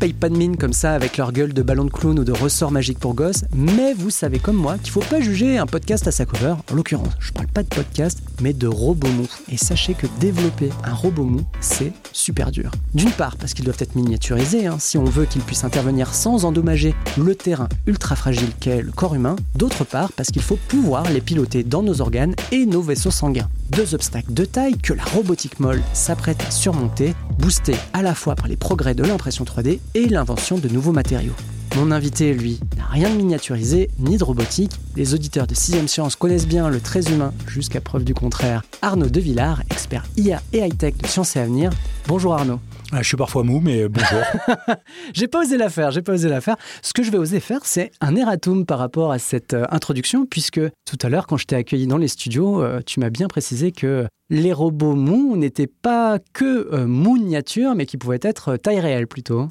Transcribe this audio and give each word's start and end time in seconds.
payent 0.00 0.14
pas 0.14 0.30
de 0.30 0.36
mine 0.36 0.56
comme 0.56 0.72
ça 0.72 0.94
avec 0.94 1.18
leur 1.18 1.30
gueule 1.30 1.52
de 1.52 1.60
ballon 1.60 1.84
de 1.84 1.90
clown 1.90 2.18
ou 2.18 2.24
de 2.24 2.32
ressort 2.32 2.70
magique 2.70 2.98
pour 2.98 3.12
gosses, 3.12 3.44
mais 3.54 3.92
vous 3.92 4.08
savez 4.08 4.38
comme 4.38 4.56
moi 4.56 4.78
qu'il 4.78 4.90
faut 4.90 5.00
pas 5.00 5.20
juger 5.20 5.58
un 5.58 5.66
podcast 5.66 6.08
à 6.08 6.10
sa 6.10 6.24
cover. 6.24 6.54
En 6.72 6.74
l'occurrence, 6.74 7.12
je 7.18 7.32
parle 7.32 7.48
pas 7.48 7.62
de 7.62 7.68
podcast, 7.68 8.22
mais 8.40 8.54
de 8.54 8.66
robots 8.66 9.08
mou. 9.08 9.28
Et 9.52 9.58
sachez 9.58 9.92
que 9.92 10.06
développer 10.18 10.70
un 10.84 10.94
robot 10.94 11.24
mou, 11.24 11.42
c'est 11.60 11.92
super 12.12 12.50
dur. 12.50 12.70
D'une 12.94 13.10
part, 13.10 13.36
parce 13.36 13.52
qu'ils 13.52 13.66
doivent 13.66 13.76
être 13.78 13.94
miniaturisés, 13.94 14.66
hein, 14.66 14.76
si 14.78 14.96
on 14.96 15.04
veut 15.04 15.26
qu'ils 15.26 15.42
puissent 15.42 15.64
intervenir 15.64 16.14
sans 16.14 16.46
endommager 16.46 16.94
le 17.18 17.34
terrain 17.34 17.68
ultra 17.86 18.16
fragile 18.16 18.52
qu'est 18.58 18.80
le 18.80 18.92
corps 18.92 19.14
humain. 19.14 19.36
D'autre 19.54 19.84
part, 19.84 20.12
parce 20.12 20.30
qu'il 20.30 20.42
faut 20.42 20.58
pouvoir 20.68 21.10
les 21.10 21.20
piloter 21.20 21.62
dans 21.62 21.82
nos 21.82 22.00
organes 22.00 22.34
et 22.52 22.64
nos 22.64 22.80
vaisseaux 22.80 23.10
sanguins. 23.10 23.50
Deux 23.68 23.94
obstacles 23.94 24.32
de 24.32 24.46
taille 24.46 24.78
que 24.78 24.94
la 24.94 25.04
robotique 25.04 25.60
molle 25.60 25.82
s'apprête 25.92 26.42
à 26.48 26.50
surmonter, 26.50 27.14
boostés 27.38 27.76
à 27.92 28.00
la 28.00 28.14
fois 28.14 28.34
par 28.34 28.48
les 28.48 28.56
progrès 28.56 28.94
de 28.94 29.04
l'impression 29.04 29.44
3D 29.44 29.78
et 29.94 30.08
l'invention 30.08 30.58
de 30.58 30.68
nouveaux 30.68 30.92
matériaux. 30.92 31.34
Mon 31.76 31.92
invité, 31.92 32.34
lui, 32.34 32.58
n'a 32.76 32.86
rien 32.86 33.08
de 33.10 33.16
miniaturisé 33.16 33.90
ni 33.98 34.16
de 34.16 34.24
robotique. 34.24 34.72
Les 34.96 35.14
auditeurs 35.14 35.46
de 35.46 35.54
6ème 35.54 35.86
Science 35.86 36.16
connaissent 36.16 36.48
bien 36.48 36.68
le 36.68 36.80
très 36.80 37.12
humain, 37.12 37.32
jusqu'à 37.46 37.80
preuve 37.80 38.04
du 38.04 38.12
contraire. 38.12 38.62
Arnaud 38.82 39.08
Devillard, 39.08 39.62
expert 39.70 40.04
IA 40.16 40.42
et 40.52 40.58
high-tech 40.58 40.96
de 40.96 41.06
Sciences 41.06 41.36
et 41.36 41.40
Avenir. 41.40 41.70
Bonjour 42.08 42.34
Arnaud. 42.34 42.58
Ah, 42.92 43.02
je 43.02 43.08
suis 43.08 43.16
parfois 43.16 43.44
mou, 43.44 43.60
mais 43.60 43.88
bonjour. 43.88 44.18
j'ai 45.14 45.28
pas 45.28 45.42
osé 45.42 45.56
la 45.56 45.70
faire, 45.70 45.92
j'ai 45.92 46.02
pas 46.02 46.14
osé 46.14 46.28
la 46.28 46.40
faire. 46.40 46.56
Ce 46.82 46.92
que 46.92 47.04
je 47.04 47.12
vais 47.12 47.18
oser 47.18 47.38
faire, 47.38 47.60
c'est 47.62 47.92
un 48.00 48.16
erratum 48.16 48.66
par 48.66 48.80
rapport 48.80 49.12
à 49.12 49.20
cette 49.20 49.54
euh, 49.54 49.64
introduction, 49.70 50.26
puisque 50.26 50.60
tout 50.60 50.98
à 51.02 51.08
l'heure, 51.08 51.28
quand 51.28 51.36
je 51.36 51.46
t'ai 51.46 51.54
accueilli 51.54 51.86
dans 51.86 51.98
les 51.98 52.08
studios, 52.08 52.62
euh, 52.62 52.80
tu 52.84 52.98
m'as 52.98 53.10
bien 53.10 53.28
précisé 53.28 53.70
que 53.70 54.08
les 54.28 54.52
robots 54.52 54.96
mous 54.96 55.36
n'étaient 55.36 55.68
pas 55.68 56.18
que 56.32 56.68
euh, 56.72 56.86
miniatures, 56.88 57.76
mais 57.76 57.86
qui 57.86 57.96
pouvaient 57.96 58.18
être 58.22 58.56
taille 58.56 58.80
réelle 58.80 59.06
plutôt. 59.06 59.46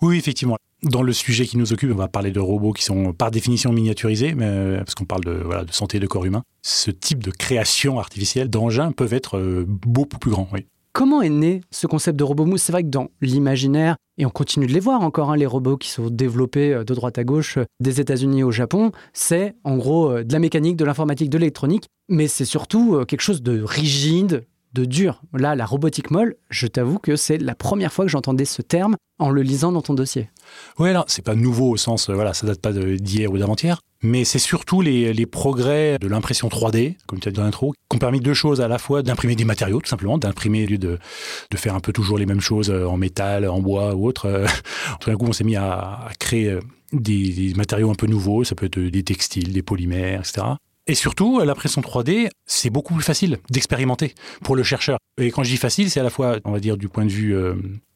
Oui, 0.00 0.16
effectivement. 0.18 0.56
Dans 0.84 1.02
le 1.02 1.12
sujet 1.12 1.46
qui 1.46 1.56
nous 1.56 1.72
occupe, 1.72 1.90
on 1.92 1.96
va 1.96 2.08
parler 2.08 2.30
de 2.30 2.40
robots 2.40 2.72
qui 2.72 2.84
sont 2.84 3.12
par 3.12 3.30
définition 3.30 3.72
miniaturisés, 3.72 4.34
mais, 4.34 4.76
parce 4.78 4.94
qu'on 4.94 5.04
parle 5.04 5.24
de, 5.24 5.32
voilà, 5.32 5.64
santé 5.70 5.98
de 5.98 6.06
corps 6.06 6.24
humain. 6.24 6.42
Ce 6.62 6.90
type 6.90 7.22
de 7.22 7.30
création 7.30 7.98
artificielle 7.98 8.50
d'engins 8.50 8.92
peuvent 8.92 9.14
être 9.14 9.64
beaucoup 9.66 10.18
plus 10.18 10.30
grands. 10.30 10.48
Comment 10.94 11.22
est 11.22 11.28
né 11.28 11.60
ce 11.72 11.88
concept 11.88 12.16
de 12.16 12.22
robot 12.22 12.44
mou? 12.44 12.56
C'est 12.56 12.70
vrai 12.70 12.84
que 12.84 12.88
dans 12.88 13.08
l'imaginaire, 13.20 13.96
et 14.16 14.26
on 14.26 14.30
continue 14.30 14.68
de 14.68 14.72
les 14.72 14.78
voir 14.78 15.02
encore, 15.02 15.32
hein, 15.32 15.36
les 15.36 15.44
robots 15.44 15.76
qui 15.76 15.88
sont 15.88 16.08
développés 16.08 16.72
euh, 16.72 16.84
de 16.84 16.94
droite 16.94 17.18
à 17.18 17.24
gauche 17.24 17.58
euh, 17.58 17.64
des 17.80 18.00
États-Unis 18.00 18.44
au 18.44 18.52
Japon, 18.52 18.92
c'est 19.12 19.56
en 19.64 19.76
gros 19.76 20.10
euh, 20.10 20.22
de 20.22 20.32
la 20.32 20.38
mécanique, 20.38 20.76
de 20.76 20.84
l'informatique, 20.84 21.30
de 21.30 21.38
l'électronique, 21.38 21.88
mais 22.08 22.28
c'est 22.28 22.44
surtout 22.44 23.04
quelque 23.08 23.22
chose 23.22 23.42
de 23.42 23.60
rigide, 23.60 24.44
de 24.74 24.84
dur. 24.84 25.22
Là, 25.32 25.54
la 25.54 25.66
robotique 25.66 26.10
molle, 26.10 26.36
je 26.50 26.66
t'avoue 26.66 26.98
que 26.98 27.16
c'est 27.16 27.38
la 27.38 27.54
première 27.54 27.92
fois 27.92 28.04
que 28.04 28.10
j'entendais 28.10 28.44
ce 28.44 28.60
terme 28.60 28.96
en 29.18 29.30
le 29.30 29.42
lisant 29.42 29.72
dans 29.72 29.82
ton 29.82 29.94
dossier. 29.94 30.28
Oui, 30.78 30.90
alors 30.90 31.04
c'est 31.06 31.24
pas 31.24 31.36
nouveau 31.36 31.70
au 31.70 31.76
sens, 31.76 32.10
voilà, 32.10 32.34
ça 32.34 32.46
date 32.46 32.60
pas 32.60 32.72
d'hier 32.72 33.30
ou 33.30 33.38
d'avant-hier, 33.38 33.80
mais 34.02 34.24
c'est 34.24 34.38
surtout 34.38 34.82
les, 34.82 35.26
progrès 35.26 35.98
de 35.98 36.08
l'impression 36.08 36.48
3D, 36.48 36.96
comme 37.06 37.20
tu 37.20 37.28
as 37.28 37.32
dit 37.32 37.38
dans 37.38 37.44
l'intro, 37.44 37.72
qui 37.88 37.96
ont 37.96 37.98
permis 37.98 38.20
deux 38.20 38.34
choses 38.34 38.60
à 38.60 38.68
la 38.68 38.78
fois 38.78 39.02
d'imprimer 39.02 39.36
des 39.36 39.44
matériaux, 39.44 39.80
tout 39.80 39.88
simplement, 39.88 40.18
d'imprimer 40.18 40.64
au 40.64 40.68
lieu 40.68 40.78
de, 40.78 40.98
de 41.50 41.56
faire 41.56 41.74
un 41.74 41.80
peu 41.80 41.92
toujours 41.92 42.18
les 42.18 42.26
mêmes 42.26 42.40
choses 42.40 42.70
euh, 42.70 42.86
en 42.86 42.98
métal, 42.98 43.48
en 43.48 43.60
bois 43.60 43.94
ou 43.94 44.06
autre. 44.06 44.26
Euh, 44.26 44.46
tout 45.00 45.10
d'un 45.10 45.16
coup, 45.16 45.26
on 45.26 45.32
s'est 45.32 45.44
mis 45.44 45.56
à, 45.56 46.08
créer 46.18 46.50
euh, 46.50 46.60
des, 46.92 47.54
matériaux 47.56 47.90
un 47.90 47.94
peu 47.94 48.06
nouveaux, 48.06 48.44
ça 48.44 48.54
peut 48.54 48.66
être 48.66 48.78
des 48.78 49.02
textiles, 49.02 49.52
des 49.52 49.62
polymères, 49.62 50.20
etc. 50.20 50.42
Et 50.86 50.94
surtout, 50.94 51.40
l'impression 51.40 51.80
3D, 51.80 52.28
c'est 52.46 52.70
beaucoup 52.70 52.94
plus 52.94 53.02
facile 53.02 53.38
d'expérimenter 53.50 54.14
pour 54.42 54.54
le 54.54 54.62
chercheur. 54.62 54.98
Et 55.18 55.30
quand 55.30 55.42
je 55.42 55.50
dis 55.50 55.56
facile, 55.56 55.90
c'est 55.90 56.00
à 56.00 56.02
la 56.02 56.10
fois, 56.10 56.38
on 56.44 56.52
va 56.52 56.60
dire, 56.60 56.76
du 56.76 56.88
point 56.88 57.06
de 57.06 57.10
vue 57.10 57.34
euh, 57.34 57.54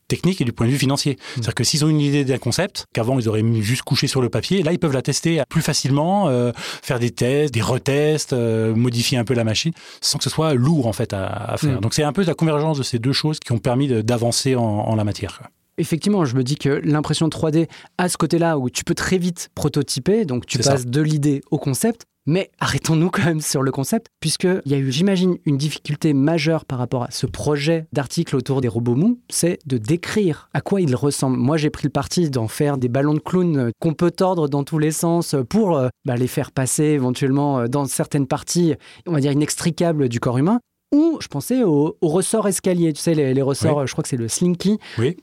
technique 0.09 0.41
et 0.41 0.45
du 0.45 0.53
point 0.53 0.67
de 0.67 0.73
vue 0.73 0.79
financier. 0.79 1.13
Mmh. 1.13 1.19
C'est-à-dire 1.35 1.55
que 1.55 1.65
s'ils 1.65 1.85
ont 1.85 1.89
une 1.89 2.01
idée 2.01 2.25
d'un 2.25 2.39
concept, 2.39 2.87
qu'avant 2.95 3.19
ils 3.19 3.29
auraient 3.29 3.45
juste 3.61 3.83
couché 3.83 4.07
sur 4.07 4.23
le 4.23 4.31
papier, 4.31 4.63
là 4.63 4.73
ils 4.73 4.79
peuvent 4.79 4.93
la 4.93 5.03
tester 5.03 5.43
plus 5.49 5.63
facilement, 5.63 6.29
euh, 6.29 6.53
faire 6.57 6.99
des 6.99 7.11
tests, 7.11 7.53
des 7.53 7.61
retests, 7.61 8.33
euh, 8.33 8.75
modifier 8.75 9.19
un 9.19 9.25
peu 9.25 9.35
la 9.35 9.45
machine, 9.45 9.73
sans 10.01 10.19
que 10.19 10.25
ce 10.25 10.31
soit 10.31 10.55
lourd 10.55 10.87
en 10.87 10.93
fait 10.93 11.13
à, 11.13 11.55
faire. 11.59 11.77
Mmh. 11.77 11.81
Donc 11.81 11.95
c'est 11.95 12.03
un 12.03 12.13
peu 12.13 12.25
la 12.25 12.35
convergence 12.35 12.79
de 12.79 12.83
ces 12.83 12.99
deux 12.99 13.13
choses 13.13 13.39
qui 13.39 13.53
ont 13.53 13.59
permis 13.59 14.03
d'avancer 14.03 14.57
en, 14.57 14.63
en, 14.63 14.95
la 14.97 15.05
matière. 15.05 15.43
Effectivement, 15.77 16.25
je 16.25 16.35
me 16.35 16.43
dis 16.43 16.57
que 16.57 16.81
l'impression 16.83 17.29
3D 17.29 17.69
a 17.99 18.09
ce 18.09 18.17
côté-là 18.17 18.59
où 18.59 18.69
tu 18.69 18.83
peux 18.83 18.95
très 18.95 19.19
vite 19.19 19.51
prototyper, 19.55 20.25
donc 20.25 20.47
tu 20.47 20.59
passes 20.59 20.87
de 20.87 21.01
l'idée 21.01 21.43
au 21.53 21.59
concept, 21.59 22.07
mais 22.29 22.51
arrêtons-nous 22.61 23.09
quand 23.09 23.25
même 23.25 23.41
sur 23.41 23.63
le 23.63 23.71
concept, 23.71 24.09
puisqu'il 24.21 24.61
y 24.67 24.75
a 24.75 24.77
eu, 24.77 24.93
j'imagine, 24.93 25.39
une 25.47 25.57
difficulté 25.57 26.13
majeure 26.13 26.67
par 26.67 26.79
rapport 26.79 27.05
à 27.05 27.11
ce 27.11 27.25
projet 27.25 27.87
d'article 27.95 28.37
autour 28.37 28.61
des 28.61 28.69
robots 28.69 28.95
mous, 28.95 29.19
c'est 29.31 29.59
de 29.65 29.79
décrire 29.79 30.51
à 30.53 30.61
quoi 30.61 30.83
ils 30.83 30.95
ressemblent. 30.95 31.39
Moi, 31.39 31.57
j'ai 31.57 31.71
pris 31.71 31.85
le 31.85 31.91
parti 31.91 32.29
d'en 32.29 32.47
faire 32.47 32.77
des 32.77 32.91
ballons 32.91 33.15
de 33.15 33.19
clown 33.19 33.71
qu'on 33.81 33.95
peut 33.95 34.11
tordre 34.11 34.47
dans 34.47 34.63
tous 34.63 34.79
les 34.79 34.91
sens 34.91 35.35
pour 35.49 35.79
euh, 35.79 35.89
bah, 36.05 36.17
les 36.17 36.27
faire 36.27 36.53
passer 36.53 36.85
éventuellement 36.85 37.61
euh, 37.61 37.67
dans 37.67 37.87
certaines 37.87 38.27
parties, 38.27 38.75
on 39.07 39.13
va 39.13 39.21
dire, 39.21 39.33
inextricables 39.33 40.11
du 40.11 40.21
corps 40.21 40.37
humain. 40.37 40.61
Ou 40.95 41.19
je 41.21 41.29
pensais 41.29 41.65
au, 41.65 41.97
ressort 42.01 42.49
escalier, 42.49 42.93
tu 42.93 43.01
sais, 43.01 43.15
les, 43.15 43.43
ressorts, 43.43 43.87
je 43.87 43.93
crois 43.93 44.03
que 44.03 44.09
c'est 44.09 44.17
le 44.17 44.29
Slinky, 44.29 44.79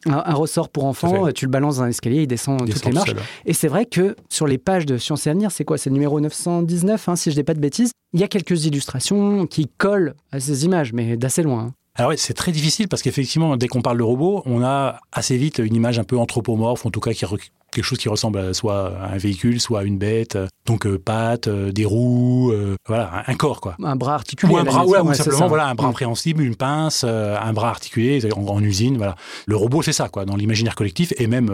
un, 0.06 0.34
ressort 0.34 0.70
pour 0.70 0.86
enfants, 0.86 1.32
tu 1.32 1.46
le 1.46 1.52
balances 1.52 1.78
dans 1.78 1.84
un 1.84 1.90
escalier, 1.90 2.24
il 2.24 2.28
descend 2.28 2.60
toutes 2.60 2.86
les 2.86 2.92
marches. 2.92 3.16
Et 3.46 3.54
c'est 3.54 3.68
vrai 3.68 3.86
que 3.86 4.16
sur 4.30 4.46
les 4.46 4.58
pages 4.58 4.86
de 4.86 4.98
Science 4.98 5.26
et 5.26 5.32
Avenir, 5.32 5.52
c'est 5.52 5.66
quoi? 5.66 5.78
C'est 5.78 5.90
le 5.90 5.96
numéro 5.96 6.20
919, 6.20 7.10
hein, 7.10 7.16
si 7.16 7.32
je 7.32 7.36
dis 7.36 7.44
pas 7.44 7.56
de 7.56 7.60
bêtises, 7.60 7.92
il 8.14 8.20
y 8.20 8.24
a 8.24 8.28
quelques 8.28 8.66
illustrations 8.66 9.48
qui 9.48 9.68
collent 9.78 10.14
à 10.32 10.40
ces 10.40 10.66
images, 10.66 10.94
mais 10.94 11.18
d'assez 11.18 11.42
loin. 11.42 11.60
Hein. 11.60 11.74
Alors 11.98 12.12
oui, 12.12 12.18
c'est 12.18 12.34
très 12.34 12.52
difficile 12.52 12.90
parce 12.90 13.02
qu'effectivement, 13.02 13.56
dès 13.56 13.68
qu'on 13.68 13.82
parle 13.82 13.98
de 13.98 14.04
robot, 14.04 14.44
on 14.46 14.62
a 14.62 15.00
assez 15.14 15.38
vite 15.38 15.60
une 15.60 15.76
image 15.76 15.98
un 15.98 16.04
peu 16.04 16.18
anthropomorphe, 16.18 16.86
en 16.86 16.92
tout 16.92 17.00
cas 17.00 17.14
qui 17.14 17.26
quelque 17.72 17.84
chose 17.84 17.98
qui 17.98 18.10
ressemble 18.10 18.40
à 18.40 18.54
soit 18.54 18.98
à 18.98 19.14
un 19.14 19.18
véhicule, 19.18 19.60
soit 19.60 19.82
à 19.82 19.84
une 19.84 19.98
bête. 19.98 20.38
Donc 20.66 20.88
euh, 20.88 20.98
pattes, 20.98 21.48
euh, 21.48 21.72
des 21.72 21.86
roues, 21.86 22.52
euh, 22.52 22.76
voilà, 22.88 23.24
un, 23.28 23.36
corps 23.36 23.62
quoi. 23.62 23.76
Un 23.84 23.96
bras 23.96 24.16
articulé. 24.16 24.52
Ou 24.52 24.58
un 24.58 24.64
bras, 24.64 24.86
ouais, 24.86 25.00
ou 25.00 25.14
simplement 25.14 25.48
voilà, 25.48 25.68
un 25.68 25.76
bras 25.76 25.92
préhensible, 25.92 26.42
une 26.42 26.56
pince, 26.56 27.04
un 27.04 27.54
bras 27.54 27.70
articulé 27.70 28.20
en, 28.34 28.64
usine, 28.64 28.98
voilà. 28.98 29.16
Le 29.46 29.56
robot, 29.56 29.84
c'est 29.84 29.94
ça 29.94 30.10
quoi, 30.10 30.26
dans 30.26 30.36
l'imaginaire 30.36 30.76
collectif 30.76 31.14
et 31.18 31.28
même 31.28 31.52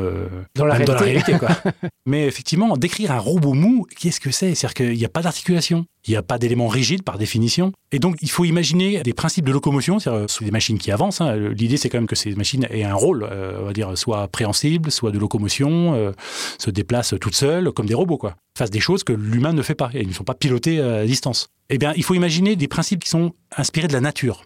dans 0.56 0.66
la 0.66 0.76
réalité, 0.76 1.38
quoi. 1.38 1.50
Mais 2.06 2.26
effectivement, 2.26 2.78
décrire 2.78 3.12
un 3.12 3.20
robot 3.20 3.54
mou, 3.54 3.86
qu'est-ce 4.00 4.20
que 4.20 4.32
c'est? 4.32 4.56
C'est-à-dire 4.56 4.74
qu'il 4.74 4.98
n'y 4.98 5.06
a 5.06 5.10
pas 5.10 5.22
d'articulation. 5.22 5.86
Il 6.08 6.12
n'y 6.12 6.18
a 6.18 6.24
pas 6.24 6.40
d'éléments 6.40 6.68
rigides 6.68 7.04
par 7.04 7.20
définition. 7.20 7.74
Et 7.92 8.00
donc, 8.00 8.16
il 8.22 8.32
faut 8.32 8.44
imaginer 8.44 9.04
des 9.04 9.14
principes 9.14 9.46
de 9.46 9.52
locomotion, 9.52 10.00
c'est-à-dire 10.00 10.28
sur 10.28 10.44
des 10.44 10.50
machines 10.50 10.80
qui 10.80 10.92
avancent. 10.92 11.22
Hein. 11.22 11.36
L'idée, 11.36 11.78
c'est 11.78 11.90
quand 11.90 12.00
même 12.00 12.08
que 12.08 12.16
ces 12.16 12.34
machines 12.34 12.66
aient 12.72 12.84
un 12.84 12.96
rôle, 12.96 13.30
on 13.60 13.66
va 13.66 13.74
dire, 13.74 13.96
soit 13.96 14.28
préhensible, 14.28 14.90
soit 14.90 15.12
de 15.12 15.20
locomotion, 15.20 16.12
se 16.58 16.72
déplacent 16.72 17.14
toutes 17.22 17.36
seules, 17.36 17.72
comme 17.72 17.86
des 17.86 17.94
robots, 17.94 18.18
quoi. 18.18 18.36
Fassent 18.58 18.72
des 18.72 18.80
choses 18.80 19.01
que 19.04 19.14
l'humain 19.14 19.54
ne 19.54 19.62
fait 19.62 19.76
pas, 19.76 19.90
et 19.94 20.02
ils 20.02 20.08
ne 20.08 20.14
sont 20.14 20.24
pas 20.24 20.34
pilotés 20.34 20.80
à 20.80 21.06
distance. 21.06 21.50
Eh 21.70 21.78
bien, 21.78 21.94
il 21.96 22.04
faut 22.04 22.14
imaginer 22.14 22.58
des 22.58 22.68
principes 22.68 23.04
qui 23.04 23.10
sont 23.10 23.32
inspirés 23.56 23.88
de 23.88 23.94
la 23.94 24.02
nature. 24.02 24.44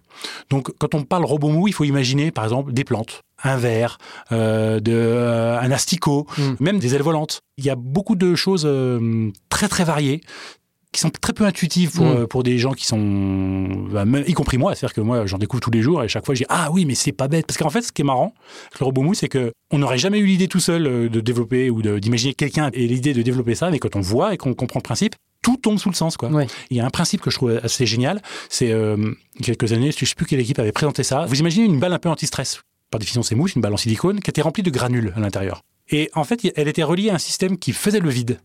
Donc, 0.52 0.72
quand 0.78 0.94
on 0.94 1.04
parle 1.04 1.26
robot 1.26 1.50
mou, 1.50 1.68
il 1.68 1.74
faut 1.74 1.84
imaginer, 1.84 2.30
par 2.32 2.44
exemple, 2.44 2.72
des 2.72 2.84
plantes, 2.84 3.22
un 3.44 3.58
verre, 3.58 3.98
euh, 4.32 4.80
de, 4.80 4.94
euh, 4.94 5.60
un 5.60 5.72
asticot, 5.72 6.28
mm. 6.38 6.54
même 6.60 6.78
des 6.78 6.94
ailes 6.94 7.02
volantes. 7.02 7.42
Il 7.58 7.66
y 7.66 7.72
a 7.72 7.76
beaucoup 7.76 8.16
de 8.16 8.36
choses 8.36 8.64
euh, 8.66 9.32
très 9.50 9.68
très 9.68 9.84
variées 9.84 10.22
qui 10.96 11.02
sont 11.02 11.10
très 11.10 11.34
peu 11.34 11.46
intuitives 11.46 11.92
pour, 11.92 12.06
mm. 12.06 12.28
pour 12.28 12.44
des 12.44 12.58
gens 12.58 12.72
qui 12.72 12.86
sont, 12.86 12.98
bah, 13.92 14.06
y 14.26 14.34
compris 14.34 14.58
moi, 14.58 14.76
c'est-à-dire 14.76 14.94
que 14.94 15.02
moi 15.02 15.26
j'en 15.26 15.38
découvre 15.38 15.62
tous 15.62 15.72
les 15.72 15.82
jours 15.82 16.04
et 16.04 16.08
chaque 16.08 16.26
fois 16.26 16.34
je 16.34 16.40
dis 16.40 16.46
ah 16.50 16.70
oui 16.72 16.86
mais 16.86 16.96
c'est 16.96 17.12
pas 17.12 17.28
bête 17.28 17.46
parce 17.46 17.58
qu'en 17.58 17.70
fait 17.70 17.82
ce 17.82 17.92
qui 17.92 18.02
est 18.02 18.06
marrant 18.06 18.34
avec 18.68 18.80
le 18.80 18.86
robot 18.86 19.02
mou 19.02 19.14
c'est 19.14 19.28
que 19.28 19.52
on 19.72 19.80
n'aurait 19.80 19.98
jamais 19.98 20.20
eu 20.20 20.26
l'idée 20.26 20.48
tout 20.48 20.60
seul 20.60 20.88
euh, 20.88 21.10
de 21.10 21.20
développer 21.20 21.70
ou 21.70 21.82
d'imaginer 21.82 22.34
quelqu'un 22.34 22.70
et 22.74 22.88
l'idée 22.88 23.14
de 23.14 23.22
développer 23.22 23.56
ça 23.56 23.70
mais 23.70 23.80
quand 23.80 23.96
on 23.96 24.02
voit 24.02 24.34
et 24.34 24.38
qu'on 24.38 24.54
comprend 24.54 24.80
le 24.80 24.84
principe 24.84 25.16
tout 25.42 25.58
tombe 25.58 25.78
sous 25.78 25.90
le 25.90 25.96
sens. 25.96 26.18
Quoi. 26.18 26.30
Ouais. 26.30 26.48
Il 26.72 26.78
y 26.78 26.80
a 26.80 26.86
un 26.86 26.90
principe 26.90 27.22
que 27.22 27.30
je 27.30 27.36
trouve 27.36 27.60
assez 27.62 27.86
génial. 27.86 28.20
C'est 28.50 28.72
euh, 28.72 29.14
quelques 29.44 29.74
années, 29.74 29.92
je 29.92 29.98
ne 30.02 30.08
sais 30.08 30.16
plus 30.16 30.26
quelle 30.26 30.40
équipe 30.40 30.58
avait 30.58 30.72
présenté 30.72 31.04
ça. 31.04 31.28
Vous 31.28 31.40
imaginez 31.40 31.68
une 31.68 31.80
balle 31.80 31.94
un 31.94 32.00
peu 32.00 32.10
anti-stress. 32.10 32.62
Par 32.90 32.98
définition, 32.98 33.22
c'est 33.22 33.36
mousse, 33.36 33.54
une 33.54 33.62
balle 33.62 33.74
en 33.74 33.78
silicone 33.78 34.22
qui 34.22 34.32
était 34.32 34.42
remplie 34.42 34.64
de 34.64 34.72
granules 34.72 35.14
à 35.16 35.20
l'intérieur. 35.20 35.62
Et 35.90 36.10
en 36.16 36.24
fait, 36.24 36.52
elle 36.56 36.68
était 36.68 36.82
reliée 36.82 37.12
à 37.12 37.16
un 37.16 37.20
système 37.20 37.60
qui 37.60 37.74
faisait 37.74 38.00
le 38.00 38.10
vide. 38.10 38.40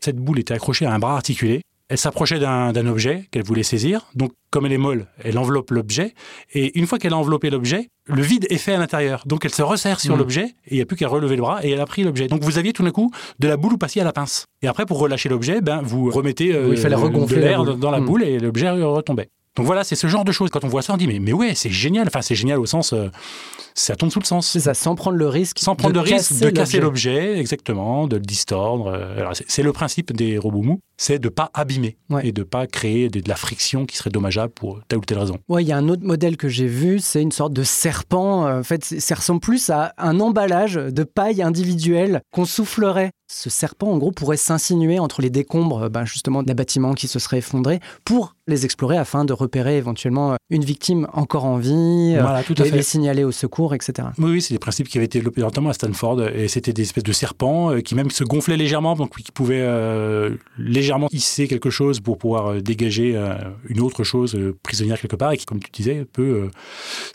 Cette 0.00 0.16
boule 0.16 0.38
était 0.38 0.54
accrochée 0.54 0.86
à 0.86 0.94
un 0.94 0.98
bras 0.98 1.16
articulé. 1.16 1.60
Elle 1.88 1.98
s'approchait 1.98 2.40
d'un 2.40 2.72
d'un 2.72 2.86
objet 2.88 3.28
qu'elle 3.30 3.44
voulait 3.44 3.62
saisir. 3.62 4.06
Donc, 4.16 4.32
comme 4.50 4.66
elle 4.66 4.72
est 4.72 4.78
molle, 4.78 5.06
elle 5.22 5.38
enveloppe 5.38 5.70
l'objet. 5.70 6.14
Et 6.52 6.76
une 6.78 6.86
fois 6.86 6.98
qu'elle 6.98 7.12
a 7.12 7.16
enveloppé 7.16 7.48
l'objet, 7.48 7.90
le 8.06 8.22
vide 8.22 8.46
est 8.50 8.58
fait 8.58 8.72
à 8.74 8.78
l'intérieur. 8.78 9.22
Donc, 9.26 9.44
elle 9.44 9.54
se 9.54 9.62
resserre 9.62 10.00
sur 10.00 10.14
Mhm. 10.14 10.18
l'objet 10.18 10.44
et 10.66 10.72
il 10.72 10.76
n'y 10.76 10.80
a 10.82 10.86
plus 10.86 10.96
qu'à 10.96 11.06
relever 11.06 11.36
le 11.36 11.42
bras 11.42 11.64
et 11.64 11.70
elle 11.70 11.80
a 11.80 11.86
pris 11.86 12.02
l'objet. 12.02 12.26
Donc, 12.26 12.42
vous 12.42 12.58
aviez 12.58 12.72
tout 12.72 12.82
d'un 12.82 12.90
coup 12.90 13.10
de 13.38 13.46
la 13.46 13.56
boule 13.56 13.74
ou 13.74 13.78
passiez 13.78 14.00
à 14.02 14.04
la 14.04 14.12
pince. 14.12 14.46
Et 14.62 14.66
après, 14.66 14.84
pour 14.84 14.98
relâcher 14.98 15.28
l'objet, 15.28 15.60
ben, 15.60 15.80
vous 15.82 16.10
remettez 16.10 16.52
euh, 16.54 16.66
Oui, 16.68 16.74
il 16.74 16.78
fallait 16.80 16.96
regonfler 16.96 17.36
de 17.36 17.40
la 17.42 17.48
l'air 17.50 17.64
dans 17.76 17.90
la 17.92 18.00
Mhm. 18.00 18.06
boule 18.06 18.22
et 18.24 18.38
l'objet 18.40 18.68
retombait. 18.70 19.28
Donc 19.56 19.66
voilà, 19.66 19.84
c'est 19.84 19.96
ce 19.96 20.06
genre 20.06 20.24
de 20.24 20.32
choses. 20.32 20.50
Quand 20.50 20.64
on 20.64 20.68
voit 20.68 20.82
ça, 20.82 20.92
on 20.94 20.96
dit 20.96 21.06
mais, 21.06 21.18
mais 21.18 21.32
ouais, 21.32 21.54
c'est 21.54 21.70
génial. 21.70 22.06
Enfin, 22.06 22.22
c'est 22.22 22.34
génial 22.34 22.58
au 22.58 22.66
sens, 22.66 22.92
euh, 22.92 23.08
ça 23.74 23.96
tombe 23.96 24.10
sous 24.10 24.20
le 24.20 24.24
sens. 24.24 24.46
C'est 24.46 24.60
ça, 24.60 24.74
sans 24.74 24.94
prendre 24.94 25.16
le 25.16 25.28
risque. 25.28 25.58
Sans 25.58 25.74
prendre 25.76 25.94
de, 25.94 25.98
risque 25.98 26.38
de 26.40 26.50
casser 26.50 26.78
l'objet. 26.80 27.38
exactement, 27.38 28.06
de 28.06 28.16
le 28.16 28.22
distordre. 28.22 28.88
Euh, 28.94 29.30
c'est- 29.48 29.62
le 29.62 29.72
principe 29.72 30.12
des 30.12 30.38
robots 30.38 30.62
mous, 30.62 30.80
c'est 30.98 31.18
de 31.18 31.28
pas 31.28 31.50
abîmer 31.54 31.96
Ouais. 32.10 32.26
et 32.28 32.32
de 32.32 32.42
pas 32.42 32.66
créer 32.66 33.08
de, 33.08 33.20
de 33.20 33.28
la 33.28 33.34
friction 33.36 33.84
qui 33.86 33.96
serait 33.96 34.10
dommageable 34.10 34.52
pour 34.52 34.80
telle 34.88 34.98
ou 34.98 35.04
telle 35.04 35.18
raison. 35.18 35.38
Ouais, 35.48 35.64
il 35.64 35.66
y 35.68 35.72
a 35.72 35.76
un 35.76 35.88
autre 35.88 36.04
modèle 36.04 36.36
que 36.36 36.48
j'ai 36.48 36.66
vu, 36.68 37.00
c'est 37.00 37.22
une 37.22 37.32
sorte 37.32 37.52
de 37.52 37.62
serpent. 37.62 38.46
Euh, 38.46 38.60
En 38.60 38.62
fait, 38.62 38.84
ça 38.84 39.14
ressemble 39.14 39.40
plus 39.40 39.70
à 39.70 39.92
un 39.98 40.20
emballage 40.20 40.74
de 40.74 41.02
paille 41.02 41.42
individuelle 41.42 42.20
qu'on 42.32 42.44
soufflerait. 42.44 43.10
Ce 43.28 43.50
serpent, 43.50 43.88
en 43.88 43.98
gros, 43.98 44.12
pourrait 44.12 44.36
s'insinuer 44.36 45.00
entre 45.00 45.20
les 45.20 45.30
décombres, 45.30 45.84
euh, 45.84 45.88
ben, 45.88 46.04
justement, 46.04 46.44
d'un 46.44 46.54
bâtiment 46.54 46.94
qui 46.94 47.08
se 47.08 47.18
serait 47.18 47.38
effondré 47.38 47.80
pour 48.04 48.36
les 48.46 48.64
explorer 48.64 48.96
afin 48.96 49.24
de 49.24 49.32
repérer 49.32 49.76
éventuellement 49.78 50.32
euh, 50.32 50.36
une 50.48 50.64
victime 50.64 51.08
encore 51.12 51.44
en 51.44 51.58
vie, 51.58 52.14
euh, 52.16 52.22
voilà, 52.22 52.44
tout 52.44 52.54
à 52.58 52.64
les, 52.64 52.82
signaler 52.82 53.24
au 53.24 53.32
secours, 53.32 53.74
etc. 53.74 54.08
Oui, 54.18 54.30
oui, 54.30 54.42
c'est 54.42 54.54
des 54.54 54.60
principes 54.60 54.88
qui 54.88 54.98
avaient 54.98 55.06
été 55.06 55.18
développés 55.18 55.40
notamment 55.40 55.70
à 55.70 55.72
Stanford, 55.72 56.22
et 56.22 56.46
c'était 56.46 56.72
des 56.72 56.82
espèces 56.82 57.02
de 57.02 57.12
serpents 57.12 57.80
qui 57.80 57.96
même 57.96 58.10
se 58.10 58.22
gonflaient 58.22 58.56
légèrement, 58.56 58.94
donc 58.94 59.16
qui 59.16 59.32
pouvaient 59.32 59.62
euh, 59.62 60.36
légèrement 60.58 61.08
hisser 61.12 61.48
quelque 61.48 61.70
chose 61.70 62.00
pour 62.00 62.18
pouvoir 62.18 62.60
dégager 62.62 63.16
euh, 63.16 63.34
une 63.68 63.80
autre 63.80 64.04
chose 64.04 64.34
euh, 64.34 64.56
prisonnière 64.62 65.00
quelque 65.00 65.16
part, 65.16 65.32
et 65.32 65.36
qui, 65.36 65.46
comme 65.46 65.60
tu 65.60 65.70
disais, 65.70 66.06
peut 66.12 66.48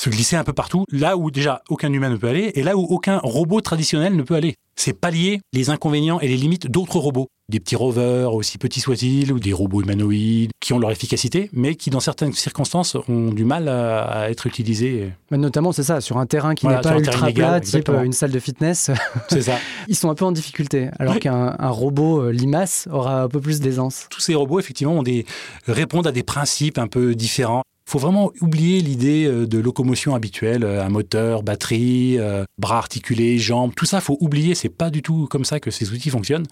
se 0.02 0.10
glisser 0.10 0.36
un 0.36 0.44
peu 0.44 0.54
partout, 0.54 0.86
là 0.92 1.16
où 1.16 1.30
déjà 1.30 1.62
aucun 1.70 1.94
humain 1.94 2.10
ne 2.10 2.16
peut 2.18 2.28
aller, 2.28 2.52
et 2.56 2.64
là 2.64 2.76
où 2.76 2.82
aucun 2.82 3.20
robot 3.22 3.62
traditionnel 3.62 4.16
ne 4.16 4.24
peut 4.24 4.34
aller. 4.36 4.56
C'est 4.76 4.94
pallier 4.94 5.42
les 5.54 5.70
inconvénients 5.70 6.20
et 6.22 6.28
les 6.28 6.38
limites 6.38 6.66
d'autres 6.72 6.98
robots. 6.98 7.28
Des 7.50 7.60
petits 7.60 7.76
rovers, 7.76 8.34
aussi 8.34 8.58
petits 8.58 8.80
soient-ils, 8.80 9.32
ou 9.32 9.38
des 9.40 9.54
robots 9.54 9.82
humanoïdes, 9.84 10.50
qui 10.60 10.74
ont 10.74 10.80
leur 10.80 10.90
efficacité, 10.90 11.50
mais 11.54 11.76
qui, 11.76 11.92
dans 11.92 12.00
certaines 12.00 12.34
circonstances, 12.34 12.96
ont 13.10 13.32
du 13.32 13.44
mal 13.46 13.68
à, 13.68 14.02
à 14.06 14.30
être 14.32 14.48
utilisés. 14.48 15.12
Mais 15.30 15.38
notamment, 15.38 15.72
c'est 15.72 15.84
ça, 15.84 16.02
sur 16.02 16.18
un 16.18 16.26
terrain 16.26 16.56
qui 16.56 16.66
Voilà, 16.66 16.80
n'est 16.80 16.84
pas 16.84 16.98
ultra 16.98 17.32
plat, 17.32 17.60
type 17.60 17.68
exactement. 17.76 18.00
euh, 18.00 18.04
une 18.04 18.14
salle 18.14 18.32
de 18.32 18.40
fitness, 18.40 18.90
C'est 19.30 19.42
ça. 19.44 19.58
ils 19.88 19.96
sont 19.96 20.10
un 20.10 20.16
peu 20.16 20.26
en 20.26 20.32
difficulté. 20.32 20.90
Alors 20.98 21.14
Oui. 21.16 21.20
qu'un 21.20 21.56
un 21.60 21.70
robot 21.70 22.22
euh, 22.24 22.32
limace 22.32 22.88
aura 22.92 23.22
un 23.24 23.28
peu 23.28 23.40
plus 23.42 23.60
d'aisance. 23.60 24.08
tous 24.10 24.22
ces 24.22 24.34
robots, 24.34 24.60
effectivement, 24.60 24.94
ont 24.98 25.04
des, 25.04 25.26
répondent 25.68 26.08
à 26.08 26.12
des 26.12 26.24
principes 26.24 26.80
un 26.80 26.88
peu 26.88 27.14
différents. 27.14 27.62
Faut 27.92 28.00
vraiment 28.00 28.32
oublier 28.40 28.80
l'idée 28.80 29.26
euh, 29.26 29.46
de 29.46 29.58
locomotion 29.58 30.16
habituelle, 30.16 30.64
euh, 30.64 30.82
un 30.82 30.88
moteur, 30.88 31.44
batterie, 31.44 32.18
euh, 32.20 32.46
bras 32.58 32.78
articulés, 32.78 33.38
jambes, 33.38 33.74
tout 33.76 33.84
ça, 33.84 34.00
faut 34.00 34.18
oublier. 34.22 34.56
C'est 34.56 34.70
pas 34.70 34.90
du 34.90 35.02
tout 35.02 35.28
comme 35.30 35.44
ça 35.44 35.60
que 35.60 35.72
ces 35.72 35.92
outils 35.92 36.10
fonctionnent. 36.10 36.46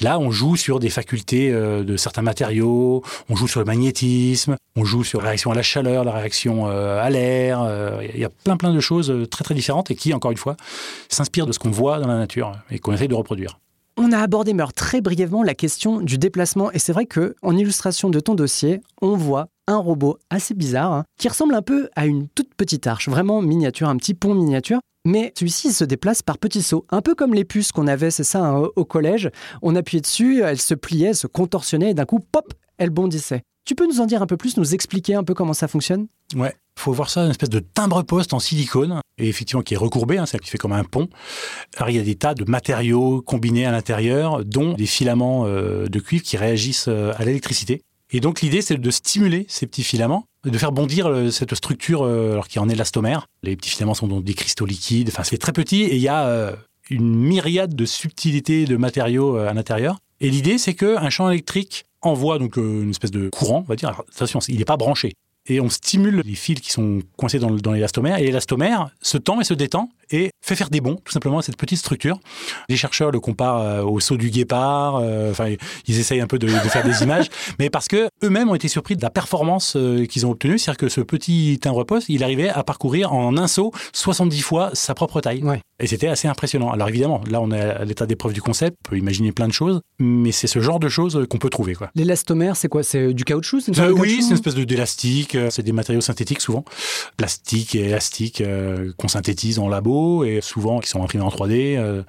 Là, 0.00 0.20
on 0.20 0.30
joue 0.30 0.54
sur 0.54 0.78
des 0.78 0.90
facultés 0.90 1.50
de 1.50 1.96
certains 1.96 2.22
matériaux, 2.22 3.02
on 3.28 3.34
joue 3.34 3.48
sur 3.48 3.58
le 3.58 3.66
magnétisme, 3.66 4.54
on 4.76 4.84
joue 4.84 5.02
sur 5.02 5.20
la 5.20 5.30
réaction 5.30 5.50
à 5.50 5.56
la 5.56 5.62
chaleur, 5.62 6.04
la 6.04 6.12
réaction 6.12 6.66
à 6.66 7.10
l'air. 7.10 7.68
Il 8.14 8.20
y 8.20 8.24
a 8.24 8.28
plein 8.28 8.56
plein 8.56 8.72
de 8.72 8.78
choses 8.78 9.12
très 9.32 9.42
très 9.42 9.54
différentes 9.54 9.90
et 9.90 9.96
qui, 9.96 10.14
encore 10.14 10.30
une 10.30 10.36
fois, 10.36 10.56
s'inspirent 11.08 11.46
de 11.46 11.52
ce 11.52 11.58
qu'on 11.58 11.72
voit 11.72 11.98
dans 11.98 12.06
la 12.06 12.18
nature 12.18 12.52
et 12.70 12.78
qu'on 12.78 12.92
essaie 12.92 13.08
de 13.08 13.14
reproduire. 13.14 13.58
On 13.96 14.12
a 14.12 14.18
abordé 14.18 14.54
Meur 14.54 14.72
très 14.72 15.00
brièvement 15.00 15.42
la 15.42 15.54
question 15.54 16.00
du 16.00 16.18
déplacement 16.18 16.70
et 16.72 16.78
c'est 16.78 16.92
vrai 16.92 17.06
que 17.06 17.34
en 17.42 17.56
illustration 17.56 18.10
de 18.10 18.20
ton 18.20 18.34
dossier, 18.34 18.80
on 19.00 19.16
voit 19.16 19.48
un 19.66 19.76
robot 19.76 20.18
assez 20.30 20.54
bizarre 20.54 20.92
hein, 20.92 21.04
qui 21.18 21.28
ressemble 21.28 21.54
un 21.54 21.62
peu 21.62 21.88
à 21.96 22.06
une 22.06 22.28
toute 22.28 22.54
petite 22.54 22.86
arche, 22.86 23.08
vraiment 23.08 23.42
miniature, 23.42 23.88
un 23.88 23.96
petit 23.96 24.14
pont 24.14 24.34
miniature. 24.34 24.80
Mais 25.06 25.34
celui-ci 25.36 25.72
se 25.72 25.84
déplace 25.84 26.22
par 26.22 26.38
petits 26.38 26.62
sauts, 26.62 26.86
un 26.88 27.02
peu 27.02 27.14
comme 27.14 27.34
les 27.34 27.44
puces 27.44 27.72
qu'on 27.72 27.86
avait, 27.86 28.10
c'est 28.10 28.24
ça, 28.24 28.42
hein, 28.42 28.68
au 28.74 28.84
collège. 28.86 29.30
On 29.60 29.76
appuyait 29.76 30.00
dessus, 30.00 30.40
elle 30.42 30.58
se 30.58 30.74
pliait, 30.74 31.12
se 31.12 31.26
contorsionnait 31.26 31.90
et 31.90 31.94
d'un 31.94 32.06
coup, 32.06 32.20
pop, 32.20 32.54
elle 32.78 32.88
bondissait. 32.88 33.42
Tu 33.66 33.74
peux 33.74 33.86
nous 33.86 34.00
en 34.00 34.06
dire 34.06 34.22
un 34.22 34.26
peu 34.26 34.36
plus, 34.36 34.56
nous 34.56 34.74
expliquer 34.74 35.14
un 35.14 35.24
peu 35.24 35.34
comment 35.34 35.54
ça 35.54 35.68
fonctionne? 35.68 36.06
Ouais, 36.34 36.54
faut 36.76 36.92
voir 36.92 37.08
ça 37.10 37.22
une 37.22 37.30
espèce 37.30 37.48
de 37.48 37.60
timbre-poste 37.60 38.34
en 38.34 38.38
silicone 38.38 39.00
et 39.18 39.28
effectivement 39.28 39.62
qui 39.62 39.74
est 39.74 39.78
recourbé, 39.78 40.18
hein, 40.18 40.26
c'est 40.26 40.38
qui 40.38 40.50
fait 40.50 40.58
comme 40.58 40.72
un 40.72 40.84
pont. 40.84 41.08
Alors 41.76 41.90
il 41.90 41.96
y 41.96 41.98
a 41.98 42.02
des 42.02 42.14
tas 42.14 42.34
de 42.34 42.50
matériaux 42.50 43.22
combinés 43.22 43.64
à 43.64 43.72
l'intérieur, 43.72 44.44
dont 44.44 44.74
des 44.74 44.86
filaments 44.86 45.46
euh, 45.46 45.86
de 45.86 45.98
cuivre 45.98 46.24
qui 46.24 46.36
réagissent 46.36 46.88
euh, 46.88 47.12
à 47.16 47.24
l'électricité. 47.24 47.82
Et 48.14 48.20
donc 48.20 48.42
l'idée 48.42 48.62
c'est 48.62 48.76
de 48.76 48.90
stimuler 48.92 49.44
ces 49.48 49.66
petits 49.66 49.82
filaments, 49.82 50.24
de 50.44 50.56
faire 50.56 50.70
bondir 50.70 51.08
euh, 51.08 51.32
cette 51.32 51.56
structure 51.56 52.04
euh, 52.04 52.34
alors 52.34 52.46
qui 52.46 52.58
est 52.58 52.60
en 52.60 52.68
élastomère. 52.68 53.26
Les 53.42 53.56
petits 53.56 53.70
filaments 53.70 53.94
sont 53.94 54.06
donc 54.06 54.22
des 54.22 54.34
cristaux 54.34 54.66
liquides, 54.66 55.08
enfin 55.08 55.24
c'est 55.24 55.36
très 55.36 55.50
petit 55.50 55.82
et 55.82 55.96
il 55.96 56.00
y 56.00 56.06
a 56.06 56.28
euh, 56.28 56.54
une 56.90 57.12
myriade 57.12 57.74
de 57.74 57.84
subtilités 57.84 58.66
de 58.66 58.76
matériaux 58.76 59.34
à 59.34 59.52
l'intérieur. 59.52 59.98
Et 60.20 60.30
l'idée 60.30 60.58
c'est 60.58 60.74
qu'un 60.74 61.10
champ 61.10 61.28
électrique 61.28 61.86
envoie 62.02 62.38
donc 62.38 62.56
une 62.56 62.90
espèce 62.90 63.10
de 63.10 63.30
courant, 63.30 63.64
on 63.66 63.68
va 63.68 63.74
dire. 63.74 63.88
Alors, 63.88 64.04
attention, 64.14 64.38
il 64.46 64.58
n'est 64.58 64.64
pas 64.64 64.76
branché 64.76 65.14
et 65.46 65.60
on 65.60 65.68
stimule 65.68 66.22
les 66.24 66.34
fils 66.34 66.60
qui 66.60 66.70
sont 66.70 67.00
coincés 67.16 67.38
dans 67.38 67.72
l'élastomère, 67.72 68.18
et 68.18 68.24
l'élastomère 68.24 68.88
se 69.02 69.18
tend 69.18 69.40
et 69.40 69.44
se 69.44 69.54
détend 69.54 69.90
et 70.14 70.30
fait 70.44 70.54
faire 70.54 70.70
des 70.70 70.80
bonds, 70.80 70.96
tout 71.04 71.12
simplement, 71.12 71.38
à 71.38 71.42
cette 71.42 71.56
petite 71.56 71.78
structure. 71.78 72.18
Les 72.68 72.76
chercheurs 72.76 73.10
le 73.10 73.18
comparent 73.18 73.60
euh, 73.60 73.82
au 73.82 73.98
saut 74.00 74.16
du 74.16 74.30
guépard, 74.30 74.96
euh, 74.96 75.30
enfin, 75.32 75.54
ils 75.86 75.98
essayent 75.98 76.20
un 76.20 76.26
peu 76.26 76.38
de, 76.38 76.46
de 76.46 76.52
faire 76.68 76.84
des 76.84 77.02
images, 77.02 77.28
mais 77.58 77.68
parce 77.70 77.88
que 77.88 78.08
eux-mêmes 78.22 78.48
ont 78.48 78.54
été 78.54 78.68
surpris 78.68 78.96
de 78.96 79.02
la 79.02 79.10
performance 79.10 79.74
euh, 79.76 80.06
qu'ils 80.06 80.24
ont 80.26 80.30
obtenue, 80.30 80.58
c'est-à-dire 80.58 80.78
que 80.78 80.88
ce 80.88 81.00
petit 81.00 81.58
timbre-poste, 81.60 82.08
il 82.08 82.22
arrivait 82.22 82.48
à 82.48 82.62
parcourir 82.62 83.12
en 83.12 83.36
un 83.36 83.48
saut 83.48 83.72
70 83.92 84.40
fois 84.40 84.70
sa 84.74 84.94
propre 84.94 85.20
taille. 85.20 85.42
Ouais. 85.42 85.60
Et 85.80 85.88
c'était 85.88 86.06
assez 86.08 86.28
impressionnant. 86.28 86.70
Alors 86.70 86.88
évidemment, 86.88 87.20
là, 87.28 87.40
on 87.40 87.50
est 87.50 87.60
à 87.60 87.84
l'état 87.84 88.06
d'épreuve 88.06 88.32
du 88.32 88.40
concept, 88.40 88.76
on 88.86 88.90
peut 88.90 88.98
imaginer 88.98 89.32
plein 89.32 89.48
de 89.48 89.52
choses, 89.52 89.80
mais 89.98 90.30
c'est 90.30 90.46
ce 90.46 90.60
genre 90.60 90.78
de 90.78 90.88
choses 90.88 91.26
qu'on 91.28 91.38
peut 91.38 91.50
trouver. 91.50 91.74
L'élastomère, 91.96 92.54
c'est 92.56 92.68
quoi? 92.68 92.84
C'est 92.84 93.12
du 93.12 93.24
caoutchouc? 93.24 93.58
Euh, 93.70 93.88
de 93.88 93.92
oui, 93.92 94.18
c'est 94.20 94.28
une 94.28 94.34
espèce 94.34 94.54
de 94.54 94.62
d'élastique. 94.64 95.34
euh, 95.34 95.50
C'est 95.50 95.62
des 95.64 95.72
matériaux 95.72 96.00
synthétiques 96.00 96.40
souvent, 96.40 96.64
plastique 97.16 97.74
et 97.74 97.86
élastique 97.86 98.40
euh, 98.40 98.92
qu'on 98.98 99.08
synthétise 99.08 99.58
en 99.58 99.68
labo 99.68 100.03
et 100.24 100.40
souvent 100.40 100.80
qui 100.80 100.88
sont 100.88 101.02
imprimés 101.02 101.24
en 101.24 101.28
3D 101.28 101.76
euh, 101.76 102.02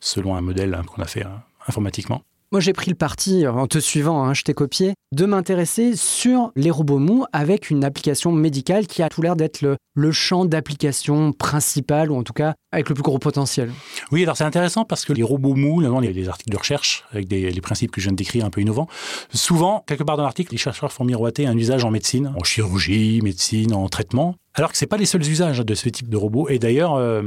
selon 0.00 0.36
un 0.36 0.40
modèle 0.40 0.74
hein, 0.74 0.82
qu'on 0.84 1.02
a 1.02 1.06
fait 1.06 1.24
euh, 1.24 1.30
informatiquement. 1.66 2.22
Moi, 2.52 2.60
j'ai 2.60 2.72
pris 2.72 2.90
le 2.90 2.96
parti, 2.96 3.46
en 3.46 3.68
te 3.68 3.78
suivant, 3.78 4.24
hein, 4.24 4.34
je 4.34 4.42
t'ai 4.42 4.54
copié, 4.54 4.94
de 5.12 5.24
m'intéresser 5.24 5.94
sur 5.94 6.50
les 6.56 6.72
robots 6.72 6.98
mous 6.98 7.24
avec 7.32 7.70
une 7.70 7.84
application 7.84 8.32
médicale 8.32 8.88
qui 8.88 9.04
a 9.04 9.08
tout 9.08 9.22
l'air 9.22 9.36
d'être 9.36 9.62
le, 9.62 9.76
le 9.94 10.10
champ 10.10 10.44
d'application 10.44 11.32
principal, 11.32 12.10
ou 12.10 12.16
en 12.16 12.24
tout 12.24 12.32
cas 12.32 12.54
avec 12.72 12.88
le 12.88 12.96
plus 12.96 13.04
gros 13.04 13.20
potentiel. 13.20 13.70
Oui, 14.10 14.24
alors 14.24 14.36
c'est 14.36 14.42
intéressant 14.42 14.84
parce 14.84 15.04
que 15.04 15.12
les 15.12 15.22
robots 15.22 15.54
mous, 15.54 15.80
notamment 15.80 16.00
les, 16.00 16.12
les 16.12 16.28
articles 16.28 16.50
de 16.50 16.56
recherche 16.56 17.04
avec 17.12 17.28
des, 17.28 17.52
les 17.52 17.60
principes 17.60 17.92
que 17.92 18.00
je 18.00 18.06
viens 18.06 18.14
de 18.14 18.16
décrire 18.16 18.44
un 18.44 18.50
peu 18.50 18.60
innovants, 18.60 18.88
souvent, 19.32 19.84
quelque 19.86 20.02
part 20.02 20.16
dans 20.16 20.24
l'article, 20.24 20.50
les 20.50 20.58
chercheurs 20.58 20.92
font 20.92 21.04
miroiter 21.04 21.46
un 21.46 21.56
usage 21.56 21.84
en 21.84 21.92
médecine, 21.92 22.34
en 22.36 22.42
chirurgie, 22.42 23.20
médecine, 23.22 23.72
en 23.72 23.88
traitement. 23.88 24.34
Alors 24.54 24.72
que 24.72 24.78
c'est 24.78 24.86
pas 24.86 24.96
les 24.96 25.06
seuls 25.06 25.22
usages 25.22 25.60
de 25.60 25.74
ce 25.74 25.88
type 25.88 26.08
de 26.08 26.16
robots. 26.16 26.48
Et 26.48 26.58
d'ailleurs, 26.58 26.94
euh, 26.94 27.22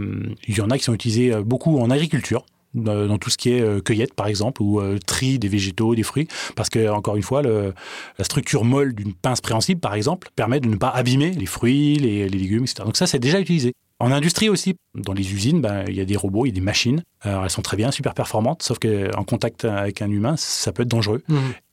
il 0.47 0.57
y 0.57 0.61
en 0.61 0.69
a 0.69 0.77
qui 0.77 0.83
sont 0.83 0.93
utilisés 0.93 1.33
euh, 1.33 1.41
beaucoup 1.41 1.79
en 1.79 1.89
agriculture. 1.89 2.45
Dans 2.75 3.19
tout 3.19 3.29
ce 3.29 3.37
qui 3.37 3.51
est 3.51 3.61
euh, 3.61 3.81
cueillette, 3.81 4.15
par 4.15 4.25
exemple, 4.25 4.63
ou 4.63 4.81
tri 5.05 5.37
des 5.37 5.47
végétaux, 5.47 5.93
des 5.93 6.01
fruits, 6.01 6.27
parce 6.55 6.71
que 6.71 6.89
encore 6.89 7.15
une 7.15 7.21
fois, 7.21 7.43
le, 7.43 7.71
la 8.17 8.25
structure 8.25 8.63
molle 8.63 8.95
d'une 8.95 9.13
pince 9.13 9.41
préhensible, 9.41 9.79
par 9.79 9.93
exemple, 9.93 10.29
permet 10.35 10.59
de 10.59 10.67
ne 10.67 10.75
pas 10.75 10.89
abîmer 10.89 11.29
les 11.33 11.45
fruits, 11.45 11.97
les, 11.97 12.27
les 12.27 12.39
légumes, 12.39 12.63
etc. 12.63 12.81
Donc 12.83 12.97
ça, 12.97 13.05
c'est 13.05 13.19
déjà 13.19 13.39
utilisé. 13.39 13.73
En 13.99 14.11
industrie 14.11 14.49
aussi, 14.49 14.75
dans 14.95 15.13
les 15.13 15.33
usines, 15.35 15.61
ben, 15.61 15.85
il 15.87 15.93
y 15.93 16.01
a 16.01 16.05
des 16.05 16.17
robots, 16.17 16.47
il 16.47 16.49
y 16.49 16.51
a 16.51 16.55
des 16.55 16.61
machines. 16.61 17.03
Alors, 17.21 17.43
elles 17.43 17.51
sont 17.51 17.61
très 17.61 17.77
bien, 17.77 17.91
super 17.91 18.15
performantes, 18.15 18.63
sauf 18.63 18.79
qu'en 18.79 19.23
contact 19.23 19.65
avec 19.65 20.01
un 20.01 20.09
humain, 20.09 20.33
ça 20.35 20.71
peut 20.71 20.81
être 20.81 20.89
dangereux. 20.89 21.21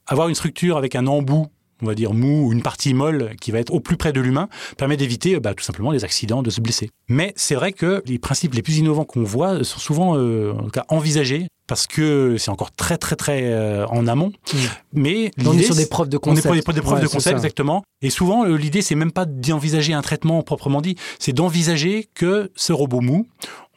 Avoir 0.07 0.28
une 0.28 0.35
structure 0.35 0.76
avec 0.76 0.97
un 0.97 1.07
embout, 1.07 1.47
on 1.83 1.87
va 1.87 1.95
dire 1.95 2.13
mou, 2.13 2.49
ou 2.49 2.53
une 2.53 2.63
partie 2.63 2.95
molle 2.95 3.37
qui 3.41 3.51
va 3.51 3.59
être 3.59 3.73
au 3.73 3.81
plus 3.81 3.97
près 3.97 4.13
de 4.13 4.21
l'humain, 4.21 4.49
permet 4.77 4.97
d'éviter 4.97 5.39
bah, 5.41 5.55
tout 5.55 5.65
simplement 5.65 5.91
les 5.91 6.05
accidents, 6.05 6.43
de 6.43 6.51
se 6.51 6.61
blesser. 6.61 6.91
Mais 7.09 7.33
c'est 7.37 7.55
vrai 7.55 7.73
que 7.73 8.03
les 8.07 8.19
principes 8.19 8.55
les 8.55 8.63
plus 8.63 8.79
innovants 8.79 9.05
qu'on 9.05 9.25
voit 9.25 9.65
sont 9.65 9.79
souvent 9.79 10.17
euh, 10.17 10.53
en 10.53 10.65
tout 10.65 10.71
cas, 10.71 10.85
envisagés 10.89 11.49
parce 11.71 11.87
que 11.87 12.37
c'est 12.37 12.51
encore 12.51 12.73
très 12.73 12.99
très 12.99 13.15
très 13.15 13.45
euh, 13.45 13.87
en 13.87 14.09
amont. 14.09 14.33
Mm. 14.53 14.59
Mais 14.95 15.31
On 15.47 15.57
est 15.57 15.63
sur 15.63 15.77
des 15.77 15.87
preuves 15.87 16.09
de 16.09 16.17
on 16.17 16.19
est 16.19 16.43
concept. 16.43 16.65
pour 16.65 16.75
des, 16.75 16.81
preuves 16.81 16.99
Ouais, 16.99 17.03
de 17.05 17.09
concept, 17.09 17.37
exactement. 17.37 17.85
Et 18.03 18.11
souvent, 18.11 18.45
euh, 18.45 18.57
l'idée, 18.57 18.83
c'est 18.83 18.97
même 18.97 19.13
pas 19.13 19.25
d'envisager 19.25 19.93
un 19.93 20.03
traitement 20.03 20.43
proprement 20.43 20.81
dit, 20.81 20.97
c'est 21.21 21.33
d'envisager 21.33 22.09
que 22.13 22.51
ce 22.57 22.73
robot 22.73 23.01
mou, 23.01 23.29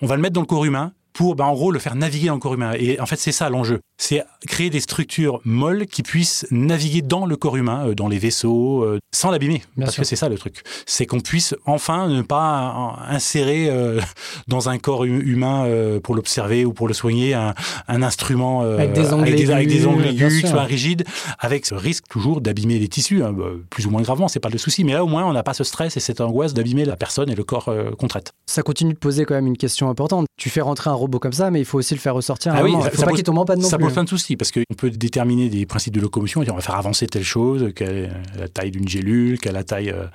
on 0.01 0.07
va 0.07 0.15
le 0.15 0.23
mettre 0.23 0.33
dans 0.33 0.41
le 0.41 0.47
corps 0.47 0.65
humain, 0.65 0.93
pour, 1.13 1.35
ben, 1.35 1.45
en 1.45 1.53
gros, 1.53 1.71
le 1.71 1.79
faire 1.79 1.95
naviguer 1.95 2.27
dans 2.27 2.33
le 2.33 2.39
corps 2.39 2.55
humain. 2.55 2.73
Et 2.77 2.99
en 2.99 3.05
fait, 3.05 3.17
c'est 3.17 3.31
ça 3.31 3.49
l'enjeu. 3.49 3.79
C'est 3.97 4.23
créer 4.47 4.69
des 4.69 4.79
structures 4.79 5.39
molles 5.45 5.85
qui 5.85 6.01
puissent 6.01 6.45
naviguer 6.51 7.01
dans 7.01 7.25
le 7.25 7.35
corps 7.35 7.55
humain, 7.55 7.87
euh, 7.87 7.95
dans 7.95 8.07
les 8.07 8.17
vaisseaux, 8.17 8.83
euh, 8.83 8.99
sans 9.13 9.29
l'abîmer. 9.31 9.61
Parce 9.79 9.95
que 9.95 10.03
c'est 10.03 10.15
ça 10.15 10.27
le 10.27 10.37
truc. 10.37 10.63
C'est 10.85 11.05
qu'on 11.05 11.19
puisse 11.19 11.55
enfin 11.65 12.07
ne 12.07 12.21
pas 12.23 12.97
insérer 13.07 13.69
euh, 13.69 14.01
dans 14.47 14.69
un 14.69 14.79
corps 14.79 15.05
humain 15.05 15.69
pour 16.03 16.15
l'observer 16.15 16.65
ou 16.65 16.73
pour 16.73 16.87
le 16.87 16.93
soigner 16.93 17.33
un, 17.33 17.53
instrument 17.87 18.61
avec 18.61 18.93
des 18.93 19.13
ongles 19.13 19.29
aigus, 19.29 19.49
avec 19.49 19.67
des 19.67 19.85
ongles 19.85 20.07
aigus 20.07 20.41
qui 20.41 20.47
soit 20.47 20.63
rigide, 20.63 21.05
avec 21.39 21.65
ce 21.65 21.75
risque 21.75 22.05
toujours 22.09 22.41
d'abîmer 22.41 22.79
les 22.79 22.87
tissus, 22.87 23.23
hein, 23.23 23.31
bah, 23.31 23.45
plus 23.69 23.85
ou 23.85 23.91
moins 23.91 24.01
gravement, 24.01 24.27
c'est 24.27 24.39
pas 24.39 24.49
le 24.49 24.57
souci. 24.57 24.83
Mais 24.83 24.93
là, 24.93 25.03
au 25.03 25.07
moins, 25.07 25.25
on 25.25 25.33
n'a 25.33 25.43
pas 25.43 25.53
ce 25.53 25.63
stress 25.63 25.95
et 25.95 25.99
cette 25.99 26.21
angoisse 26.21 26.53
d'abîmer 26.53 26.85
la 26.85 26.95
personne 26.95 27.29
et 27.29 27.35
le 27.35 27.43
corps 27.43 27.73
qu'on 27.97 28.07
traite. 28.07 28.33
Ça 28.45 28.63
continue 28.63 28.93
de 28.93 28.99
poser 28.99 29.25
quand 29.25 29.35
même 29.35 29.47
une 29.47 29.57
question 29.57 29.89
importante. 29.89 30.25
Tu 30.37 30.49
fais 30.49 30.61
rentrer 30.61 30.89
un 30.89 30.95
robot 31.03 31.19
comme 31.19 31.33
ça, 31.33 31.51
mais 31.51 31.59
il 31.59 31.65
faut 31.65 31.77
aussi 31.77 31.93
le 31.93 31.99
faire 31.99 32.15
ressortir. 32.15 32.53
Ah 32.55 32.63
oui, 32.63 32.73
il 32.73 32.91
faut 32.91 33.03
pas 33.03 33.11
qu'il 33.11 33.23
tombe 33.23 33.37
en 33.37 33.45
panne 33.45 33.59
non 33.59 33.67
ça 33.67 33.77
plus. 33.77 33.85
pose 33.85 33.93
plein 33.93 34.03
de 34.03 34.09
soucis 34.09 34.35
parce 34.35 34.51
qu'on 34.51 34.61
peut 34.75 34.89
déterminer 34.89 35.49
des 35.49 35.65
principes 35.65 35.93
de 35.93 36.01
locomotion 36.01 36.41
et 36.41 36.45
dire 36.45 36.53
on 36.53 36.57
va 36.57 36.61
faire 36.61 36.75
avancer 36.75 37.07
telle 37.07 37.23
chose, 37.23 37.71
quelle 37.75 37.97
est 37.97 38.09
la 38.39 38.47
taille 38.47 38.71
d'une 38.71 38.87
gélule, 38.87 39.39
quelle 39.39 39.51
est 39.51 39.59
la 39.59 39.63
taille 39.63 39.89
euh, 39.89 40.05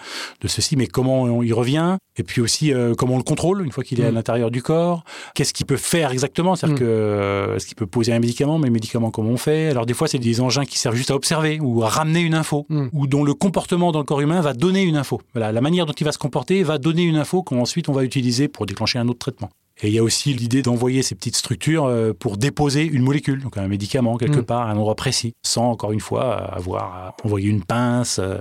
de 0.40 0.49
ceci, 0.49 0.76
mais 0.76 0.87
comment 0.87 1.23
on 1.23 1.42
y 1.42 1.52
revient? 1.52 1.97
Et 2.16 2.23
puis 2.23 2.40
aussi 2.40 2.73
euh, 2.73 2.95
comment 2.95 3.14
on 3.14 3.18
le 3.18 3.23
contrôle 3.23 3.64
une 3.64 3.73
fois 3.73 3.85
qu'il 3.85 4.00
est 4.00 4.07
à 4.07 4.11
mm. 4.11 4.14
l'intérieur 4.14 4.50
du 4.50 4.62
corps? 4.62 5.04
Qu'est-ce 5.35 5.52
qu'il 5.52 5.66
peut 5.66 5.76
faire 5.76 6.11
exactement? 6.11 6.57
C'est-à-dire 6.57 6.76
mm. 6.76 6.80
que 6.80 6.85
euh, 6.87 7.57
est-ce 7.57 7.66
qu'il 7.66 7.76
peut 7.76 7.87
poser 7.87 8.12
un 8.12 8.18
médicament, 8.18 8.59
mais 8.59 8.66
le 8.66 8.73
médicament 8.73 9.11
comment 9.11 9.30
on 9.30 9.37
fait? 9.37 9.68
Alors 9.68 9.87
des 9.87 9.95
fois 9.95 10.09
c'est 10.09 10.18
des 10.18 10.40
engins 10.40 10.64
qui 10.64 10.78
servent 10.78 10.97
juste 10.97 11.11
à 11.11 11.14
observer 11.14 11.61
ou 11.61 11.83
à 11.85 11.88
ramener 11.88 12.21
une 12.21 12.35
info 12.35 12.66
mm. 12.68 12.88
ou 12.92 13.07
dont 13.07 13.25
le 13.25 13.35
comportement 13.35 13.92
dans 13.92 14.00
le 14.00 14.04
corps 14.04 14.21
humain 14.21 14.40
va 14.40 14.54
donner 14.54 14.83
une 14.83 14.97
info. 14.97 15.21
Voilà, 15.35 15.52
la 15.52 15.61
manière 15.61 15.87
dont 15.87 15.92
il 15.92 16.04
va 16.04 16.12
se 16.12 16.18
comporter 16.18 16.62
va 16.62 16.78
donner 16.78 17.02
une 17.02 17.16
info 17.16 17.42
qu'ensuite 17.42 17.88
on 17.88 17.92
va 17.92 18.04
utiliser 18.04 18.49
pour 18.49 18.66
déclencher 18.66 18.99
un 18.99 19.09
autre 19.09 19.18
traitement. 19.18 19.50
Et 19.80 19.88
il 19.88 19.94
y 19.94 19.99
a 19.99 20.02
aussi 20.02 20.35
l'idée 20.35 20.62
d'envoyer 20.62 21.02
ces 21.02 21.14
petites 21.14 21.37
structures 21.37 21.85
euh, 21.85 22.12
pour 22.12 22.37
déposer 22.37 22.85
une 22.85 23.02
molécule, 23.02 23.40
donc 23.42 23.56
un 23.58 23.68
médicament 23.68 24.16
quelque 24.16 24.40
mm. 24.40 24.44
part, 24.44 24.62
à 24.62 24.70
un 24.70 24.76
endroit 24.76 24.97
précis, 24.97 25.35
sans 25.44 25.70
encore 25.70 25.92
une 25.92 26.00
fois 26.00 26.35
avoir 26.35 26.82
à 26.85 27.16
envoyer 27.25 27.49
une 27.49 27.62
pince. 27.62 28.18
Euh. 28.18 28.38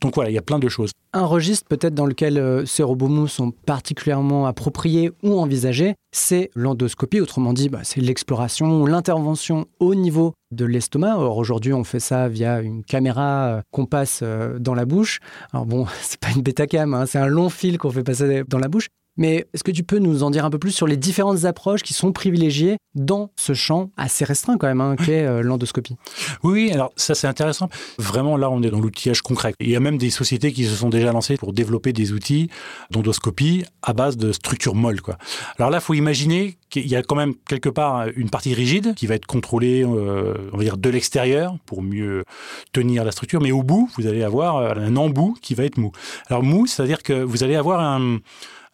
Donc 0.00 0.14
voilà, 0.14 0.30
il 0.30 0.34
y 0.34 0.38
a 0.38 0.42
plein 0.42 0.58
de 0.58 0.68
choses. 0.68 0.90
Un 1.12 1.26
registre 1.26 1.66
peut-être 1.68 1.94
dans 1.94 2.06
lequel 2.06 2.38
euh, 2.38 2.64
ces 2.64 2.82
robots 2.82 3.26
sont 3.26 3.50
particulièrement 3.50 4.46
appropriés 4.46 5.12
ou 5.22 5.38
envisagés, 5.38 5.94
c'est 6.10 6.50
l'endoscopie, 6.54 7.20
autrement 7.20 7.52
dit, 7.52 7.68
bah, 7.68 7.80
c'est 7.82 8.00
l'exploration 8.00 8.80
ou 8.80 8.86
l'intervention 8.86 9.66
au 9.78 9.94
niveau 9.94 10.32
de 10.52 10.64
l'estomac. 10.64 11.18
Or 11.18 11.36
aujourd'hui, 11.36 11.74
on 11.74 11.84
fait 11.84 12.00
ça 12.00 12.28
via 12.28 12.62
une 12.62 12.82
caméra 12.82 13.60
qu'on 13.70 13.84
passe 13.84 14.24
dans 14.58 14.74
la 14.74 14.86
bouche. 14.86 15.20
Alors 15.52 15.66
bon, 15.66 15.86
c'est 16.00 16.18
pas 16.18 16.30
une 16.34 16.42
bêta 16.42 16.66
cam, 16.66 16.94
hein, 16.94 17.04
c'est 17.04 17.18
un 17.18 17.26
long 17.26 17.50
fil 17.50 17.76
qu'on 17.76 17.90
fait 17.90 18.02
passer 18.02 18.42
dans 18.48 18.58
la 18.58 18.68
bouche. 18.68 18.88
Mais 19.16 19.46
est-ce 19.52 19.62
que 19.62 19.70
tu 19.70 19.82
peux 19.82 19.98
nous 19.98 20.22
en 20.22 20.30
dire 20.30 20.44
un 20.44 20.50
peu 20.50 20.58
plus 20.58 20.70
sur 20.70 20.86
les 20.86 20.96
différentes 20.96 21.44
approches 21.44 21.82
qui 21.82 21.92
sont 21.92 22.12
privilégiées 22.12 22.76
dans 22.94 23.30
ce 23.36 23.52
champ 23.52 23.90
assez 23.96 24.24
restreint 24.24 24.56
quand 24.56 24.66
même, 24.66 24.80
hein, 24.80 24.96
qu'est 24.96 25.24
euh, 25.24 25.42
l'endoscopie? 25.42 25.96
Oui, 26.42 26.70
alors 26.72 26.92
ça 26.96 27.14
c'est 27.14 27.26
intéressant. 27.26 27.68
Vraiment 27.98 28.36
là, 28.36 28.50
on 28.50 28.62
est 28.62 28.70
dans 28.70 28.80
l'outillage 28.80 29.22
concret. 29.22 29.54
Il 29.60 29.68
y 29.68 29.76
a 29.76 29.80
même 29.80 29.98
des 29.98 30.10
sociétés 30.10 30.52
qui 30.52 30.64
se 30.64 30.74
sont 30.74 30.88
déjà 30.88 31.12
lancées 31.12 31.36
pour 31.36 31.52
développer 31.52 31.92
des 31.92 32.12
outils 32.12 32.48
d'endoscopie 32.90 33.64
à 33.82 33.92
base 33.92 34.16
de 34.16 34.32
structures 34.32 34.74
molles. 34.74 35.02
Quoi. 35.02 35.18
Alors 35.58 35.70
là, 35.70 35.78
il 35.78 35.84
faut 35.84 35.94
imaginer 35.94 36.56
qu'il 36.70 36.86
y 36.86 36.96
a 36.96 37.02
quand 37.02 37.16
même 37.16 37.34
quelque 37.46 37.68
part 37.68 38.06
une 38.16 38.30
partie 38.30 38.54
rigide 38.54 38.94
qui 38.94 39.06
va 39.06 39.14
être 39.14 39.26
contrôlée, 39.26 39.84
euh, 39.84 40.34
on 40.52 40.56
va 40.56 40.64
dire, 40.64 40.78
de 40.78 40.88
l'extérieur 40.88 41.56
pour 41.66 41.82
mieux 41.82 42.24
tenir 42.72 43.04
la 43.04 43.12
structure. 43.12 43.42
Mais 43.42 43.52
au 43.52 43.62
bout, 43.62 43.90
vous 43.96 44.06
allez 44.06 44.22
avoir 44.22 44.56
un 44.78 44.96
embout 44.96 45.34
qui 45.42 45.54
va 45.54 45.64
être 45.64 45.76
mou. 45.76 45.92
Alors 46.28 46.42
mou, 46.42 46.66
c'est-à-dire 46.66 47.02
que 47.02 47.22
vous 47.22 47.44
allez 47.44 47.56
avoir 47.56 47.80
un 47.80 48.18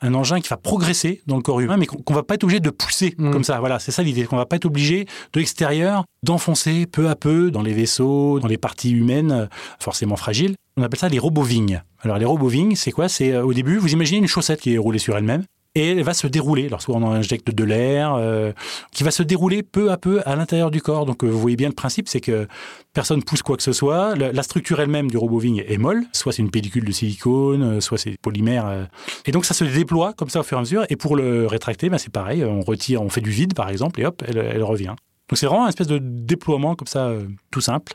un 0.00 0.14
engin 0.14 0.40
qui 0.40 0.48
va 0.48 0.56
progresser 0.56 1.22
dans 1.26 1.36
le 1.36 1.42
corps 1.42 1.60
humain, 1.60 1.76
mais 1.76 1.86
qu'on 1.86 2.14
va 2.14 2.22
pas 2.22 2.34
être 2.34 2.44
obligé 2.44 2.60
de 2.60 2.70
pousser 2.70 3.14
mm. 3.18 3.30
comme 3.30 3.44
ça. 3.44 3.58
Voilà, 3.60 3.78
c'est 3.78 3.92
ça 3.92 4.02
l'idée, 4.02 4.24
qu'on 4.24 4.36
va 4.36 4.46
pas 4.46 4.56
être 4.56 4.66
obligé 4.66 5.06
de 5.32 5.40
l'extérieur 5.40 6.04
d'enfoncer 6.22 6.86
peu 6.86 7.08
à 7.08 7.16
peu 7.16 7.50
dans 7.50 7.62
les 7.62 7.72
vaisseaux, 7.72 8.38
dans 8.40 8.48
les 8.48 8.58
parties 8.58 8.90
humaines 8.90 9.32
euh, 9.32 9.46
forcément 9.78 10.16
fragiles. 10.16 10.54
On 10.76 10.82
appelle 10.82 10.98
ça 10.98 11.08
les 11.08 11.18
robots 11.18 11.42
vignes. 11.42 11.82
Alors 12.02 12.18
les 12.18 12.24
robots 12.24 12.48
vignes, 12.48 12.76
c'est 12.76 12.92
quoi? 12.92 13.08
C'est 13.08 13.32
euh, 13.32 13.44
au 13.44 13.52
début, 13.52 13.78
vous 13.78 13.92
imaginez 13.92 14.18
une 14.18 14.28
chaussette 14.28 14.60
qui 14.60 14.74
est 14.74 14.78
roulée 14.78 14.98
sur 14.98 15.16
elle-même 15.16 15.44
et 15.78 15.92
elle 15.92 16.02
va 16.02 16.14
se 16.14 16.26
dérouler. 16.26 16.66
Alors 16.66 16.82
soit 16.82 16.96
on 16.96 17.10
injecte 17.10 17.50
de 17.50 17.64
l'air, 17.64 18.14
euh, 18.14 18.52
qui 18.92 19.04
va 19.04 19.10
se 19.10 19.22
dérouler 19.22 19.62
peu 19.62 19.90
à 19.90 19.96
peu 19.96 20.20
à 20.26 20.36
l'intérieur 20.36 20.70
du 20.70 20.82
corps. 20.82 21.06
Donc 21.06 21.24
vous 21.24 21.38
voyez 21.38 21.56
bien 21.56 21.68
le 21.68 21.74
principe, 21.74 22.08
c'est 22.08 22.20
que 22.20 22.48
personne 22.92 23.22
pousse 23.22 23.42
quoi 23.42 23.56
que 23.56 23.62
ce 23.62 23.72
soit. 23.72 24.14
La, 24.16 24.42
structure 24.42 24.80
elle-même 24.80 25.10
du 25.10 25.16
robot 25.16 25.38
Vigne 25.38 25.64
est 25.66 25.78
molle, 25.78 26.04
soit 26.12 26.32
c'est 26.32 26.42
une 26.42 26.50
pellicule 26.50 26.84
de 26.84 26.92
silicone, 26.92 27.62
euh, 27.62 27.80
soit 27.80 27.98
c'est 27.98 28.18
polymère. 28.20 28.66
Euh. 28.66 28.84
Et 29.26 29.32
donc 29.32 29.44
ça 29.44 29.54
se 29.54 29.64
déploie 29.64 30.12
comme 30.14 30.30
ça 30.30 30.40
au 30.40 30.42
fur 30.42 30.56
et 30.56 30.60
à 30.60 30.62
mesure. 30.62 30.84
Et 30.88 30.96
pour 30.96 31.16
le 31.16 31.46
rétracter, 31.46 31.88
ben, 31.88 31.98
c'est 31.98 32.12
pareil, 32.12 32.44
on 32.44 32.60
retire, 32.60 33.02
on 33.02 33.08
fait 33.08 33.20
du 33.20 33.30
vide 33.30 33.54
par 33.54 33.68
exemple, 33.68 34.00
et 34.00 34.06
hop, 34.06 34.22
elle 34.26 34.62
revient. 34.62 34.94
Donc 35.28 35.36
c'est 35.36 35.46
vraiment 35.46 35.64
une 35.64 35.68
espèce 35.68 35.86
de 35.86 35.98
déploiement 36.00 36.74
comme 36.74 36.86
ça, 36.86 37.06
euh, 37.06 37.26
tout 37.50 37.60
simple. 37.60 37.94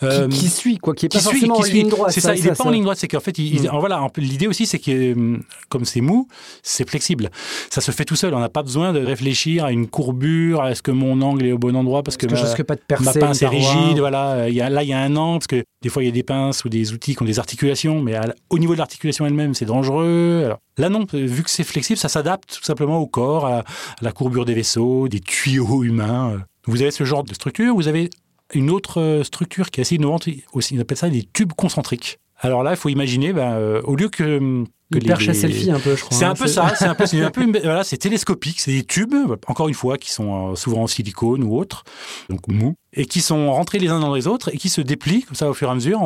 qui, 0.00 0.06
euh, 0.06 0.28
suit, 0.30 0.78
quoi, 0.78 0.94
qui 0.94 1.06
est 1.06 1.08
pas 1.08 1.20
forcément 1.20 1.56
en 1.56 1.62
ligne 1.62 1.88
droite. 1.88 2.12
C'est 2.12 2.20
ça, 2.20 2.34
il 2.34 2.44
n'est 2.44 2.52
pas 2.52 2.64
en 2.64 2.70
ligne 2.70 2.82
droite. 2.82 2.98
C'est 2.98 3.08
qu'en 3.08 3.20
fait, 3.20 3.38
il, 3.38 3.62
mm. 3.62 3.70
voilà, 3.78 4.06
l'idée 4.16 4.46
aussi, 4.46 4.66
c'est 4.66 4.78
que 4.78 5.14
hum, 5.14 5.42
comme 5.70 5.84
c'est 5.84 6.02
mou, 6.02 6.28
c'est 6.62 6.88
flexible. 6.88 7.30
Ça 7.70 7.80
se 7.80 7.90
fait 7.90 8.04
tout 8.04 8.16
seul. 8.16 8.34
On 8.34 8.40
n'a 8.40 8.50
pas 8.50 8.62
besoin 8.62 8.92
de 8.92 9.00
réfléchir 9.00 9.64
à 9.64 9.72
une 9.72 9.86
courbure, 9.86 10.66
est-ce 10.66 10.82
que 10.82 10.90
mon 10.90 11.22
angle 11.22 11.46
est 11.46 11.52
au 11.52 11.58
bon 11.58 11.74
endroit 11.74 12.02
parce 12.02 12.16
que, 12.16 12.26
ma, 12.26 12.64
pas 12.64 12.74
de 12.74 13.02
ma 13.02 13.12
pince 13.12 13.42
est 13.42 13.48
rigide. 13.48 13.98
Voilà, 13.98 14.48
il 14.48 14.54
y 14.54 14.60
a, 14.60 14.68
là 14.68 14.82
il 14.82 14.88
y 14.88 14.92
a 14.92 15.00
un 15.00 15.16
angle 15.16 15.38
parce 15.38 15.46
que 15.46 15.64
des 15.82 15.88
fois 15.88 16.02
il 16.02 16.06
y 16.06 16.08
a 16.10 16.12
des 16.12 16.22
pinces 16.22 16.64
ou 16.64 16.68
des 16.68 16.92
outils 16.92 17.16
qui 17.16 17.22
ont 17.22 17.26
des 17.26 17.38
articulations, 17.38 18.02
mais 18.02 18.14
au 18.50 18.58
niveau 18.58 18.74
de 18.74 18.78
l'articulation 18.78 19.26
elle-même, 19.26 19.54
c'est 19.54 19.64
dangereux. 19.64 20.42
Alors, 20.44 20.58
là 20.78 20.88
non, 20.88 21.04
vu 21.12 21.42
que 21.42 21.50
c'est 21.50 21.64
flexible, 21.64 21.98
ça 21.98 22.08
s'adapte 22.08 22.58
tout 22.58 22.64
simplement 22.64 22.98
au 22.98 23.06
corps, 23.06 23.46
à, 23.46 23.64
la 24.00 24.12
courbure 24.12 24.44
des 24.44 24.54
vaisseaux, 24.54 25.08
des 25.08 25.20
tuyaux 25.20 25.84
humains. 25.84 26.30
Euh. 26.32 26.38
Vous 26.66 26.82
avez 26.82 26.90
ce 26.90 27.04
genre 27.04 27.24
de 27.24 27.34
structure, 27.34 27.74
vous 27.74 27.88
avez 27.88 28.10
une 28.54 28.70
autre 28.70 29.00
euh, 29.00 29.24
structure 29.24 29.70
qui 29.70 29.80
est 29.80 29.82
assez 29.82 29.96
innovante 29.96 30.28
aussi, 30.52 30.76
on 30.76 30.80
appelle 30.80 30.96
ça 30.96 31.10
des 31.10 31.24
tubes 31.24 31.52
concentriques. 31.52 32.18
Alors 32.40 32.62
là, 32.62 32.70
il 32.70 32.76
faut 32.76 32.88
imaginer, 32.88 33.32
ben, 33.32 33.52
euh, 33.52 33.82
au 33.84 33.96
lieu 33.96 34.08
que 34.08 34.64
que 34.90 34.98
perche 35.00 35.28
à 35.28 35.34
selfie 35.34 35.70
un 35.70 35.78
peu, 35.78 35.96
je 35.96 36.02
crois. 36.02 36.16
C'est 36.16 36.24
un 36.24 36.30
hein, 36.30 36.34
peu 36.34 36.46
ça, 36.46 36.72
c'est 36.74 36.86
un 36.86 36.94
peu, 36.94 37.04
un 37.22 37.30
peu 37.30 37.44
voilà, 37.62 37.84
c'est 37.84 37.98
télescopique, 37.98 38.58
c'est 38.58 38.72
des 38.72 38.84
tubes, 38.84 39.14
encore 39.46 39.68
une 39.68 39.74
fois, 39.74 39.98
qui 39.98 40.10
sont 40.10 40.56
souvent 40.56 40.84
en 40.84 40.86
silicone 40.86 41.42
ou 41.42 41.58
autre, 41.58 41.84
donc 42.30 42.48
mou, 42.48 42.74
et 42.94 43.04
qui 43.04 43.20
sont 43.20 43.52
rentrés 43.52 43.78
les 43.78 43.88
uns 43.88 44.00
dans 44.00 44.14
les 44.14 44.26
autres 44.26 44.48
et 44.54 44.56
qui 44.56 44.70
se 44.70 44.80
déplient 44.80 45.24
comme 45.24 45.34
ça 45.34 45.50
au 45.50 45.52
fur 45.52 45.68
et 45.68 45.72
à 45.72 45.74
mesure, 45.74 46.00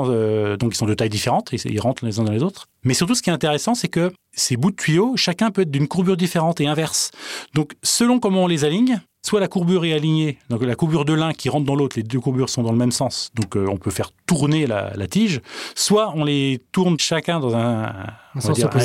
donc 0.59 0.75
ils 0.75 0.77
sont 0.77 0.87
de 0.87 0.95
tailles 0.95 1.11
différentes 1.11 1.55
et 1.55 1.59
ils 1.65 1.81
rentrent 1.81 2.05
les 2.05 2.19
uns 2.19 2.25
dans 2.25 2.33
les 2.33 2.43
autres. 2.43 2.67
Mais 2.83 2.95
surtout, 2.95 3.15
ce 3.15 3.23
qui 3.23 3.31
est 3.31 3.33
intéressant, 3.33 3.77
c'est 3.77 3.87
que 3.87 4.13
ces 4.33 4.57
bouts 4.57 4.73
de 4.73 4.77
tuyaux, 4.77 5.13
chacun 5.17 5.53
peut 5.53 5.63
être 5.63 5.71
d'une 5.71 5.87
courbure 5.87 6.17
différente 6.17 6.61
et 6.61 6.67
inverse. 6.67 7.13
Donc, 7.55 7.75
selon 7.85 8.19
comment 8.19 8.45
on 8.45 8.47
les 8.49 8.65
aligne, 8.65 9.01
soit 9.25 9.41
la 9.41 9.49
courbure 9.49 9.85
est 9.85 9.93
alignée, 9.93 10.39
donc 10.51 10.63
la 10.63 10.75
courbure 10.75 11.05
de 11.05 11.13
l'un 11.13 11.33
qui 11.33 11.49
rentre 11.49 11.65
dans 11.65 11.77
l'autre, 11.77 11.97
les 11.97 12.03
deux 12.03 12.19
courbures 12.19 12.49
sont 12.49 12.63
dans 12.63 12.73
le 12.73 12.79
même 12.79 12.91
sens, 12.91 13.31
donc 13.35 13.57
euh, 13.57 13.67
on 13.69 13.77
peut 13.77 13.91
faire 13.91 14.11
tourner 14.33 14.67
la, 14.67 15.07
tige, 15.09 15.43
soit 15.75 16.13
on 16.17 16.25
les 16.25 16.63
tourne 16.73 16.99
chacun 16.99 17.39
dans 17.39 17.55
un, 17.55 17.93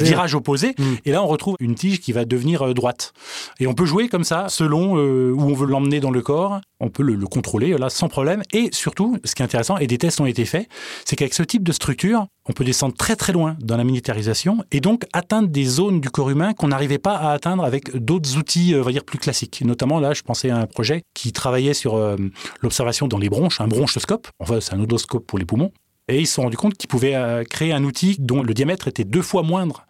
virage 0.02 0.36
opposé, 0.36 0.76
mm. 0.78 0.84
et 1.06 1.12
là 1.12 1.24
on 1.24 1.28
retrouve 1.28 1.56
une 1.62 1.74
tige 1.74 2.02
qui 2.02 2.12
va 2.12 2.26
devenir 2.26 2.64
euh, 2.64 2.74
droite. 2.74 3.14
Et 3.62 3.68
on 3.68 3.74
peut 3.74 3.86
jouer 3.86 4.10
comme 4.10 4.26
ça, 4.26 4.48
selon 4.50 4.98
euh, 4.98 5.32
où 5.32 5.42
on 5.44 5.54
veut 5.54 5.66
l'emmener 5.66 6.02
dans 6.02 6.12
le 6.12 6.22
corps, 6.22 6.60
on 6.82 6.90
peut 6.90 7.04
le, 7.04 7.18
contrôler 7.28 7.78
là 7.78 7.90
sans 7.90 8.10
problème. 8.10 8.44
Et 8.52 8.70
surtout, 8.74 9.18
ce 9.24 9.36
qui 9.36 9.42
est 9.42 9.46
intéressant, 9.46 9.78
et 9.78 9.88
des 9.88 9.98
tests 9.98 10.20
ont 10.20 10.26
été 10.26 10.44
faits, 10.44 10.68
c'est 11.06 11.16
qu'avec 11.16 11.34
ce 11.34 11.44
type 11.44 11.64
de 11.64 11.72
structure, 11.72 12.28
on 12.50 12.54
peut 12.54 12.64
descendre 12.64 12.96
très 12.96 13.16
très 13.16 13.34
loin 13.34 13.58
dans 13.62 13.78
la 13.78 13.84
militarisation 13.84 14.64
et 14.72 14.80
donc 14.80 15.06
atteindre 15.14 15.50
des 15.50 15.66
zones 15.66 16.00
du 16.00 16.10
corps 16.10 16.30
humain 16.30 16.54
qu'on 16.54 16.70
n'arrivait 16.70 16.98
pas 16.98 17.16
à 17.16 17.32
atteindre 17.32 17.64
avec 17.64 17.96
d'autres 17.96 18.38
outils, 18.38 18.74
on 18.76 18.82
va 18.82 18.92
dire, 18.92 19.04
plus 19.04 19.18
classiques. 19.18 19.62
Notamment 19.66 20.00
là, 20.00 20.14
je 20.14 20.22
pensais 20.22 20.50
à 20.50 20.58
un 20.58 20.66
projet 20.66 21.04
qui 21.14 21.34
travaillait 21.34 21.74
sur 21.74 21.96
euh, 21.96 22.16
l'observation 22.62 23.08
dans 23.08 23.18
les 23.18 23.30
bronches, 23.30 23.60
un 23.62 23.68
bronchoscope. 23.68 24.28
Enfin, 24.40 24.60
c'est 24.62 24.74
un 24.74 24.80
odoscope 24.80 25.26
pour 25.26 25.37
les 25.38 25.46
poumons. 25.46 25.72
Et 26.08 26.20
ils 26.20 26.28
se 26.28 26.36
sont 26.36 26.44
rendus 26.44 26.58
compte 26.58 26.76
qu'ils 26.76 26.88
pouvaient 26.88 27.16
euh, 27.16 27.44
créer 27.44 27.74
un 27.74 27.84
outil 27.84 28.16
dont 28.20 28.42
le 28.44 28.54
diamètre 28.54 28.88
était 28.88 29.04
deux 29.04 29.22
fois 29.22 29.44
moindre 29.44 29.87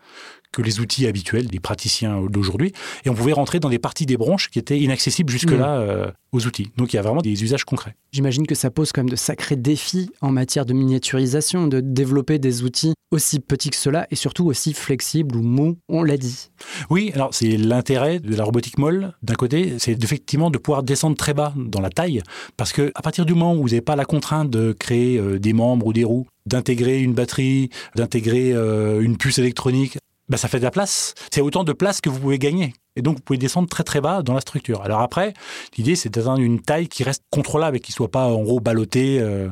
que 0.52 0.62
les 0.62 0.80
outils 0.80 1.08
habituels 1.08 1.48
des 1.48 1.60
praticiens 1.60 2.22
d'aujourd'hui. 2.30 2.74
Et 3.06 3.10
on 3.10 3.14
pouvait 3.14 3.34
rentrer 3.34 3.60
dans 3.60 3.70
des 3.70 3.80
parties 3.80 4.06
des 4.06 4.18
bronches 4.18 4.50
qui 4.50 4.60
étaient 4.60 4.80
inaccessibles 4.80 5.32
jusque-là 5.32 5.80
mm. 5.80 5.82
euh, 5.82 6.12
aux 6.32 6.46
outils. 6.46 6.72
Donc 6.78 6.94
il 6.94 6.96
y 6.96 7.00
a 7.00 7.02
vraiment 7.02 7.22
des 7.22 7.44
usages 7.44 7.66
concrets. 7.66 7.96
J'imagine 8.12 8.48
que 8.48 8.56
ça 8.56 8.70
pose 8.70 8.92
quand 8.92 9.02
même 9.02 9.10
de 9.10 9.16
sacrés 9.16 9.56
défis 9.56 10.10
en 10.22 10.32
matière 10.32 10.66
de 10.66 10.74
miniaturisation, 10.74 11.68
de 11.68 11.80
développer 11.80 12.40
des 12.40 12.64
outils 12.64 12.94
aussi 13.12 13.40
petits 13.40 13.70
que 13.70 13.76
cela 13.76 14.08
et 14.12 14.16
surtout 14.16 14.46
aussi 14.46 14.74
flexibles 14.74 15.38
ou 15.38 15.42
mous, 15.42 15.78
on 15.88 16.04
l'a 16.04 16.18
dit. 16.18 16.50
Oui, 16.90 17.12
alors 17.14 17.34
c'est 17.34 17.56
l'intérêt 17.56 18.20
de 18.20 18.36
la 18.36 18.44
robotique 18.44 18.78
molle, 18.78 19.14
d'un 19.24 19.36
côté, 19.36 19.76
c'est 19.80 20.04
effectivement 20.04 20.50
de 20.50 20.58
pouvoir 20.58 20.84
descendre 20.84 21.16
très 21.16 21.34
bas 21.34 21.54
dans 21.56 21.80
la 21.80 21.90
taille, 21.90 22.22
parce 22.58 22.74
que 22.74 22.92
à 22.96 23.02
partir 23.02 23.26
du 23.26 23.34
moment 23.34 23.56
où 23.56 23.62
vous 23.62 23.70
n'avez 23.70 23.82
pas 23.82 23.96
la 23.96 24.06
contrainte 24.06 24.50
de 24.50 24.74
créer 24.78 25.18
euh, 25.18 25.40
des 25.40 25.54
membres 25.54 25.88
ou 25.88 25.94
des 25.94 26.04
roues, 26.04 26.28
d'intégrer 26.46 27.02
une 27.02 27.14
batterie, 27.14 27.70
d'intégrer 27.96 28.54
euh, 28.54 29.02
une 29.02 29.18
puce 29.18 29.38
électronique 29.38 29.98
bah, 30.30 30.38
ça 30.38 30.48
fait 30.48 30.60
de 30.60 30.64
la 30.64 30.72
place. 30.72 31.14
C'est 31.32 31.42
autant 31.42 31.64
de 31.64 31.74
place 31.74 32.02
que 32.02 32.10
vous 32.10 32.20
pouvez 32.20 32.40
gagner. 32.40 32.74
Et 32.98 33.02
donc, 33.02 33.18
vous 33.18 33.22
pouvez 33.22 33.38
descendre 33.38 33.70
très 33.70 33.84
très 33.84 34.02
bas 34.02 34.24
dans 34.24 34.34
la 34.34 34.42
structure. 34.42 34.82
Alors 34.82 35.02
après, 35.02 35.34
l'idée, 35.78 35.96
c'est 35.96 36.10
d'atteindre 36.10 36.42
une 36.42 36.60
taille 36.60 36.88
qui 36.88 37.04
reste 37.04 37.22
contrôlable 37.30 37.78
et 37.78 37.80
qui 37.80 37.92
ne 37.92 37.96
soit 37.96 38.10
pas 38.10 38.26
en 38.26 38.42
gros 38.42 38.60
ballotté 38.60 39.20
euh, 39.20 39.50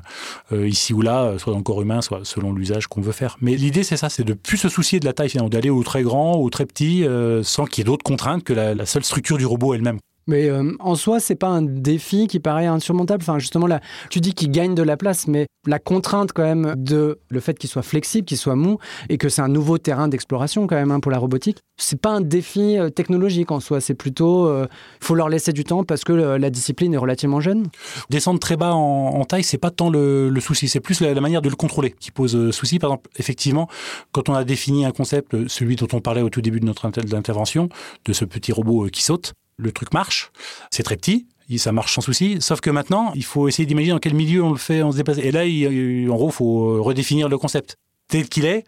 euh, 0.51 0.67
ici 0.67 0.93
ou 0.93 1.01
là, 1.01 1.37
soit 1.37 1.53
dans 1.53 1.59
le 1.59 1.63
corps 1.63 1.81
humain, 1.81 2.01
soit 2.01 2.21
selon 2.23 2.53
l'usage 2.53 2.87
qu'on 2.87 3.01
veut 3.01 3.11
faire. 3.11 3.37
Mais 3.41 3.55
l'idée, 3.55 3.83
c'est 3.83 3.97
ça, 3.97 4.09
c'est 4.09 4.23
de 4.23 4.33
plus 4.33 4.57
se 4.57 4.67
soucier 4.67 4.99
de 4.99 5.05
la 5.05 5.13
taille 5.13 5.29
finalement, 5.29 5.49
d'aller 5.49 5.69
au 5.69 5.83
très 5.83 6.01
grand, 6.01 6.37
au 6.37 6.49
très 6.49 6.65
petit, 6.65 7.05
euh, 7.05 7.43
sans 7.43 7.65
qu'il 7.65 7.79
y 7.79 7.81
ait 7.83 7.85
d'autres 7.85 8.03
contraintes 8.03 8.43
que 8.43 8.53
la, 8.53 8.85
seule 8.87 9.03
structure 9.03 9.37
du 9.37 9.45
robot 9.45 9.75
elle-même. 9.75 9.99
Mais 10.27 10.49
euh, 10.49 10.71
en 10.79 10.95
soi, 10.95 11.19
c'est 11.19 11.35
pas 11.35 11.47
un 11.47 11.61
défi 11.61 12.27
qui 12.27 12.39
paraît 12.39 12.65
insurmontable. 12.65 13.21
Enfin, 13.21 13.37
justement, 13.37 13.67
là, 13.67 13.79
tu 14.09 14.19
dis 14.19 14.33
qu'il 14.33 14.51
gagne 14.51 14.73
de 14.73 14.81
la 14.81 14.97
place, 14.97 15.27
mais 15.27 15.45
la 15.67 15.79
contrainte 15.79 16.31
quand 16.33 16.43
même 16.43 16.73
de 16.77 17.19
le 17.29 17.39
fait 17.39 17.57
qu'il 17.57 17.69
soit 17.69 17.83
flexible, 17.83 18.25
qu'il 18.25 18.37
soit 18.37 18.55
mou, 18.55 18.77
et 19.09 19.17
que 19.17 19.29
c'est 19.29 19.41
un 19.41 19.47
nouveau 19.47 19.77
terrain 19.77 20.07
d'exploration 20.07 20.65
quand 20.67 20.75
même 20.75 20.91
hein, 20.91 20.99
pour 20.99 21.11
la 21.11 21.19
robotique, 21.19 21.59
c'est 21.77 21.99
pas 21.99 22.11
un 22.11 22.21
défi 22.21 22.77
euh, 22.77 22.89
technologique 22.89 23.51
en 23.51 23.59
soi. 23.59 23.81
C'est 23.81 23.93
plutôt, 23.93 24.51
il 24.63 24.67
faut 24.99 25.15
leur 25.15 25.29
laisser 25.29 25.53
du 25.53 25.63
temps 25.63 25.83
parce 25.83 26.03
que 26.03 26.13
la 26.13 26.49
discipline 26.49 26.93
est 26.93 26.97
relativement 26.97 27.39
jeune. 27.39 27.67
Descendre 28.09 28.39
très 28.39 28.57
bas 28.57 28.73
en, 28.73 29.23
taille, 29.25 29.43
c'est 29.43 29.57
pas 29.57 29.71
tant 29.71 29.89
le, 29.89 30.33
souci, 30.39 30.67
c'est 30.67 30.79
plus 30.79 31.01
la, 31.01 31.19
manière 31.21 31.41
de 31.41 31.49
le 31.49 31.55
contrôler 31.55 31.95
qui 31.99 32.11
pose 32.11 32.51
souci. 32.51 32.79
Par 32.79 32.91
exemple, 32.91 33.09
effectivement, 33.17 33.67
quand 34.11 34.29
on 34.29 34.33
a 34.33 34.43
défini 34.43 34.85
un 34.85 34.91
concept, 34.91 35.47
celui 35.47 35.75
dont 35.75 35.87
on 35.93 36.01
parlait 36.01 36.21
au 36.21 36.29
tout 36.29 36.41
début 36.41 36.59
de 36.59 36.65
notre 36.65 36.85
intervention, 36.85 37.69
de 38.05 38.13
ce 38.13 38.25
petit 38.25 38.51
robot 38.51 38.87
qui 38.91 39.03
saute 39.03 39.33
le 39.57 39.71
truc 39.71 39.93
marche, 39.93 40.31
c'est 40.69 40.83
très 40.83 40.97
petit, 40.97 41.27
ça 41.57 41.71
marche 41.71 41.93
sans 41.95 42.01
souci. 42.01 42.37
Sauf 42.39 42.61
que 42.61 42.69
maintenant, 42.69 43.11
il 43.15 43.23
faut 43.23 43.47
essayer 43.47 43.65
d'imaginer 43.65 43.93
dans 43.93 43.99
quel 43.99 44.13
milieu 44.13 44.43
on 44.43 44.51
le 44.51 44.57
fait, 44.57 44.83
on 44.83 44.91
se 44.91 44.97
déplace. 44.97 45.17
Et 45.17 45.31
là, 45.31 45.41
en 45.41 46.15
gros, 46.15 46.29
il 46.29 46.33
faut 46.33 46.83
redéfinir 46.83 47.29
le 47.29 47.37
concept. 47.37 47.77
Tel 48.07 48.29
qu'il 48.29 48.45
est, 48.45 48.65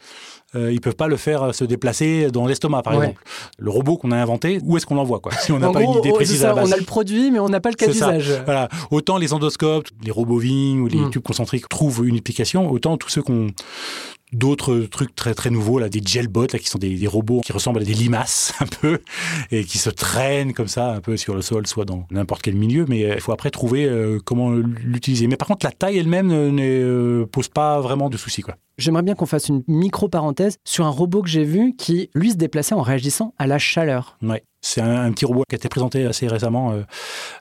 euh, 0.55 0.73
ils 0.73 0.81
peuvent 0.81 0.95
pas 0.95 1.07
le 1.07 1.15
faire 1.15 1.53
se 1.53 1.63
déplacer 1.63 2.31
dans 2.31 2.47
l'estomac, 2.47 2.81
par 2.81 2.93
exemple. 2.93 3.21
Le 3.59 3.69
robot 3.69 3.97
qu'on 3.97 4.11
a 4.11 4.17
inventé, 4.17 4.59
où 4.63 4.77
est-ce 4.77 4.87
qu'on 4.87 4.95
l'envoie 4.95 5.19
quoi 5.19 5.31
Si 5.33 5.51
on 5.51 5.59
n'a 5.59 5.69
pas 5.69 5.83
une 5.83 5.91
idée 5.91 6.11
précise 6.11 6.43
à 6.43 6.47
la 6.47 6.53
base. 6.55 6.69
On 6.69 6.71
a 6.71 6.77
le 6.77 6.83
produit, 6.83 7.29
mais 7.29 7.37
on 7.37 7.47
n'a 7.47 7.59
pas 7.59 7.69
le 7.69 7.75
cas 7.75 7.85
d'usage. 7.85 8.31
Voilà. 8.45 8.67
Autant 8.89 9.17
les 9.17 9.33
endoscopes, 9.33 9.89
les 10.03 10.09
robots 10.09 10.37
ou 10.37 10.87
les 10.87 10.99
hmm. 10.99 11.11
tubes 11.11 11.21
concentriques 11.21 11.69
trouvent 11.69 12.07
une 12.07 12.17
application, 12.17 12.71
autant 12.71 12.97
tous 12.97 13.09
ceux 13.09 13.21
qu'on 13.21 13.47
d'autres 14.33 14.79
trucs 14.81 15.15
très 15.15 15.33
très 15.33 15.49
nouveaux 15.49 15.79
là 15.79 15.89
des 15.89 16.01
gelbots 16.03 16.47
là 16.51 16.59
qui 16.59 16.67
sont 16.67 16.77
des, 16.77 17.07
robots 17.07 17.41
qui 17.41 17.53
ressemblent 17.53 17.81
à 17.81 17.85
des 17.85 17.93
limaces 17.93 18.53
un 18.59 18.65
peu 18.65 18.99
et 19.51 19.63
qui 19.63 19.77
se 19.77 19.89
traînent 19.89 20.53
comme 20.53 20.67
ça 20.67 20.91
un 20.91 20.99
peu 20.99 21.15
sur 21.17 21.33
le 21.35 21.41
sol 21.41 21.65
soit 21.65 21.85
dans 21.85 22.05
n'importe 22.11 22.41
quel 22.41 22.55
milieu 22.55 22.85
mais 22.87 23.05
euh, 23.05 23.15
il 23.15 23.21
faut 23.21 23.31
après 23.31 23.51
trouver 23.51 23.85
euh, 23.85 24.19
comment 24.23 24.51
l'utiliser. 24.51 25.27
Mais 25.27 25.37
par 25.37 25.47
contre 25.47 25.65
la 25.65 25.71
taille 25.71 25.97
elle-même 25.97 26.27
ne 26.27 26.61
euh, 26.61 27.25
pose 27.25 27.47
pas 27.47 27.79
vraiment 27.79 28.09
de 28.09 28.17
soucis 28.17 28.41
quoi 28.41 28.55
J'aimerais 28.77 29.01
bien 29.01 29.15
qu'on 29.15 29.25
fasse 29.25 29.49
une 29.49 29.63
micro-parenthèse 29.67 30.57
sur 30.63 30.85
un 30.85 30.89
robot 30.89 31.23
que 31.23 31.29
j'ai 31.29 31.43
vu 31.43 31.75
qui, 31.75 32.11
lui, 32.13 32.31
se 32.31 32.35
déplaçait 32.35 32.75
en 32.75 32.81
réagissant 32.81 33.33
à 33.39 33.47
la 33.47 33.57
chaleur. 33.57 34.17
Ouais. 34.21 34.43
C'est 34.61 34.81
un, 34.81 35.11
petit 35.11 35.25
robot 35.25 35.43
qui 35.47 35.55
a 35.55 35.57
été 35.57 35.69
présenté 35.69 36.05
assez 36.05 36.27
récemment 36.27 36.71
euh, 36.71 36.81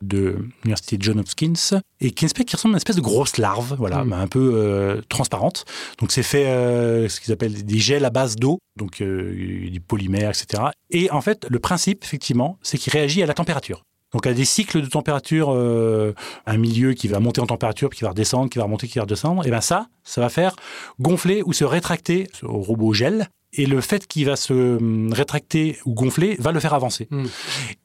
de 0.01 0.39
l'université 0.63 0.97
John 1.01 1.19
Hopkins 1.19 1.81
et 2.01 2.11
qui, 2.11 2.27
qui 2.27 2.57
ressemble 2.57 2.75
à 2.75 2.77
une 2.77 2.79
espèce 2.79 2.97
de 2.97 3.01
grosse 3.01 3.39
larve, 3.39 3.75
voilà, 3.79 4.05
mm. 4.05 4.13
un 4.13 4.27
peu 4.29 4.53
euh, 4.55 5.01
transparente. 5.09 5.65
Donc 5.99 6.13
c'est 6.13 6.23
fait 6.23 6.47
euh, 6.47 7.09
ce 7.09 7.21
qu'ils 7.21 7.33
appellent 7.33 7.65
des 7.65 7.79
gels 7.79 8.05
à 8.05 8.11
base 8.11 8.37
d'eau, 8.37 8.59
donc 8.77 9.03
du 9.03 9.81
polymère, 9.87 10.31
etc. 10.31 10.65
Et 10.91 11.11
en 11.11 11.21
fait, 11.21 11.47
le 11.51 11.59
principe, 11.59 12.05
effectivement, 12.05 12.59
c'est 12.63 12.79
qu'il 12.79 12.93
réagit 12.93 13.23
à 13.23 13.27
la 13.27 13.35
température. 13.35 13.83
Donc 14.13 14.27
à 14.27 14.33
des 14.33 14.45
cycles 14.45 14.81
de 14.81 14.87
température, 14.87 15.51
un 15.51 16.57
milieu 16.57 16.95
qui 16.95 17.09
va 17.09 17.21
monter 17.21 17.41
en 17.41 17.47
température, 17.47 17.91
puis 17.91 17.99
qui 17.99 18.05
va 18.05 18.11
redescendre, 18.11 18.49
qui 18.49 18.59
va 18.59 18.65
remonter, 18.65 18.87
qui 18.87 18.99
va 18.99 19.03
redescendre, 19.03 19.47
et 19.47 19.51
bien 19.51 19.61
ça, 19.61 19.89
ça 20.05 20.21
va 20.21 20.29
faire 20.29 20.57
gonfler 21.01 21.43
ou 21.45 21.53
se 21.53 21.65
rétracter 21.65 22.29
au 22.43 22.61
robot 22.61 22.93
gel 22.93 23.29
et 23.53 23.67
le 23.67 23.81
fait 23.81 24.07
qu'il 24.07 24.27
va 24.27 24.37
se 24.37 24.53
hum, 24.53 25.13
rétracter 25.13 25.79
ou 25.85 25.95
gonfler 25.95 26.37
va 26.39 26.53
le 26.53 26.61
faire 26.61 26.75
avancer. 26.75 27.09
Hmm. 27.11 27.27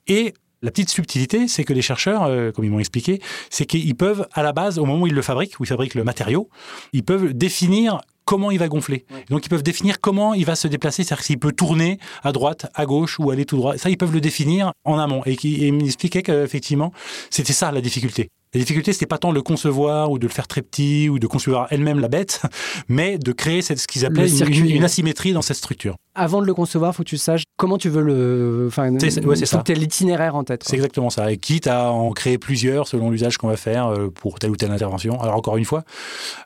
Et 0.08 0.34
la 0.62 0.70
petite 0.70 0.90
subtilité, 0.90 1.48
c'est 1.48 1.64
que 1.64 1.74
les 1.74 1.82
chercheurs, 1.82 2.24
euh, 2.24 2.52
comme 2.52 2.66
ils 2.66 2.72
m'ont 2.72 2.80
expliqué, 2.80 3.20
c'est 3.50 3.66
qu'ils 3.66 3.96
peuvent, 3.96 4.28
à 4.34 4.44
la 4.44 4.54
base, 4.54 4.78
au 4.78 4.86
moment 4.86 5.04
où 5.04 5.08
ils 5.08 5.14
le 5.14 5.22
fabriquent, 5.22 5.60
où 5.60 5.64
ils 5.64 5.68
fabriquent 5.68 5.96
le 5.96 6.04
matériau, 6.04 6.50
ils 6.94 7.04
peuvent 7.04 7.34
définir 7.34 8.02
comment 8.32 8.50
il 8.50 8.60
va 8.60 8.70
gonfler. 8.70 9.04
Donc 9.30 9.46
ils 9.46 9.50
peuvent 9.50 9.62
définir 9.62 10.00
comment 10.00 10.34
il 10.34 10.46
va 10.46 10.56
se 10.56 10.70
déplacer, 10.70 11.04
c'est-à-dire 11.04 11.26
s'il 11.26 11.38
peut 11.38 11.52
tourner 11.52 12.00
à 12.24 12.32
droite, 12.32 12.66
à 12.76 12.86
gauche 12.86 13.20
ou 13.20 13.30
aller 13.30 13.44
tout 13.44 13.58
droit. 13.58 13.78
Ça, 13.78 13.90
ils 13.90 13.98
peuvent 13.98 14.14
le 14.14 14.22
définir 14.22 14.72
en 14.86 14.98
amont. 14.98 15.22
Et, 15.26 15.34
et 15.34 15.68
ils 15.68 15.74
m'expliquaient 15.74 16.24
qu'effectivement, 16.24 16.94
c'était 17.30 17.52
ça 17.52 17.74
la 17.74 17.82
difficulté. 17.82 18.30
La 18.54 18.60
difficulté, 18.60 18.92
c'était 18.92 19.06
pas 19.06 19.18
tant 19.18 19.30
de 19.30 19.36
le 19.36 19.42
concevoir 19.42 20.12
ou 20.12 20.20
de 20.20 20.28
le 20.28 20.32
faire 20.32 20.46
très 20.46 20.62
petit 20.62 21.08
ou 21.08 21.20
de 21.20 21.28
concevoir 21.28 21.68
elle-même 21.70 22.00
la 22.00 22.10
bête, 22.10 22.42
mais 22.90 23.18
de 23.18 23.32
créer 23.32 23.62
ce 23.62 23.74
qu'ils 23.88 24.06
appelaient 24.06 24.30
une, 24.30 24.84
asymétrie 24.84 25.32
dans 25.32 25.42
cette 25.42 25.56
structure. 25.56 25.96
Avant 26.16 26.42
de 26.42 26.46
le 26.46 26.54
concevoir, 26.54 26.94
faut 26.94 27.04
que 27.04 27.08
tu 27.08 27.18
saches 27.18 27.44
comment 27.56 27.78
tu 27.78 27.88
veux 27.88 28.02
le. 28.02 28.66
Enfin, 28.68 28.92
c'est 29.00 29.26
ouais. 29.26 29.38
Tu 29.38 29.74
l'itinéraire 29.74 30.36
en 30.36 30.44
tête. 30.44 30.64
C'est 30.66 30.76
exactement 30.76 31.10
ça. 31.10 31.32
Et 31.32 31.38
quitte 31.38 31.68
à 31.68 31.92
en 31.92 32.12
créer 32.12 32.38
plusieurs 32.38 32.90
selon 32.90 33.10
l'usage 33.10 33.38
qu'on 33.38 33.48
va 33.48 33.56
faire 33.56 33.88
euh, 33.88 34.10
pour 34.10 34.38
telle 34.40 34.52
ou 34.52 34.58
telle 34.58 34.72
intervention. 34.72 35.22
Alors 35.22 35.38
encore 35.38 35.56
une 35.56 35.64
fois, 35.64 35.86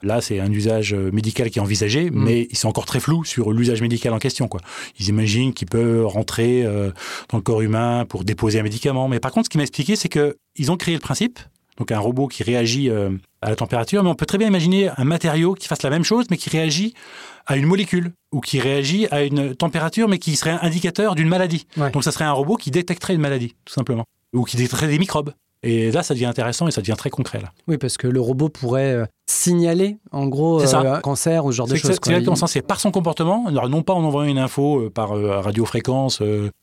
là, 0.04 0.22
c'est 0.22 0.40
un 0.40 0.52
usage 0.52 0.94
euh, 0.94 1.10
médical 1.12 1.50
qui 1.50 1.58
est 1.58 1.62
envisagé, 1.62 2.12
mm. 2.12 2.14
mais 2.14 2.48
ils 2.52 2.58
sont 2.58 2.68
encore 2.68 2.86
très 2.86 3.00
flous 3.00 3.24
sur 3.24 3.52
l'usage 3.52 3.82
médical 3.82 4.14
en 4.14 4.20
question. 4.20 4.48
Quoi. 4.48 4.62
Ils 5.00 5.10
imaginent 5.10 5.54
qu'il 5.54 5.68
peut 5.68 6.06
rentrer 6.06 6.64
euh, 6.64 6.92
dans 7.30 7.40
le 7.40 7.44
corps 7.44 7.62
humain 7.62 8.06
pour 8.08 8.24
déposer 8.24 8.60
un 8.60 8.64
médicament. 8.64 9.08
Mais 9.08 9.20
par 9.20 9.32
contre, 9.32 9.46
ce 9.46 9.50
qui 9.50 9.58
m'a 9.58 9.64
expliqué, 9.64 9.96
c'est 9.96 10.10
que 10.10 10.38
ils 10.58 10.72
ont 10.72 10.78
créé 10.78 10.94
le 10.94 11.02
principe, 11.02 11.40
donc 11.78 11.92
un 11.92 12.00
robot 12.00 12.28
qui 12.28 12.44
réagit 12.44 12.90
euh, 12.90 13.10
à 13.42 13.50
la 13.50 13.56
température, 13.56 14.04
mais 14.04 14.10
on 14.10 14.16
peut 14.16 14.26
très 14.26 14.38
bien 14.38 14.48
imaginer 14.48 14.90
un 14.96 15.04
matériau 15.04 15.54
qui 15.54 15.68
fasse 15.68 15.84
la 15.84 15.90
même 15.90 16.04
chose, 16.04 16.26
mais 16.30 16.38
qui 16.38 16.50
réagit 16.50 16.94
à 17.46 17.58
une 17.58 17.66
molécule, 17.66 18.14
ou 18.32 18.40
qui 18.40 18.60
réagit 18.60 19.08
à 19.12 19.24
une 19.24 19.56
température, 19.56 20.08
mais 20.08 20.18
qui 20.18 20.36
serait 20.36 20.52
un 20.52 20.60
indicateur 20.62 21.16
d'une 21.16 21.28
maladie. 21.28 21.68
Donc 21.94 22.04
ça 22.04 22.12
serait 22.12 22.26
un 22.26 22.32
robot 22.32 22.56
qui 22.56 22.72
détecterait 22.72 23.14
une 23.14 23.22
maladie, 23.22 23.56
tout 23.66 23.74
simplement, 23.74 24.06
ou 24.34 24.44
qui 24.44 24.58
détecterait 24.58 24.88
des 24.88 25.00
microbes. 25.00 25.32
Et 25.64 25.92
là, 25.92 26.04
ça 26.04 26.14
devient 26.14 26.26
intéressant 26.28 26.68
et 26.68 26.72
ça 26.72 26.82
devient 26.82 26.96
très 26.96 27.10
concret. 27.10 27.40
Là. 27.40 27.52
Oui, 27.68 27.78
parce 27.78 27.98
que 27.98 28.08
le 28.08 28.22
robot 28.22 28.50
pourrait 28.50 28.94
euh, 28.94 29.06
signaler, 29.26 29.98
en 30.12 30.28
gros, 30.28 30.62
un 30.62 30.86
euh, 30.86 31.00
cancer 31.00 31.44
ou 31.44 31.52
ce 31.52 31.58
genre 31.58 31.68
de 31.68 31.76
choses. 31.76 31.92
C'est 31.92 32.12
exactement 32.12 32.36
ça. 32.36 32.46
C'est 32.46 32.62
par 32.62 32.80
son 32.80 32.92
comportement, 32.92 33.50
non 33.50 33.82
pas 33.82 33.94
en 33.94 34.04
envoyant 34.04 34.30
une 34.30 34.38
info 34.38 34.90
par 34.92 35.10
radiofréquence 35.44 36.22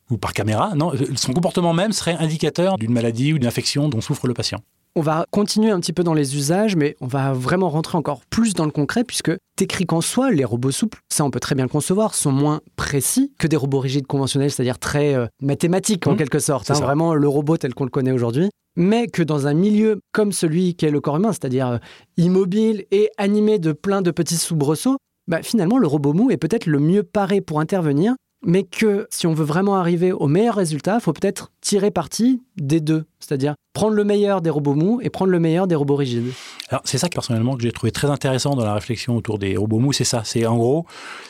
ou 0.09 0.17
par 0.17 0.33
caméra, 0.33 0.73
non, 0.75 0.93
son 1.15 1.33
comportement 1.33 1.73
même 1.73 1.91
serait 1.91 2.15
indicateur 2.17 2.77
d'une 2.77 2.93
maladie 2.93 3.33
ou 3.33 3.39
d'une 3.39 3.47
infection 3.47 3.89
dont 3.89 3.99
souffre 3.99 4.27
le 4.27 4.33
patient. 4.33 4.59
On 4.95 5.01
va 5.01 5.25
continuer 5.31 5.71
un 5.71 5.79
petit 5.79 5.91
peu 5.91 6.03
dans 6.03 6.13
les 6.13 6.35
usages, 6.35 6.75
mais 6.75 6.95
on 7.01 7.07
va 7.07 7.33
vraiment 7.33 7.67
rentrer 7.69 7.97
encore 7.97 8.21
plus 8.29 8.53
dans 8.53 8.65
le 8.65 8.71
concret, 8.71 9.03
puisque 9.03 9.31
t'écris 9.55 9.87
qu'en 9.87 10.01
soi, 10.01 10.29
les 10.29 10.45
robots 10.45 10.69
souples, 10.69 10.99
ça 11.11 11.25
on 11.25 11.31
peut 11.31 11.39
très 11.39 11.55
bien 11.55 11.65
le 11.65 11.69
concevoir, 11.69 12.13
sont 12.13 12.31
moins 12.31 12.61
précis 12.75 13.33
que 13.39 13.47
des 13.47 13.55
robots 13.55 13.79
rigides 13.79 14.05
conventionnels, 14.05 14.51
c'est-à-dire 14.51 14.77
très 14.77 15.15
euh, 15.15 15.25
mathématiques 15.41 16.05
en 16.05 16.13
mmh. 16.13 16.17
quelque 16.17 16.37
sorte, 16.37 16.69
hein, 16.69 16.75
vraiment 16.75 17.15
le 17.15 17.27
robot 17.27 17.57
tel 17.57 17.73
qu'on 17.73 17.85
le 17.85 17.89
connaît 17.89 18.11
aujourd'hui, 18.11 18.51
mais 18.75 19.07
que 19.07 19.23
dans 19.23 19.47
un 19.47 19.55
milieu 19.55 19.99
comme 20.11 20.31
celui 20.31 20.75
qu'est 20.75 20.91
le 20.91 21.01
corps 21.01 21.17
humain, 21.17 21.31
c'est-à-dire 21.31 21.67
euh, 21.69 21.77
immobile 22.17 22.85
et 22.91 23.09
animé 23.17 23.57
de 23.57 23.71
plein 23.71 24.03
de 24.03 24.11
petits 24.11 24.37
soubresauts, 24.37 24.97
bah, 25.27 25.41
finalement 25.41 25.79
le 25.79 25.87
robot 25.87 26.13
mou 26.13 26.29
est 26.29 26.37
peut-être 26.37 26.67
le 26.67 26.77
mieux 26.77 27.01
paré 27.01 27.41
pour 27.41 27.59
intervenir 27.59 28.13
mais 28.45 28.63
que 28.63 29.07
si 29.09 29.25
on 29.25 29.33
veut 29.33 29.45
vraiment 29.45 29.75
arriver 29.75 30.11
au 30.11 30.27
meilleur 30.27 30.55
résultat, 30.55 30.95
il 30.95 31.01
faut 31.01 31.13
peut-être 31.13 31.51
tirer 31.61 31.91
parti 31.91 32.41
des 32.57 32.81
deux, 32.81 33.05
c'est-à-dire 33.19 33.55
prendre 33.73 33.95
le 33.95 34.03
meilleur 34.03 34.41
des 34.41 34.49
robots 34.49 34.75
mous 34.75 34.99
et 35.01 35.09
prendre 35.09 35.31
le 35.31 35.39
meilleur 35.39 35.67
des 35.67 35.75
robots 35.75 35.95
rigides. 35.95 36.31
Alors 36.69 36.81
c'est 36.85 36.97
ça 36.97 37.09
que 37.09 37.15
personnellement 37.15 37.55
que 37.55 37.63
j'ai 37.63 37.71
trouvé 37.71 37.91
très 37.91 38.09
intéressant 38.09 38.55
dans 38.55 38.65
la 38.65 38.73
réflexion 38.73 39.15
autour 39.15 39.39
des 39.39 39.57
robots 39.57 39.79
mous, 39.79 39.93
c'est 39.93 40.03
ça, 40.03 40.21
c'est 40.23 40.45
en 40.45 40.57
gros, 40.57 40.85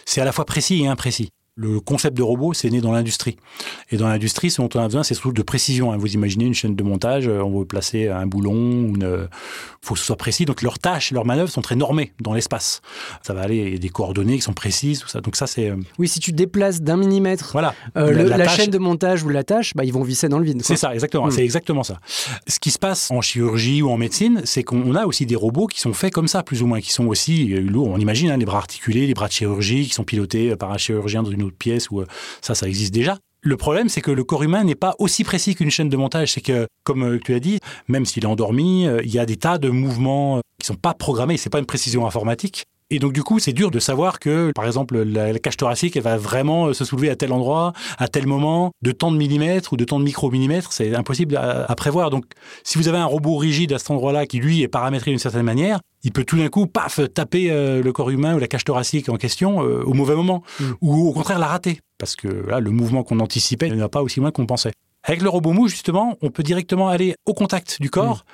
c'est 0.05 0.21
à 0.21 0.25
la 0.25 0.31
fois 0.31 0.45
précis 0.45 0.83
et 0.83 0.87
imprécis. 0.87 1.29
Le 1.55 1.79
concept 1.79 2.17
de 2.17 2.23
robot, 2.23 2.53
c'est 2.53 2.71
né 2.71 2.81
dans 2.81 2.91
l'industrie. 2.91 3.37
Et 3.91 3.97
dans 3.97 4.07
l'industrie, 4.07 4.49
ce 4.49 4.59
dont 4.59 4.69
on 4.73 4.79
a 4.79 4.85
besoin, 4.85 5.03
c'est 5.03 5.13
surtout 5.13 5.33
de 5.33 5.43
précision. 5.43 5.91
Hein. 5.91 5.97
Vous 5.97 6.11
imaginez 6.15 6.45
une 6.45 6.55
chaîne 6.55 6.75
de 6.75 6.81
montage, 6.81 7.27
euh, 7.27 7.43
on 7.43 7.59
veut 7.59 7.65
placer 7.65 8.07
un 8.07 8.25
boulon, 8.25 8.91
il 8.95 9.03
euh, 9.03 9.27
faut 9.83 9.93
que 9.93 9.99
ce 9.99 10.05
soit 10.07 10.15
précis. 10.15 10.45
Donc 10.45 10.63
leurs 10.63 10.79
tâches, 10.79 11.11
leurs 11.11 11.25
manœuvres 11.25 11.51
sont 11.51 11.61
très 11.61 11.75
normées 11.75 12.11
dans 12.19 12.33
l'espace. 12.33 12.81
Ça 13.21 13.35
va 13.35 13.41
aller, 13.41 13.57
il 13.57 13.73
y 13.73 13.75
a 13.75 13.77
des 13.77 13.89
coordonnées 13.89 14.37
qui 14.37 14.41
sont 14.41 14.53
précises, 14.53 14.97
tout 14.97 15.07
ça. 15.07 15.21
Donc 15.21 15.35
ça, 15.35 15.45
c'est... 15.45 15.69
Euh, 15.69 15.75
oui, 15.99 16.07
si 16.07 16.19
tu 16.19 16.31
déplaces 16.31 16.81
d'un 16.81 16.97
millimètre 16.97 17.51
voilà. 17.51 17.75
la, 17.93 18.47
chaîne 18.47 18.71
de 18.71 18.79
montage 18.79 19.21
ou 19.21 19.29
la 19.29 19.43
tâche, 19.43 19.75
bah, 19.75 19.83
ils 19.83 19.93
vont 19.93 20.01
visser 20.01 20.29
dans 20.29 20.39
le 20.39 20.45
vide. 20.45 20.63
C'est 20.63 20.75
ça, 20.75 20.95
exactement. 20.95 21.27
Hmm. 21.27 21.31
C'est 21.31 21.43
exactement 21.43 21.83
ça. 21.83 21.99
Ce 22.47 22.59
qui 22.59 22.71
se 22.71 22.79
passe 22.79 23.11
en 23.11 23.21
chirurgie 23.21 23.83
ou 23.83 23.91
en 23.91 23.97
médecine, 23.97 24.41
c'est 24.43 24.63
qu'on 24.63 24.95
a 24.95 25.05
aussi 25.05 25.27
des 25.27 25.35
robots 25.35 25.67
qui 25.67 25.79
sont 25.79 25.93
faits 25.93 26.11
comme 26.11 26.27
ça, 26.27 26.41
plus 26.41 26.63
ou 26.63 26.65
moins, 26.65 26.81
qui 26.81 26.91
sont 26.91 27.05
aussi 27.05 27.45
lourds. 27.49 27.89
On 27.89 27.99
imagine 27.99 28.31
hein, 28.31 28.37
les 28.37 28.45
bras 28.45 28.57
articulés, 28.57 29.05
les 29.05 29.13
bras 29.13 29.27
de 29.27 29.33
chirurgie, 29.33 29.85
qui 29.85 29.93
sont 29.93 30.03
pilotés 30.03 30.55
par 30.55 30.71
un 30.71 30.79
chirurgien 30.79 31.21
dans 31.21 31.29
une 31.29 31.42
autre 31.43 31.57
pièce 31.57 31.89
ou 31.91 32.03
ça, 32.41 32.55
ça 32.55 32.67
existe 32.67 32.93
déjà. 32.93 33.17
Le 33.45 33.57
problème, 33.57 33.89
c'est 33.89 33.99
que 33.99 34.09
le 34.09 34.23
corps 34.23 34.43
humain 34.43 34.63
n'est 34.63 34.73
pas 34.73 34.95
aussi 34.99 35.25
précis 35.25 35.53
qu'une 35.53 35.69
chaîne 35.69 35.89
de 35.89 35.97
montage. 35.97 36.31
C'est 36.31 36.41
que, 36.41 36.65
comme 36.85 37.03
euh, 37.03 37.19
tu 37.19 37.33
as 37.33 37.41
dit, 37.41 37.59
même 37.89 38.05
s'il 38.05 38.23
est 38.23 38.27
endormi, 38.27 38.87
euh, 38.87 39.01
il 39.03 39.13
y 39.13 39.19
a 39.19 39.25
des 39.25 39.35
tas 39.35 39.57
de 39.57 39.69
mouvements 39.69 40.37
euh, 40.37 40.41
qui 40.59 40.67
sont 40.67 40.75
pas 40.75 40.93
programmés. 40.93 41.35
C'est 41.35 41.49
pas 41.49 41.59
une 41.59 41.65
précision 41.65 42.07
informatique. 42.07 42.63
Et 42.93 42.99
donc 42.99 43.11
du 43.11 43.23
coup, 43.23 43.39
c'est 43.39 43.53
dur 43.53 43.71
de 43.71 43.79
savoir 43.79 44.19
que, 44.19 44.51
par 44.53 44.65
exemple, 44.65 45.01
la, 45.01 45.33
cage 45.39 45.57
thoracique, 45.57 45.95
elle 45.97 46.03
va 46.03 46.15
vraiment 46.15 46.73
se 46.73 46.85
soulever 46.85 47.09
à 47.09 47.15
tel 47.15 47.33
endroit, 47.33 47.73
à 47.97 48.07
tel 48.07 48.27
moment, 48.27 48.71
de 48.83 48.91
tant 48.91 49.11
de 49.11 49.17
millimètres 49.17 49.73
ou 49.73 49.77
de 49.77 49.83
tant 49.83 49.99
de 49.99 50.05
micromillimètres. 50.05 50.71
C'est 50.71 50.93
impossible 50.93 51.35
à, 51.35 51.75
prévoir. 51.75 52.11
Donc, 52.11 52.25
si 52.63 52.77
vous 52.77 52.87
avez 52.87 52.99
un 52.99 53.05
robot 53.05 53.35
rigide 53.37 53.73
à 53.73 53.79
cet 53.79 53.89
endroit-là 53.89 54.27
qui 54.27 54.37
lui 54.37 54.61
est 54.61 54.67
paramétré 54.67 55.09
d'une 55.09 55.17
certaine 55.17 55.41
manière, 55.41 55.79
il 56.03 56.11
peut 56.11 56.23
tout 56.23 56.37
d'un 56.37 56.49
coup, 56.49 56.67
paf, 56.67 56.99
taper 57.11 57.49
le 57.49 57.91
corps 57.91 58.11
humain 58.11 58.35
ou 58.35 58.39
la 58.39 58.47
cage 58.47 58.63
thoracique 58.63 59.09
en 59.09 59.15
question 59.15 59.57
au 59.57 59.93
mauvais 59.95 60.15
moment, 60.15 60.43
mm. 60.59 60.65
ou 60.81 61.07
au 61.07 61.13
contraire 61.13 61.39
la 61.39 61.47
rater, 61.47 61.79
parce 61.97 62.15
que 62.15 62.27
là, 62.27 62.59
le 62.59 62.69
mouvement 62.69 63.01
qu'on 63.01 63.19
anticipait 63.21 63.69
ne 63.69 63.75
va 63.75 63.89
pas 63.89 64.03
aussi 64.03 64.19
loin 64.19 64.29
qu'on 64.29 64.45
pensait. 64.45 64.73
Avec 65.03 65.21
le 65.21 65.29
robot 65.29 65.51
mou, 65.51 65.67
justement, 65.67 66.17
on 66.21 66.29
peut 66.29 66.43
directement 66.43 66.87
aller 66.87 67.15
au 67.25 67.33
contact 67.33 67.81
du 67.81 67.89
corps. 67.89 68.25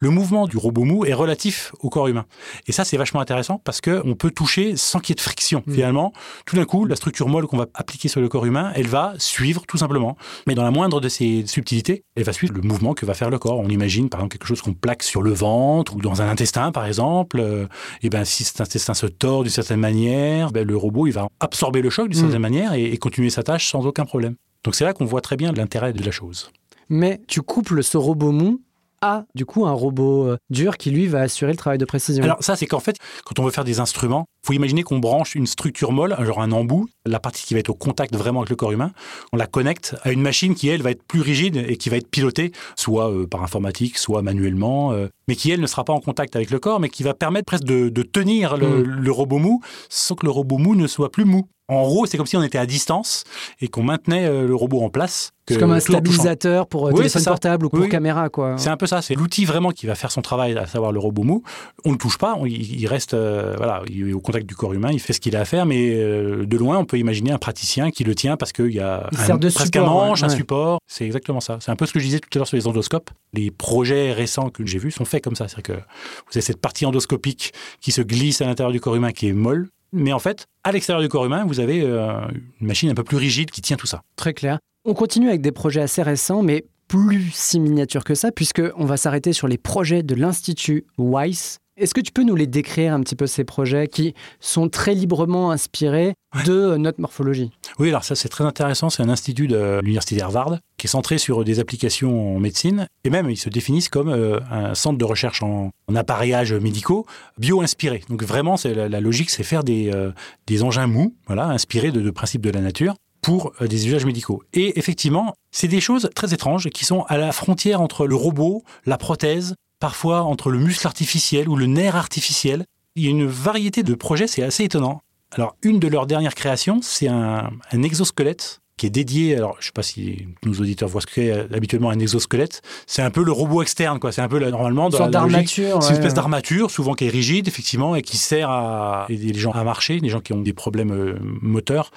Le 0.00 0.10
mouvement 0.10 0.46
du 0.46 0.56
robot 0.56 0.84
mou 0.84 1.04
est 1.04 1.14
relatif 1.14 1.72
au 1.80 1.88
corps 1.88 2.06
humain. 2.06 2.26
Et 2.66 2.72
ça, 2.72 2.84
c'est 2.84 2.96
vachement 2.96 3.20
intéressant 3.20 3.60
parce 3.64 3.80
qu'on 3.80 4.14
peut 4.14 4.30
toucher 4.30 4.76
sans 4.76 5.00
qu'il 5.00 5.10
y 5.10 5.14
ait 5.14 5.16
de 5.16 5.20
friction. 5.20 5.62
Mm. 5.66 5.72
Finalement, 5.72 6.12
tout 6.46 6.54
d'un 6.56 6.64
coup, 6.66 6.84
la 6.84 6.96
structure 6.96 7.28
molle 7.28 7.46
qu'on 7.46 7.56
va 7.56 7.66
appliquer 7.74 8.08
sur 8.08 8.20
le 8.20 8.28
corps 8.28 8.44
humain, 8.44 8.72
elle 8.74 8.86
va 8.86 9.14
suivre 9.18 9.64
tout 9.66 9.78
simplement. 9.78 10.16
Mais 10.46 10.54
dans 10.54 10.62
la 10.62 10.70
moindre 10.70 11.00
de 11.00 11.08
ses 11.08 11.44
subtilités, 11.46 12.04
elle 12.14 12.24
va 12.24 12.32
suivre 12.32 12.54
le 12.54 12.60
mouvement 12.60 12.94
que 12.94 13.06
va 13.06 13.14
faire 13.14 13.30
le 13.30 13.38
corps. 13.38 13.58
On 13.58 13.68
imagine, 13.68 14.08
par 14.08 14.20
exemple, 14.20 14.36
quelque 14.36 14.46
chose 14.46 14.62
qu'on 14.62 14.74
plaque 14.74 15.02
sur 15.02 15.22
le 15.22 15.32
ventre 15.32 15.96
ou 15.96 16.00
dans 16.00 16.22
un 16.22 16.28
intestin, 16.28 16.72
par 16.72 16.86
exemple. 16.86 17.40
Euh, 17.40 17.66
et 18.02 18.10
ben, 18.10 18.24
si 18.24 18.44
cet 18.44 18.60
intestin 18.60 18.94
se 18.94 19.06
tord 19.06 19.42
d'une 19.42 19.52
certaine 19.52 19.80
manière, 19.80 20.52
ben, 20.52 20.66
le 20.66 20.76
robot, 20.76 21.06
il 21.06 21.12
va 21.12 21.26
absorber 21.40 21.80
le 21.80 21.90
choc 21.90 22.08
d'une 22.08 22.18
Mm. 22.18 22.22
certaine 22.22 22.42
manière 22.42 22.74
et, 22.74 22.84
et 22.84 22.96
continuer 22.98 23.30
sa 23.30 23.42
tâche 23.42 23.70
sans 23.70 23.86
aucun 23.86 24.04
problème. 24.04 24.34
Donc 24.64 24.74
c'est 24.74 24.84
là 24.84 24.92
qu'on 24.92 25.04
voit 25.04 25.20
très 25.20 25.36
bien 25.36 25.52
l'intérêt 25.52 25.92
de 25.92 26.04
la 26.04 26.10
chose. 26.10 26.50
Mais 26.88 27.20
tu 27.26 27.42
couples 27.42 27.82
ce 27.82 27.96
robot 27.96 28.32
mou 28.32 28.62
à, 29.00 29.24
du 29.34 29.44
coup, 29.46 29.66
un 29.66 29.72
robot 29.72 30.26
euh, 30.26 30.38
dur 30.50 30.76
qui, 30.76 30.90
lui, 30.90 31.06
va 31.06 31.20
assurer 31.20 31.52
le 31.52 31.56
travail 31.56 31.78
de 31.78 31.84
précision. 31.84 32.24
Alors 32.24 32.42
ça, 32.42 32.56
c'est 32.56 32.66
qu'en 32.66 32.80
fait, 32.80 32.96
quand 33.24 33.38
on 33.38 33.44
veut 33.44 33.52
faire 33.52 33.64
des 33.64 33.78
instruments, 33.78 34.26
faut 34.44 34.52
imaginer 34.52 34.82
qu'on 34.82 34.98
branche 34.98 35.34
une 35.34 35.46
structure 35.46 35.92
molle, 35.92 36.16
genre 36.24 36.40
un 36.40 36.52
embout, 36.52 36.88
la 37.04 37.20
partie 37.20 37.44
qui 37.44 37.54
va 37.54 37.60
être 37.60 37.68
au 37.70 37.74
contact 37.74 38.14
vraiment 38.16 38.40
avec 38.40 38.50
le 38.50 38.56
corps 38.56 38.72
humain, 38.72 38.92
on 39.32 39.36
la 39.36 39.46
connecte 39.46 39.96
à 40.02 40.12
une 40.12 40.22
machine 40.22 40.54
qui, 40.54 40.68
elle, 40.68 40.82
va 40.82 40.90
être 40.90 41.02
plus 41.02 41.20
rigide 41.20 41.56
et 41.68 41.76
qui 41.76 41.88
va 41.90 41.96
être 41.96 42.08
pilotée, 42.08 42.52
soit 42.76 43.10
euh, 43.10 43.26
par 43.26 43.42
informatique, 43.42 43.98
soit 43.98 44.22
manuellement, 44.22 44.92
euh, 44.92 45.08
mais 45.26 45.34
qui, 45.36 45.50
elle, 45.50 45.60
ne 45.60 45.66
sera 45.66 45.84
pas 45.84 45.92
en 45.92 46.00
contact 46.00 46.36
avec 46.36 46.50
le 46.50 46.58
corps, 46.58 46.80
mais 46.80 46.88
qui 46.88 47.02
va 47.02 47.14
permettre 47.14 47.46
presque 47.46 47.64
de, 47.64 47.88
de 47.88 48.02
tenir 48.02 48.56
le, 48.56 48.82
le 48.82 49.10
robot 49.12 49.38
mou 49.38 49.60
sans 49.88 50.14
que 50.14 50.24
le 50.26 50.30
robot 50.32 50.58
mou 50.58 50.74
ne 50.74 50.86
soit 50.86 51.10
plus 51.10 51.24
mou. 51.24 51.46
En 51.70 51.82
gros, 51.82 52.06
c'est 52.06 52.16
comme 52.16 52.24
si 52.26 52.34
on 52.34 52.42
était 52.42 52.56
à 52.56 52.64
distance 52.64 53.24
et 53.60 53.68
qu'on 53.68 53.82
maintenait 53.82 54.24
euh, 54.24 54.46
le 54.46 54.54
robot 54.54 54.80
en 54.80 54.88
place. 54.88 55.32
c'est 55.46 55.58
comme 55.58 55.72
un 55.72 55.80
stabilisateur 55.80 56.66
pour 56.66 56.84
Oui, 56.84 56.94
téléphone 56.94 57.24
portable 57.24 57.66
ou 57.66 57.68
pour 57.68 57.80
Oui. 57.80 57.90
caméra, 57.90 58.30
quoi. 58.30 58.56
C'est 58.56 58.70
un 58.70 58.78
peu 58.78 58.86
ça, 58.86 59.02
c'est 59.02 59.14
l'outil 59.14 59.44
vraiment 59.44 59.70
qui 59.70 59.84
va 59.86 59.94
faire 59.94 60.10
son 60.10 60.22
travail, 60.22 60.56
à 60.56 60.66
savoir 60.66 60.92
le 60.92 60.98
robot 60.98 61.24
mou. 61.24 61.42
On 61.84 61.90
ne 61.90 61.94
le 61.94 61.98
touche 61.98 62.16
pas, 62.16 62.36
on- 62.38 62.46
il 62.46 62.86
reste 62.86 63.12
euh, 63.12 63.52
voilà, 63.58 63.82
il 63.90 64.08
est 64.08 64.12
au 64.14 64.20
contact 64.28 64.46
du 64.46 64.54
corps 64.54 64.74
humain, 64.74 64.90
il 64.92 65.00
fait 65.00 65.14
ce 65.14 65.20
qu'il 65.20 65.34
a 65.36 65.40
à 65.40 65.44
faire, 65.46 65.64
mais 65.64 65.94
euh, 65.94 66.44
de 66.44 66.56
loin, 66.58 66.78
on 66.78 66.84
peut 66.84 66.98
imaginer 66.98 67.32
un 67.32 67.38
praticien 67.38 67.90
qui 67.90 68.04
le 68.04 68.14
tient 68.14 68.36
parce 68.36 68.52
qu'il 68.52 68.72
y 68.72 68.80
a 68.80 69.08
Il 69.12 69.18
un, 69.18 69.24
sert 69.24 69.38
de 69.38 69.48
presque 69.48 69.74
support, 69.74 70.02
un 70.02 70.06
manche, 70.08 70.20
ouais, 70.20 70.26
un 70.26 70.28
support. 70.28 70.78
C'est 70.86 71.06
exactement 71.06 71.40
ça. 71.40 71.56
C'est 71.60 71.70
un 71.70 71.76
peu 71.76 71.86
ce 71.86 71.94
que 71.94 71.98
je 71.98 72.04
disais 72.04 72.20
tout 72.20 72.28
à 72.34 72.38
l'heure 72.38 72.46
sur 72.46 72.58
les 72.58 72.66
endoscopes. 72.66 73.10
Les 73.32 73.50
projets 73.50 74.12
récents 74.12 74.50
que 74.50 74.66
j'ai 74.66 74.78
vus 74.78 74.90
sont 74.90 75.06
faits 75.06 75.24
comme 75.24 75.34
ça. 75.34 75.48
C'est-à-dire 75.48 75.76
que 75.76 75.80
vous 75.80 76.32
avez 76.34 76.42
cette 76.42 76.60
partie 76.60 76.84
endoscopique 76.84 77.52
qui 77.80 77.90
se 77.90 78.02
glisse 78.02 78.42
à 78.42 78.46
l'intérieur 78.46 78.72
du 78.72 78.80
corps 78.80 78.96
humain 78.96 79.12
qui 79.12 79.28
est 79.28 79.32
molle. 79.32 79.68
Mais 79.92 80.12
en 80.12 80.18
fait, 80.18 80.46
à 80.62 80.72
l'extérieur 80.72 81.00
du 81.00 81.08
corps 81.08 81.24
humain, 81.24 81.46
vous 81.46 81.60
avez 81.60 81.80
euh, 81.82 82.20
une 82.60 82.66
machine 82.66 82.90
un 82.90 82.94
peu 82.94 83.04
plus 83.04 83.16
rigide 83.16 83.50
qui 83.50 83.62
tient 83.62 83.78
tout 83.78 83.86
ça. 83.86 84.02
Très 84.16 84.34
clair. 84.34 84.58
On 84.84 84.92
continue 84.92 85.28
avec 85.28 85.40
des 85.40 85.52
projets 85.52 85.80
assez 85.80 86.02
récents, 86.02 86.42
mais 86.42 86.66
plus 86.88 87.30
si 87.32 87.60
miniatures 87.60 88.04
que 88.04 88.14
ça, 88.14 88.32
puisqu'on 88.32 88.84
va 88.84 88.96
s'arrêter 88.96 89.32
sur 89.32 89.48
les 89.48 89.58
projets 89.58 90.02
de 90.02 90.14
l'Institut 90.14 90.86
Weiss. 90.98 91.58
Est-ce 91.78 91.94
que 91.94 92.00
tu 92.00 92.10
peux 92.10 92.24
nous 92.24 92.34
les 92.34 92.48
décrire 92.48 92.92
un 92.92 93.00
petit 93.00 93.14
peu, 93.14 93.28
ces 93.28 93.44
projets 93.44 93.86
qui 93.86 94.14
sont 94.40 94.68
très 94.68 94.94
librement 94.94 95.52
inspirés 95.52 96.14
de 96.44 96.76
notre 96.76 97.00
morphologie? 97.00 97.52
Oui, 97.78 97.88
alors 97.90 98.02
ça 98.02 98.16
c'est 98.16 98.28
très 98.28 98.42
intéressant. 98.42 98.90
C'est 98.90 99.02
un 99.04 99.08
institut 99.08 99.46
de 99.46 99.78
l'université 99.80 100.16
d'Harvard 100.16 100.58
qui 100.76 100.88
est 100.88 100.90
centré 100.90 101.18
sur 101.18 101.44
des 101.44 101.60
applications 101.60 102.36
en 102.36 102.40
médecine 102.40 102.88
et 103.04 103.10
même 103.10 103.30
ils 103.30 103.36
se 103.36 103.48
définissent 103.48 103.88
comme 103.88 104.08
euh, 104.08 104.40
un 104.50 104.74
centre 104.74 104.98
de 104.98 105.04
recherche 105.04 105.42
en, 105.42 105.70
en 105.86 105.94
appareillages 105.94 106.52
médicaux 106.52 107.06
bio-inspirés. 107.38 108.02
Donc 108.08 108.24
vraiment, 108.24 108.56
c'est 108.56 108.74
la, 108.74 108.88
la 108.88 109.00
logique, 109.00 109.30
c'est 109.30 109.44
faire 109.44 109.62
des, 109.62 109.92
euh, 109.94 110.10
des 110.48 110.64
engins 110.64 110.88
mous, 110.88 111.14
voilà, 111.28 111.46
inspirés 111.46 111.92
de, 111.92 112.00
de 112.00 112.10
principes 112.10 112.42
de 112.42 112.50
la 112.50 112.60
nature 112.60 112.96
pour 113.22 113.52
euh, 113.62 113.68
des 113.68 113.86
usages 113.86 114.04
médicaux. 114.04 114.42
Et 114.52 114.78
effectivement, 114.80 115.34
c'est 115.52 115.68
des 115.68 115.80
choses 115.80 116.10
très 116.16 116.34
étranges 116.34 116.70
qui 116.70 116.84
sont 116.84 117.02
à 117.02 117.16
la 117.18 117.30
frontière 117.30 117.80
entre 117.80 118.06
le 118.06 118.16
robot, 118.16 118.64
la 118.84 118.98
prothèse, 118.98 119.54
parfois 119.78 120.22
entre 120.22 120.50
le 120.50 120.58
muscle 120.58 120.86
artificiel 120.86 121.48
ou 121.48 121.56
le 121.56 121.66
nerf 121.66 121.96
artificiel. 121.96 122.64
Il 122.96 123.04
y 123.04 123.06
a 123.06 123.10
une 123.10 123.26
variété 123.26 123.82
de 123.82 123.94
projets, 123.94 124.26
c'est 124.26 124.42
assez 124.42 124.64
étonnant. 124.64 125.02
Alors, 125.30 125.56
une 125.62 125.78
de 125.78 125.88
leurs 125.88 126.06
dernières 126.06 126.34
créations, 126.34 126.80
c'est 126.82 127.08
un, 127.08 127.50
exosquelette 127.72 128.60
qui 128.78 128.86
est 128.86 128.90
dédié. 128.90 129.36
Alors, 129.36 129.56
je 129.58 129.64
ne 129.64 129.64
sais 129.66 129.72
pas 129.74 129.82
si 129.82 130.26
nos 130.46 130.54
auditeurs 130.54 130.88
voient 130.88 131.02
ce 131.02 131.06
qu'est 131.06 131.30
euh, 131.30 131.44
habituellement 131.54 131.90
un 131.90 131.98
exosquelette. 131.98 132.62
C'est 132.86 133.02
un 133.02 133.10
peu 133.10 133.22
le 133.22 133.32
robot 133.32 133.60
externe, 133.60 133.98
quoi. 133.98 134.12
C'est 134.12 134.22
un 134.22 134.28
peu 134.28 134.38
normalement 134.38 134.88
dans 134.88 135.08
d'armature. 135.08 135.82
c'est 135.82 135.88
une 135.88 135.94
ouais. 135.94 135.98
espèce 135.98 136.14
d'armature, 136.14 136.70
souvent 136.70 136.94
qui 136.94 137.04
est 137.04 137.10
rigide, 137.10 137.48
effectivement, 137.48 137.94
et 137.96 138.02
qui 138.02 138.16
sert 138.16 138.48
à 138.48 139.06
aider 139.10 139.32
les 139.32 139.38
gens 139.38 139.52
à 139.52 139.64
marcher, 139.64 139.98
les 139.98 140.08
gens 140.08 140.20
qui 140.20 140.32
ont 140.32 140.40
des 140.40 140.52
problèmes 140.52 140.92
euh, 140.92 141.18
moteurs. 141.20 141.90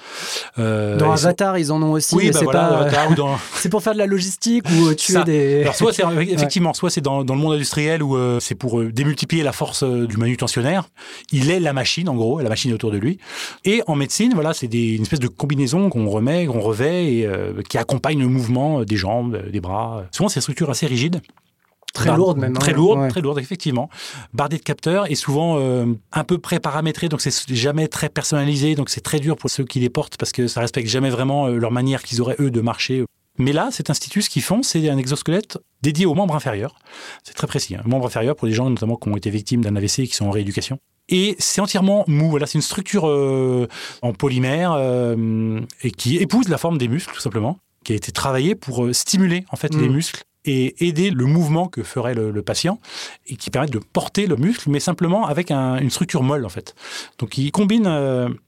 Euh, 0.58 0.98
Dans 0.98 1.12
Avatar, 1.12 1.56
ils 1.58 1.72
en 1.72 1.82
ont 1.82 1.92
aussi, 1.92 2.14
oui, 2.14 2.30
bah 2.30 2.38
c'est 2.38 2.44
voilà, 2.44 2.60
pas- 2.60 2.76
Avatar 2.80 3.10
ou 3.10 3.14
dans, 3.22 3.38
c'est 3.54 3.68
pour 3.68 3.82
faire 3.82 3.94
de 3.94 3.98
la 3.98 4.06
logistique 4.06 4.64
ou 4.68 4.88
euh, 4.88 4.94
tuer 4.94 5.14
Ça. 5.14 5.22
des... 5.22 5.62
Alors 5.62 5.74
soit 5.74 5.92
c'est 5.92 6.02
effectivement, 6.28 6.74
soit 6.74 6.90
c'est 6.90 7.00
dans, 7.00 7.24
dans 7.24 7.34
le 7.34 7.40
monde 7.40 7.54
industriel 7.54 8.02
où 8.02 8.16
euh, 8.16 8.40
c'est 8.40 8.54
pour 8.56 8.82
démultiplier 8.82 9.42
la 9.42 9.52
force 9.52 9.84
du 9.84 10.16
manutentionnaire. 10.16 10.88
Il 11.30 11.50
est 11.50 11.60
la 11.60 11.72
machine 11.72 12.08
en 12.08 12.14
gros, 12.16 12.40
la 12.40 12.48
machine 12.48 12.72
autour 12.72 12.90
de 12.90 12.98
lui. 12.98 13.18
Et 13.64 13.82
en 13.86 13.94
médecine, 13.94 14.32
voilà, 14.34 14.52
c'est 14.52 14.66
des, 14.68 14.96
une 14.96 15.02
espèce 15.02 15.20
de 15.20 15.28
combinaison 15.28 15.88
qu'on 15.88 16.08
remet, 16.08 16.46
qu'on 16.46 16.60
et 16.80 17.26
euh, 17.26 17.60
qui 17.68 17.76
accompagne 17.78 18.18
le 18.20 18.28
mouvement 18.28 18.80
euh, 18.80 18.84
des 18.84 18.96
jambes, 18.96 19.34
euh, 19.34 19.50
des 19.50 19.60
bras. 19.60 20.04
Souvent 20.12 20.28
c'est 20.28 20.40
des 20.40 20.42
structures 20.42 20.70
assez 20.70 20.86
rigides. 20.86 21.20
Très 21.92 22.06
Bar- 22.06 22.16
lourde 22.16 22.38
même. 22.38 22.54
Très 22.54 22.72
hein. 22.72 22.76
lourde, 22.76 23.00
Ouais. 23.00 23.08
très 23.08 23.20
lourde, 23.20 23.38
effectivement. 23.38 23.90
Bardée 24.32 24.56
de 24.56 24.62
capteurs 24.62 25.10
et 25.10 25.14
souvent 25.14 25.58
euh, 25.58 25.84
un 26.12 26.24
peu 26.24 26.38
pré-paramétré, 26.38 27.10
donc 27.10 27.20
c'est 27.20 27.54
jamais 27.54 27.86
très 27.86 28.08
personnalisé, 28.08 28.74
donc 28.74 28.88
c'est 28.88 29.02
très 29.02 29.20
dur 29.20 29.36
pour 29.36 29.50
ceux 29.50 29.64
qui 29.64 29.78
les 29.78 29.90
portent 29.90 30.16
parce 30.16 30.32
que 30.32 30.46
ça 30.48 30.60
respecte 30.62 30.88
jamais 30.88 31.10
vraiment 31.10 31.48
leur 31.48 31.70
manière 31.70 32.02
qu'ils 32.02 32.22
auraient 32.22 32.36
eux 32.40 32.50
de 32.50 32.60
marcher. 32.62 33.04
Mais 33.38 33.52
là, 33.52 33.68
cet 33.70 33.90
institut, 33.90 34.22
ce 34.22 34.30
qu'ils 34.30 34.42
font, 34.42 34.62
c'est 34.62 34.88
un 34.88 34.96
exosquelette 34.96 35.58
dédié 35.82 36.06
aux 36.06 36.14
membres 36.14 36.34
inférieurs. 36.34 36.76
C'est 37.24 37.34
très 37.34 37.46
précis. 37.46 37.76
Un 37.76 37.86
membre 37.86 38.06
inférieur 38.06 38.36
pour 38.36 38.46
les 38.46 38.52
gens 38.54 38.68
notamment 38.70 38.96
qui 38.96 39.08
ont 39.10 39.16
été 39.16 39.28
victimes 39.30 39.62
d'un 39.62 39.74
AVC 39.76 40.00
et 40.00 40.06
qui 40.06 40.14
sont 40.14 40.26
en 40.26 40.30
rééducation. 40.30 40.78
Et 41.08 41.36
c'est 41.38 41.60
entièrement 41.60 42.04
mou. 42.06 42.30
Voilà, 42.30 42.46
c'est 42.46 42.56
une 42.58 42.62
structure 42.62 43.08
euh, 43.08 43.66
en 44.02 44.12
polymère 44.12 44.72
euh, 44.72 45.60
et 45.82 45.90
qui 45.90 46.16
épouse 46.18 46.48
la 46.48 46.58
forme 46.58 46.78
des 46.78 46.88
muscles, 46.88 47.12
tout 47.14 47.20
simplement, 47.20 47.58
qui 47.84 47.92
a 47.92 47.96
été 47.96 48.12
travaillée 48.12 48.54
pour 48.54 48.84
euh, 48.84 48.92
stimuler 48.92 49.44
en 49.50 49.56
fait 49.56 49.74
Mm. 49.74 49.80
les 49.80 49.88
muscles 49.88 50.22
et 50.44 50.86
aider 50.88 51.10
le 51.10 51.24
mouvement 51.26 51.68
que 51.68 51.82
ferait 51.82 52.14
le, 52.14 52.30
le 52.30 52.42
patient 52.42 52.80
et 53.26 53.36
qui 53.36 53.50
permet 53.50 53.68
de 53.68 53.78
porter 53.78 54.26
le 54.26 54.36
muscle, 54.36 54.70
mais 54.70 54.80
simplement 54.80 55.26
avec 55.26 55.50
un- 55.52 55.78
une 55.78 55.90
structure 55.90 56.22
molle 56.24 56.44
en 56.44 56.48
fait. 56.48 56.74
Donc 57.18 57.38
il 57.38 57.52
combine 57.52 57.84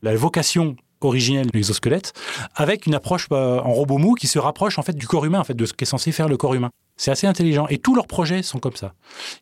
la 0.02 0.16
vocation 0.16 0.74
originelle 1.00 1.46
de 1.46 1.52
l'exosquelette 1.54 2.12
avec 2.56 2.86
une 2.86 2.94
approche 2.94 3.28
en 3.30 3.72
robot 3.72 3.98
mou 3.98 4.14
qui 4.14 4.26
se 4.26 4.38
rapproche 4.38 4.78
en 4.78 4.82
fait 4.82 4.96
du 4.96 5.06
corps 5.06 5.24
humain, 5.24 5.38
en 5.40 5.44
fait, 5.44 5.54
de 5.54 5.66
ce 5.66 5.72
qu'est 5.74 5.84
censé 5.84 6.12
faire 6.12 6.28
le 6.28 6.36
corps 6.36 6.54
humain. 6.54 6.70
C'est 6.96 7.10
assez 7.10 7.26
intelligent. 7.26 7.66
Et 7.68 7.78
tous 7.78 7.94
leurs 7.94 8.06
projets 8.06 8.42
sont 8.42 8.58
comme 8.58 8.76
ça. 8.76 8.94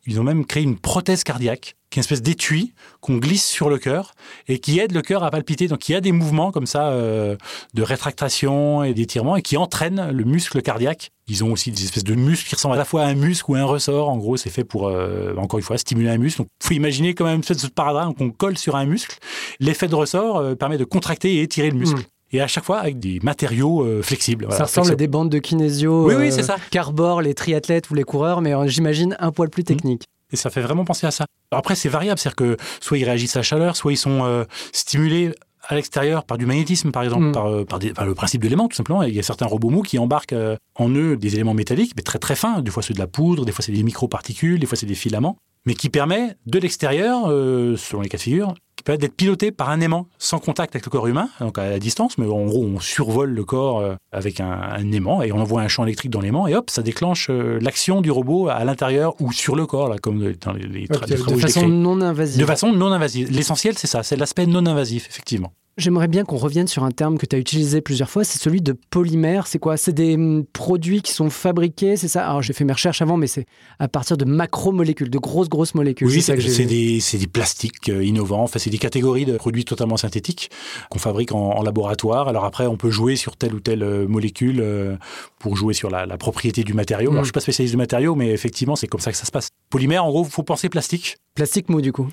Ils 0.05 0.19
ont 0.19 0.23
même 0.23 0.45
créé 0.45 0.63
une 0.63 0.77
prothèse 0.77 1.23
cardiaque, 1.23 1.75
qui 1.89 1.99
est 1.99 2.01
une 2.01 2.05
espèce 2.05 2.23
d'étui 2.23 2.73
qu'on 3.01 3.17
glisse 3.17 3.45
sur 3.45 3.69
le 3.69 3.77
cœur 3.77 4.13
et 4.47 4.57
qui 4.57 4.79
aide 4.79 4.93
le 4.93 5.03
cœur 5.03 5.23
à 5.23 5.29
palpiter. 5.29 5.67
Donc 5.67 5.87
il 5.87 5.91
y 5.91 5.95
a 5.95 6.01
des 6.01 6.11
mouvements 6.11 6.51
comme 6.51 6.65
ça 6.65 6.89
euh, 6.89 7.35
de 7.75 7.83
rétractation 7.83 8.83
et 8.83 8.95
d'étirement 8.95 9.35
et 9.35 9.43
qui 9.43 9.57
entraînent 9.57 10.09
le 10.09 10.23
muscle 10.23 10.61
cardiaque. 10.63 11.11
Ils 11.27 11.43
ont 11.43 11.51
aussi 11.51 11.71
des 11.71 11.83
espèces 11.83 12.03
de 12.03 12.15
muscles 12.15 12.49
qui 12.49 12.55
ressemblent 12.55 12.75
à 12.75 12.79
la 12.79 12.85
fois 12.85 13.03
à 13.03 13.05
un 13.05 13.13
muscle 13.13 13.51
ou 13.51 13.55
à 13.55 13.59
un 13.59 13.65
ressort. 13.65 14.09
En 14.09 14.17
gros, 14.17 14.35
c'est 14.37 14.49
fait 14.49 14.63
pour, 14.63 14.87
euh, 14.87 15.35
encore 15.37 15.59
une 15.59 15.63
fois, 15.63 15.77
stimuler 15.77 16.09
un 16.09 16.17
muscle. 16.17 16.39
Donc 16.39 16.47
il 16.61 16.67
faut 16.67 16.73
imaginer 16.73 17.13
quand 17.13 17.25
même 17.25 17.35
une 17.35 17.41
espèce 17.41 17.61
de 17.61 17.67
sparadrap 17.67 18.13
qu'on 18.17 18.31
colle 18.31 18.57
sur 18.57 18.75
un 18.75 18.85
muscle. 18.85 19.17
L'effet 19.59 19.87
de 19.87 19.95
ressort 19.95 20.37
euh, 20.37 20.55
permet 20.55 20.79
de 20.79 20.85
contracter 20.85 21.35
et 21.35 21.41
étirer 21.43 21.69
le 21.69 21.77
muscle. 21.77 21.99
Mm. 21.99 22.12
Et 22.33 22.41
à 22.41 22.47
chaque 22.47 22.63
fois 22.65 22.79
avec 22.79 22.99
des 22.99 23.19
matériaux 23.23 23.83
euh, 23.83 24.01
flexibles. 24.01 24.47
Ça 24.51 24.63
ressemble 24.63 24.91
à 24.91 24.95
des 24.95 25.07
bandes 25.07 25.29
de 25.29 25.37
kinésio 25.39 26.05
Oui, 26.07 26.15
oui, 26.17 26.27
euh, 26.27 26.31
c'est 26.31 26.43
ça. 26.43 26.57
qu'arborent 26.71 27.21
les 27.21 27.33
triathlètes 27.35 27.89
ou 27.91 27.93
les 27.93 28.03
coureurs, 28.03 28.41
mais 28.41 28.53
euh, 28.55 28.67
j'imagine 28.67 29.15
un 29.19 29.31
poil 29.31 29.49
plus 29.49 29.63
technique. 29.63 30.03
Et 30.31 30.35
ça 30.35 30.49
fait 30.49 30.61
vraiment 30.61 30.83
penser 30.83 31.05
à 31.05 31.11
ça. 31.11 31.25
Après, 31.51 31.75
c'est 31.75 31.89
variable, 31.89 32.19
c'est-à-dire 32.19 32.35
que 32.35 32.57
soit 32.81 32.97
ils 32.97 33.03
réagissent 33.05 33.35
à 33.35 33.39
la 33.39 33.43
chaleur, 33.43 33.75
soit 33.75 33.91
ils 33.93 33.97
sont 33.97 34.45
stimulés 34.71 35.31
à 35.67 35.75
l'extérieur 35.75 36.25
par 36.25 36.37
du 36.37 36.45
magnétisme, 36.45 36.91
par 36.91 37.03
exemple, 37.03 37.27
Mm. 37.27 37.31
par, 37.31 37.65
par, 37.65 37.79
des- 37.79 37.93
par 37.93 38.05
le 38.05 38.13
principe 38.15 38.41
de 38.41 38.47
l'élément, 38.47 38.67
tout 38.67 38.75
simplement. 38.75 39.03
Il 39.03 39.13
y 39.15 39.19
a 39.19 39.23
certains 39.23 39.45
robots 39.45 39.69
mous 39.69 39.81
qui 39.83 39.97
embarquent 39.99 40.33
euh, 40.33 40.57
en 40.75 40.89
eux 40.89 41.15
des 41.15 41.35
éléments 41.35 41.53
métalliques, 41.53 41.93
mais 41.95 42.01
très 42.01 42.19
très 42.19 42.35
fins. 42.35 42.61
Des 42.61 42.71
fois, 42.71 42.83
c'est 42.83 42.93
de 42.93 42.99
la 42.99 43.07
poudre, 43.07 43.45
des 43.45 43.51
fois, 43.51 43.63
c'est 43.63 43.71
des 43.71 43.83
microparticules, 43.83 44.59
des 44.59 44.65
fois, 44.65 44.77
c'est 44.77 44.85
des 44.87 44.95
filaments, 44.95 45.37
mais 45.65 45.73
qui 45.75 45.89
permet 45.89 46.35
de 46.47 46.59
l'extérieur, 46.59 47.25
euh, 47.29 47.77
selon 47.77 48.01
les 48.01 48.09
cas 48.09 48.17
de 48.17 48.23
figure, 48.23 48.55
qui 48.75 48.83
permet 48.83 48.97
d'être 48.97 49.15
piloté 49.15 49.51
par 49.51 49.69
un 49.69 49.81
aimant 49.81 50.07
sans 50.17 50.39
contact 50.39 50.75
avec 50.75 50.85
le 50.85 50.89
corps 50.89 51.07
humain, 51.07 51.29
donc 51.39 51.57
à 51.57 51.69
la 51.69 51.79
distance, 51.79 52.17
mais 52.17 52.25
en 52.25 52.45
gros, 52.45 52.63
on 52.63 52.79
survole 52.79 53.31
le 53.31 53.43
corps 53.43 53.79
euh, 53.79 53.95
avec 54.11 54.39
un, 54.39 54.51
un 54.51 54.91
aimant 54.91 55.21
et 55.21 55.31
on 55.31 55.39
envoie 55.39 55.61
un 55.61 55.67
champ 55.67 55.83
électrique 55.83 56.11
dans 56.11 56.21
l'aimant 56.21 56.47
et 56.47 56.55
hop, 56.55 56.69
ça 56.69 56.81
déclenche 56.81 57.27
euh, 57.29 57.59
l'action 57.61 58.01
du 58.01 58.11
robot 58.11 58.49
à 58.49 58.63
l'intérieur 58.63 59.13
ou 59.21 59.31
sur 59.31 59.55
le 59.55 59.65
corps, 59.65 59.89
là, 59.89 59.97
comme 59.97 60.33
dans 60.41 60.53
les, 60.53 60.67
les 60.67 60.87
tra- 60.87 61.07
les 61.07 61.15
de 61.15 61.21
travaux 61.21 61.39
façon 61.39 61.67
non 61.67 62.01
invasive. 62.01 62.41
De 62.41 62.45
façon 62.45 62.71
non 62.73 62.91
invasive. 62.91 63.31
L'essentiel, 63.31 63.77
c'est 63.77 63.87
ça, 63.87 64.03
c'est 64.03 64.15
l'aspect 64.15 64.45
non 64.45 64.65
invasif, 64.65 65.07
effectivement. 65.09 65.53
J'aimerais 65.75 66.07
bien 66.07 66.23
qu'on 66.23 66.37
revienne 66.37 66.67
sur 66.67 66.83
un 66.83 66.91
terme 66.91 67.17
que 67.17 67.25
tu 67.25 67.35
as 67.35 67.39
utilisé 67.39 67.81
plusieurs 67.81 68.07
fois, 68.07 68.23
c'est 68.23 68.37
celui 68.37 68.61
de 68.61 68.77
polymère. 68.91 69.47
C'est 69.47 69.57
quoi? 69.57 69.75
C'est 69.75 69.91
des 69.91 70.13
hum, 70.13 70.45
produits 70.53 71.01
qui 71.01 71.11
sont 71.11 71.31
fabriqués, 71.31 71.97
c'est 71.97 72.07
ça? 72.07 72.27
Alors 72.27 72.43
j'ai 72.43 72.53
fait 72.53 72.63
mes 72.63 72.73
recherches 72.73 73.01
avant, 73.01 73.17
mais 73.17 73.25
c'est 73.25 73.47
à 73.79 73.87
partir 73.87 74.15
de 74.15 74.23
macromolécules, 74.23 75.09
de 75.09 75.17
grosses, 75.17 75.49
grosses 75.49 75.73
molécules. 75.73 76.05
Oui, 76.05 76.21
c'est 76.21 76.37
que 76.37 76.67
des, 76.67 76.99
c'est 76.99 77.17
des 77.17 77.25
plastiques 77.25 77.89
euh, 77.89 78.05
innovants. 78.05 78.43
Enfin, 78.43 78.59
c'est 78.63 78.69
des 78.69 78.77
catégories 78.77 79.25
de 79.25 79.37
produits 79.37 79.65
totalement 79.65 79.97
synthétiques 79.97 80.49
qu'on 80.89 80.99
fabrique 80.99 81.31
en, 81.33 81.51
en 81.57 81.61
laboratoire. 81.61 82.27
Alors 82.27 82.45
après, 82.45 82.65
on 82.67 82.77
peut 82.77 82.89
jouer 82.91 83.15
sur 83.15 83.35
telle 83.37 83.53
ou 83.53 83.59
telle 83.59 83.83
euh, 83.83 84.07
molécule 84.07 84.59
euh, 84.61 84.95
pour 85.39 85.55
jouer 85.55 85.73
sur 85.73 85.89
la, 85.89 86.05
la 86.05 86.17
propriété 86.17 86.63
du 86.63 86.73
matériau. 86.73 87.09
Mm. 87.11 87.13
Alors, 87.13 87.23
je 87.23 87.27
suis 87.27 87.33
pas 87.33 87.39
spécialiste 87.41 87.73
du 87.73 87.77
matériau, 87.77 88.15
mais 88.15 88.29
effectivement, 88.31 88.75
c'est 88.75 88.87
comme 88.87 89.01
ça 89.01 89.11
que 89.11 89.17
ça 89.17 89.25
se 89.25 89.31
passe. 89.31 89.49
Polymère, 89.69 90.05
en 90.05 90.09
gros, 90.09 90.23
faut 90.23 90.43
penser 90.43 90.69
plastique. 90.69 91.17
Plastique 91.35 91.69
mou, 91.69 91.81
du 91.81 91.91
coup. 91.91 92.07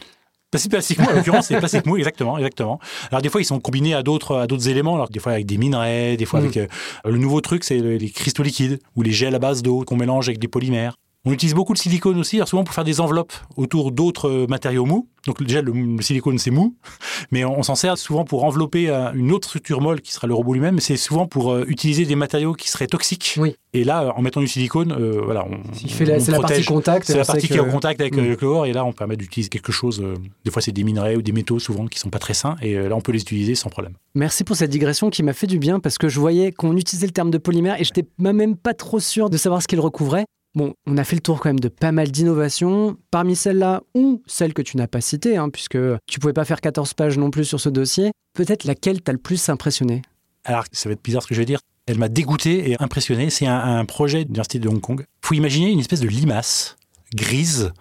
Plastique, 0.50 0.72
plastique 0.72 0.98
mou, 0.98 1.06
en 1.08 1.14
l'occurrence, 1.14 1.46
c'est 1.46 1.58
plastique 1.58 1.86
mou, 1.86 1.96
exactement, 1.96 2.36
exactement. 2.36 2.80
Alors 3.12 3.22
des 3.22 3.28
fois, 3.28 3.40
ils 3.40 3.44
sont 3.44 3.60
combinés 3.60 3.94
à 3.94 4.02
d'autres, 4.02 4.36
à 4.36 4.46
d'autres 4.48 4.68
éléments. 4.68 4.96
Alors 4.96 5.08
des 5.08 5.20
fois 5.20 5.30
avec 5.32 5.46
des 5.46 5.58
minerais, 5.58 6.16
des 6.16 6.24
fois 6.26 6.40
Mm. 6.40 6.44
avec 6.44 6.56
euh, 6.56 6.66
le 7.04 7.18
nouveau 7.18 7.40
truc, 7.40 7.62
c'est 7.62 7.78
le- 7.78 7.96
les 7.98 8.10
cristaux 8.10 8.42
liquides 8.42 8.80
ou 8.96 9.02
les 9.02 9.12
gels 9.12 9.36
à 9.36 9.38
base 9.38 9.62
d'eau 9.62 9.84
qu'on 9.84 9.94
mélange 9.96 10.28
avec 10.28 10.40
des 10.40 10.48
polymères. 10.48 10.96
On 11.26 11.32
utilise 11.32 11.54
beaucoup 11.54 11.74
le 11.74 11.78
silicone 11.78 12.18
aussi, 12.18 12.36
alors 12.36 12.48
souvent 12.48 12.64
pour 12.64 12.74
faire 12.74 12.84
des 12.84 12.98
enveloppes 12.98 13.34
autour 13.56 13.92
d'autres 13.92 14.28
euh, 14.30 14.46
matériaux 14.46 14.86
mous. 14.86 15.06
Donc 15.26 15.42
déjà, 15.42 15.60
le, 15.60 15.70
le 15.70 16.00
silicone, 16.00 16.38
c'est 16.38 16.50
mou, 16.50 16.76
mais 17.30 17.44
on, 17.44 17.58
on 17.58 17.62
s'en 17.62 17.74
sert 17.74 17.98
souvent 17.98 18.24
pour 18.24 18.44
envelopper 18.44 18.88
euh, 18.88 19.12
une 19.12 19.30
autre 19.32 19.46
structure 19.46 19.82
molle 19.82 20.00
qui 20.00 20.14
sera 20.14 20.26
le 20.26 20.32
robot 20.32 20.54
lui-même. 20.54 20.76
mais 20.76 20.80
C'est 20.80 20.96
souvent 20.96 21.26
pour 21.26 21.52
euh, 21.52 21.64
utiliser 21.68 22.06
des 22.06 22.14
matériaux 22.16 22.54
qui 22.54 22.70
seraient 22.70 22.86
toxiques. 22.86 23.34
Oui. 23.38 23.54
Et 23.74 23.84
là, 23.84 24.14
en 24.16 24.22
mettant 24.22 24.40
du 24.40 24.48
silicone, 24.48 24.92
euh, 24.98 25.20
voilà, 25.22 25.44
on, 25.46 25.58
fait 25.88 26.06
la- 26.06 26.20
c'est 26.20 26.32
la 26.32 26.40
partie 26.40 26.64
contact. 26.64 27.06
C'est 27.06 27.18
la 27.18 27.26
partie 27.26 27.48
qui 27.48 27.52
est 27.54 27.60
en 27.60 27.68
contact 27.70 28.00
avec 28.00 28.16
Mm. 28.16 28.20
le 28.26 28.36
chlore 28.36 28.64
et 28.66 28.72
là 28.72 28.84
on 28.86 28.92
permet 28.94 29.16
d'utiliser 29.18 29.50
quelque 29.50 29.72
chose. 29.72 30.00
euh, 30.02 30.14
des 30.46 30.50
fois 30.50 30.62
c'est 30.62 30.72
des 30.72 30.84
minerais 30.84 31.16
ou 31.16 31.22
des 31.22 31.32
métaux 31.32 31.58
souvent 31.58 31.86
qui 31.86 31.98
sont 31.98 32.08
pas 32.10 32.18
très 32.18 32.34
sains 32.34 32.56
et 32.62 32.74
là 32.76 32.96
on 32.96 33.00
peut 33.02 33.12
les 33.12 33.20
utiliser 33.20 33.54
sans 33.54 33.68
problème. 33.68 33.92
Merci 34.14 34.42
pour 34.42 34.56
cette 34.56 34.70
digression 34.70 35.10
qui 35.10 35.22
m'a 35.22 35.34
fait 35.34 35.46
du 35.46 35.58
bien 35.58 35.80
parce 35.80 35.98
que 35.98 36.08
je 36.08 36.18
voyais 36.18 36.50
qu'on 36.50 36.76
utilisait 36.78 37.06
le 37.06 37.12
terme 37.12 37.30
de 37.30 37.38
polymère 37.38 37.78
et 37.78 37.84
j'étais 37.84 38.06
même 38.18 38.56
pas 38.56 38.72
trop 38.74 38.98
sûr 39.00 39.28
de 39.30 39.36
savoir 39.36 39.60
ce 39.62 39.68
qu'il 39.68 39.78
recouvrait. 39.80 40.24
Bon, 40.56 40.74
on 40.84 40.96
a 40.96 41.04
fait 41.04 41.14
le 41.14 41.22
tour 41.22 41.38
quand 41.38 41.48
même 41.48 41.60
de 41.60 41.68
pas 41.68 41.92
mal 41.92 42.10
d'innovations. 42.10 42.96
Parmi 43.12 43.36
celles-là 43.36 43.82
ou 43.94 44.22
celles 44.26 44.52
que 44.52 44.62
tu 44.62 44.76
n'as 44.76 44.88
pas 44.88 45.00
citées, 45.00 45.36
hein, 45.36 45.48
puisque 45.48 45.78
tu 46.06 46.18
pouvais 46.18 46.32
pas 46.32 46.44
faire 46.44 46.60
14 46.60 46.94
pages 46.94 47.18
non 47.18 47.30
plus 47.30 47.44
sur 47.44 47.60
ce 47.60 47.68
dossier, 47.68 48.10
peut-être 48.34 48.64
laquelle 48.64 49.00
t'a 49.00 49.12
le 49.12 49.18
plus 49.18 49.48
impressionné? 49.48 50.02
Alors 50.44 50.64
ça 50.72 50.88
va 50.88 50.94
être 50.94 51.02
bizarre 51.02 51.22
ce 51.22 51.28
que 51.28 51.34
je 51.34 51.40
vais 51.40 51.46
dire. 51.46 51.60
Elle 51.86 51.98
m'a 51.98 52.08
dégoûté 52.08 52.70
et 52.70 52.82
impressionné. 52.82 53.30
C'est 53.30 53.46
un, 53.46 53.84
projet 53.84 54.18
de 54.18 54.28
l'université 54.28 54.58
de 54.58 54.68
Hong 54.68 54.80
Kong. 54.80 55.04
Faut 55.22 55.34
imaginer 55.34 55.70
une 55.70 55.80
espèce 55.80 56.00
de 56.00 56.08
limace 56.08 56.76
grise 57.14 57.72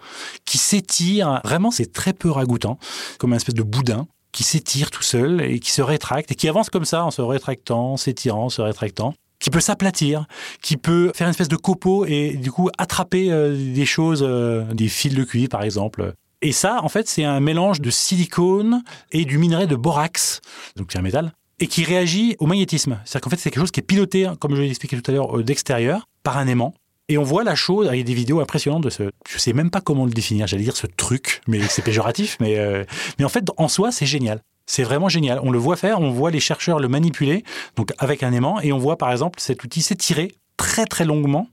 qui 0.44 0.58
s'étire. 0.58 1.40
Vraiment 1.44 1.72
c'est 1.72 1.92
très 1.92 2.12
peu 2.12 2.30
ragoûtant, 2.30 2.78
comme 3.18 3.32
un 3.32 3.36
espèce 3.36 3.54
de 3.54 3.62
boudin 3.62 4.06
qui 4.32 4.44
s'étire 4.44 4.92
tout 4.92 5.02
seul 5.02 5.40
et 5.42 5.58
qui 5.58 5.72
se 5.72 5.82
rétracte 5.82 6.30
et 6.30 6.34
qui 6.36 6.48
avance 6.48 6.70
comme 6.70 6.84
ça 6.84 7.04
en 7.04 7.10
se 7.10 7.20
rétractant, 7.20 7.96
s'étirant, 7.96 8.48
se 8.48 8.62
rétractant 8.62 9.14
qui 9.40 9.50
peut 9.50 9.60
s'aplatir, 9.60 10.26
qui 10.62 10.76
peut 10.76 11.10
faire 11.14 11.26
une 11.26 11.32
espèce 11.32 11.48
de 11.48 11.56
copeau 11.56 12.04
et 12.04 12.34
du 12.34 12.52
coup 12.52 12.68
attraper 12.78 13.32
euh, 13.32 13.56
des 13.74 13.86
choses, 13.86 14.22
euh, 14.22 14.62
des 14.72 14.88
fils 14.88 15.14
de 15.14 15.24
cuivre 15.24 15.48
par 15.48 15.62
exemple. 15.62 16.14
Et 16.42 16.52
ça, 16.52 16.80
en 16.82 16.88
fait, 16.88 17.08
c'est 17.08 17.24
un 17.24 17.40
mélange 17.40 17.80
de 17.80 17.90
silicone 17.90 18.82
et 19.12 19.24
du 19.24 19.36
minerai 19.36 19.66
de 19.66 19.76
borax, 19.76 20.40
donc 20.76 20.88
c'est 20.92 20.98
un 20.98 21.02
métal, 21.02 21.32
et 21.58 21.66
qui 21.66 21.84
réagit 21.84 22.36
au 22.38 22.46
magnétisme. 22.46 22.98
C'est-à-dire 23.04 23.20
qu'en 23.22 23.30
fait, 23.30 23.36
c'est 23.36 23.50
quelque 23.50 23.60
chose 23.60 23.70
qui 23.70 23.80
est 23.80 23.84
piloté, 23.84 24.30
comme 24.38 24.54
je 24.54 24.62
l'ai 24.62 24.68
expliqué 24.68 25.00
tout 25.00 25.10
à 25.10 25.14
l'heure, 25.14 25.38
euh, 25.38 25.42
d'extérieur, 25.42 26.06
par 26.22 26.38
un 26.38 26.46
aimant. 26.46 26.74
Et 27.08 27.18
on 27.18 27.24
voit 27.24 27.42
la 27.42 27.56
chose 27.56 27.88
avec 27.88 28.04
des 28.04 28.14
vidéos 28.14 28.40
impressionnantes 28.40 28.84
de 28.84 28.90
ce. 28.90 29.10
Je 29.28 29.38
sais 29.38 29.52
même 29.52 29.70
pas 29.70 29.80
comment 29.80 30.04
le 30.04 30.12
définir. 30.12 30.46
J'allais 30.46 30.62
dire 30.62 30.76
ce 30.76 30.86
truc, 30.86 31.42
mais 31.48 31.60
c'est 31.68 31.82
péjoratif. 31.82 32.36
Mais 32.40 32.86
mais 33.18 33.24
en 33.24 33.28
fait, 33.28 33.44
en 33.56 33.66
soi, 33.66 33.90
c'est 33.90 34.06
génial. 34.06 34.40
C'est 34.72 34.84
vraiment 34.84 35.08
génial. 35.08 35.40
On 35.42 35.50
le 35.50 35.58
voit 35.58 35.74
faire, 35.74 36.00
on 36.00 36.10
voit 36.12 36.30
les 36.30 36.38
chercheurs 36.38 36.78
le 36.78 36.86
manipuler, 36.86 37.42
donc 37.74 37.92
avec 37.98 38.22
un 38.22 38.32
aimant, 38.32 38.60
et 38.60 38.72
on 38.72 38.78
voit 38.78 38.96
par 38.96 39.10
exemple 39.10 39.40
cet 39.40 39.64
outil 39.64 39.82
s'étirer 39.82 40.32
très 40.56 40.86
très 40.86 41.04
longuement 41.04 41.48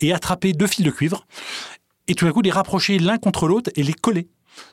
et 0.00 0.12
attraper 0.12 0.52
deux 0.54 0.66
fils 0.66 0.84
de 0.84 0.90
cuivre, 0.90 1.24
et 2.08 2.14
tout 2.14 2.24
d'un 2.24 2.32
coup 2.32 2.40
les 2.42 2.50
rapprocher 2.50 2.98
l'un 2.98 3.16
contre 3.18 3.46
l'autre 3.46 3.70
et 3.76 3.84
les 3.84 3.92
coller. 3.92 4.26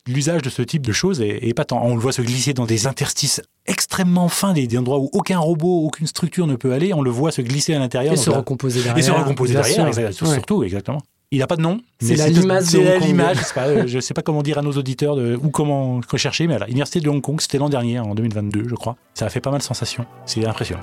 L'usage 0.07 0.41
de 0.41 0.49
ce 0.49 0.63
type 0.63 0.83
de 0.83 0.91
choses 0.91 1.21
est, 1.21 1.37
épatant. 1.43 1.79
On 1.83 1.93
le 1.93 2.01
voit 2.01 2.11
se 2.11 2.23
glisser 2.23 2.53
dans 2.55 2.65
des 2.65 2.87
interstices 2.87 3.39
extrêmement 3.67 4.29
fins, 4.29 4.53
des, 4.53 4.65
des 4.65 4.79
endroits 4.79 4.97
où 4.97 5.11
aucun 5.13 5.37
robot, 5.37 5.83
aucune 5.85 6.07
structure 6.07 6.47
ne 6.47 6.55
peut 6.55 6.73
aller. 6.73 6.91
On 6.95 7.03
le 7.03 7.11
voit 7.11 7.31
se 7.31 7.41
glisser 7.43 7.75
à 7.75 7.77
l'intérieur. 7.79 8.13
Et 8.13 8.17
se 8.17 8.31
recomposer 8.31 8.79
et 8.79 8.83
derrière. 8.83 9.05
se 9.05 9.11
recomposer 9.11 9.53
derrière, 9.53 9.75
sûr. 9.75 9.87
exact- 9.87 10.21
Ouais. 10.23 10.33
surtout, 10.33 10.63
exactement. 10.63 11.01
Il 11.35 11.39
n'a 11.39 11.47
pas 11.47 11.57
de 11.57 11.61
nom. 11.61 11.81
C'est 11.99 12.15
la 12.15 12.29
limace 12.29 12.69
C'est 12.69 12.81
la 12.81 13.33
je 13.33 13.41
sais 13.41 13.53
pas, 13.53 13.67
euh, 13.67 13.99
sais 13.99 14.13
pas 14.13 14.21
comment 14.21 14.41
dire 14.41 14.57
à 14.57 14.61
nos 14.61 14.71
auditeurs 14.71 15.17
de, 15.17 15.35
ou 15.35 15.49
comment 15.49 15.99
rechercher, 16.09 16.47
mais 16.47 16.55
à 16.55 16.65
l'Université 16.65 17.01
de 17.01 17.09
Hong 17.09 17.21
Kong, 17.21 17.41
c'était 17.41 17.57
l'an 17.57 17.67
dernier, 17.67 17.99
en 17.99 18.15
2022, 18.15 18.69
je 18.69 18.75
crois. 18.75 18.95
Ça 19.15 19.25
a 19.25 19.29
fait 19.29 19.41
pas 19.41 19.51
mal 19.51 19.59
de 19.59 19.65
sensations. 19.65 20.05
C'est 20.25 20.45
impressionnant. 20.45 20.79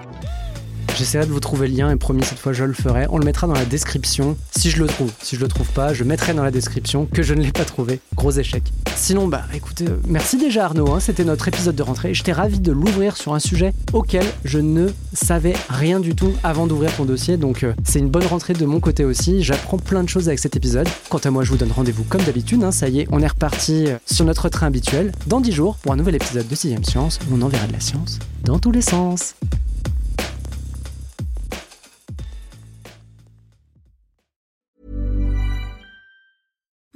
J'essaierai 1.02 1.26
de 1.26 1.32
vous 1.32 1.40
trouver 1.40 1.66
le 1.66 1.74
lien 1.74 1.90
et 1.90 1.96
promis 1.96 2.22
cette 2.22 2.38
fois 2.38 2.52
je 2.52 2.62
le 2.62 2.72
ferai. 2.72 3.06
On 3.10 3.18
le 3.18 3.24
mettra 3.24 3.48
dans 3.48 3.54
la 3.54 3.64
description 3.64 4.36
si 4.56 4.70
je 4.70 4.78
le 4.78 4.86
trouve. 4.86 5.10
Si 5.20 5.34
je 5.34 5.40
le 5.40 5.48
trouve 5.48 5.66
pas, 5.72 5.92
je 5.92 6.04
mettrai 6.04 6.32
dans 6.32 6.44
la 6.44 6.52
description 6.52 7.06
que 7.06 7.24
je 7.24 7.34
ne 7.34 7.42
l'ai 7.42 7.50
pas 7.50 7.64
trouvé. 7.64 7.98
Gros 8.14 8.30
échec. 8.30 8.62
Sinon, 8.94 9.26
bah 9.26 9.42
écoutez, 9.52 9.88
euh, 9.88 9.96
merci 10.06 10.36
déjà 10.36 10.66
Arnaud. 10.66 10.92
hein. 10.92 11.00
C'était 11.00 11.24
notre 11.24 11.48
épisode 11.48 11.74
de 11.74 11.82
rentrée. 11.82 12.14
J'étais 12.14 12.30
ravi 12.30 12.60
de 12.60 12.70
l'ouvrir 12.70 13.16
sur 13.16 13.34
un 13.34 13.40
sujet 13.40 13.72
auquel 13.92 14.24
je 14.44 14.60
ne 14.60 14.90
savais 15.12 15.54
rien 15.68 15.98
du 15.98 16.14
tout 16.14 16.34
avant 16.44 16.68
d'ouvrir 16.68 16.94
ton 16.94 17.04
dossier. 17.04 17.36
Donc 17.36 17.64
euh, 17.64 17.72
c'est 17.82 17.98
une 17.98 18.08
bonne 18.08 18.26
rentrée 18.26 18.52
de 18.52 18.64
mon 18.64 18.78
côté 18.78 19.04
aussi. 19.04 19.42
J'apprends 19.42 19.78
plein 19.78 20.04
de 20.04 20.08
choses 20.08 20.28
avec 20.28 20.38
cet 20.38 20.54
épisode. 20.54 20.86
Quant 21.08 21.18
à 21.18 21.30
moi, 21.32 21.42
je 21.42 21.50
vous 21.50 21.56
donne 21.56 21.72
rendez-vous 21.72 22.04
comme 22.04 22.22
d'habitude. 22.22 22.62
hein. 22.62 22.70
Ça 22.70 22.88
y 22.88 23.00
est, 23.00 23.08
on 23.10 23.18
est 23.20 23.26
reparti 23.26 23.86
euh, 23.88 23.96
sur 24.06 24.24
notre 24.24 24.48
train 24.48 24.68
habituel 24.68 25.10
dans 25.26 25.40
10 25.40 25.50
jours 25.50 25.78
pour 25.82 25.90
un 25.94 25.96
nouvel 25.96 26.14
épisode 26.14 26.46
de 26.46 26.54
6ème 26.54 26.88
Science 26.88 27.18
où 27.28 27.34
on 27.36 27.42
enverra 27.42 27.66
de 27.66 27.72
la 27.72 27.80
science 27.80 28.20
dans 28.44 28.60
tous 28.60 28.70
les 28.70 28.82
sens. 28.82 29.34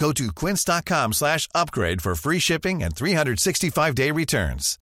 Go 0.00 0.12
to 0.14 0.32
quince.com 0.32 1.12
slash 1.12 1.46
upgrade 1.54 2.00
for 2.00 2.14
free 2.14 2.40
shipping 2.40 2.82
and 2.82 2.96
365-day 2.96 4.10
returns. 4.10 4.78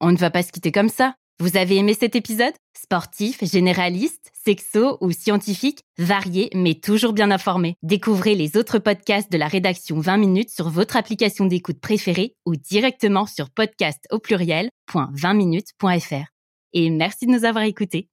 On 0.00 0.12
ne 0.12 0.16
va 0.16 0.30
pas 0.30 0.44
se 0.44 0.52
quitter 0.52 0.72
comme 0.72 0.88
ça. 0.88 1.14
Vous 1.40 1.56
avez 1.56 1.76
aimé 1.76 1.96
cet 1.98 2.14
épisode? 2.14 2.52
Sportif, 2.80 3.42
généraliste, 3.44 4.30
sexo 4.44 4.96
ou 5.00 5.10
scientifique, 5.10 5.80
varié 5.98 6.50
mais 6.54 6.74
toujours 6.74 7.12
bien 7.12 7.32
informé. 7.32 7.74
Découvrez 7.82 8.36
les 8.36 8.56
autres 8.56 8.78
podcasts 8.78 9.32
de 9.32 9.38
la 9.38 9.48
rédaction 9.48 9.98
20 9.98 10.18
minutes 10.18 10.50
sur 10.50 10.70
votre 10.70 10.96
application 10.96 11.46
d'écoute 11.46 11.80
préférée 11.80 12.36
ou 12.46 12.54
directement 12.54 13.26
sur 13.26 13.50
podcast 13.50 14.06
au 14.12 14.20
pluriel.20minutes.fr. 14.20 16.26
Et 16.74 16.90
merci 16.90 17.26
de 17.26 17.32
nous 17.32 17.44
avoir 17.44 17.64
écoutés. 17.64 18.08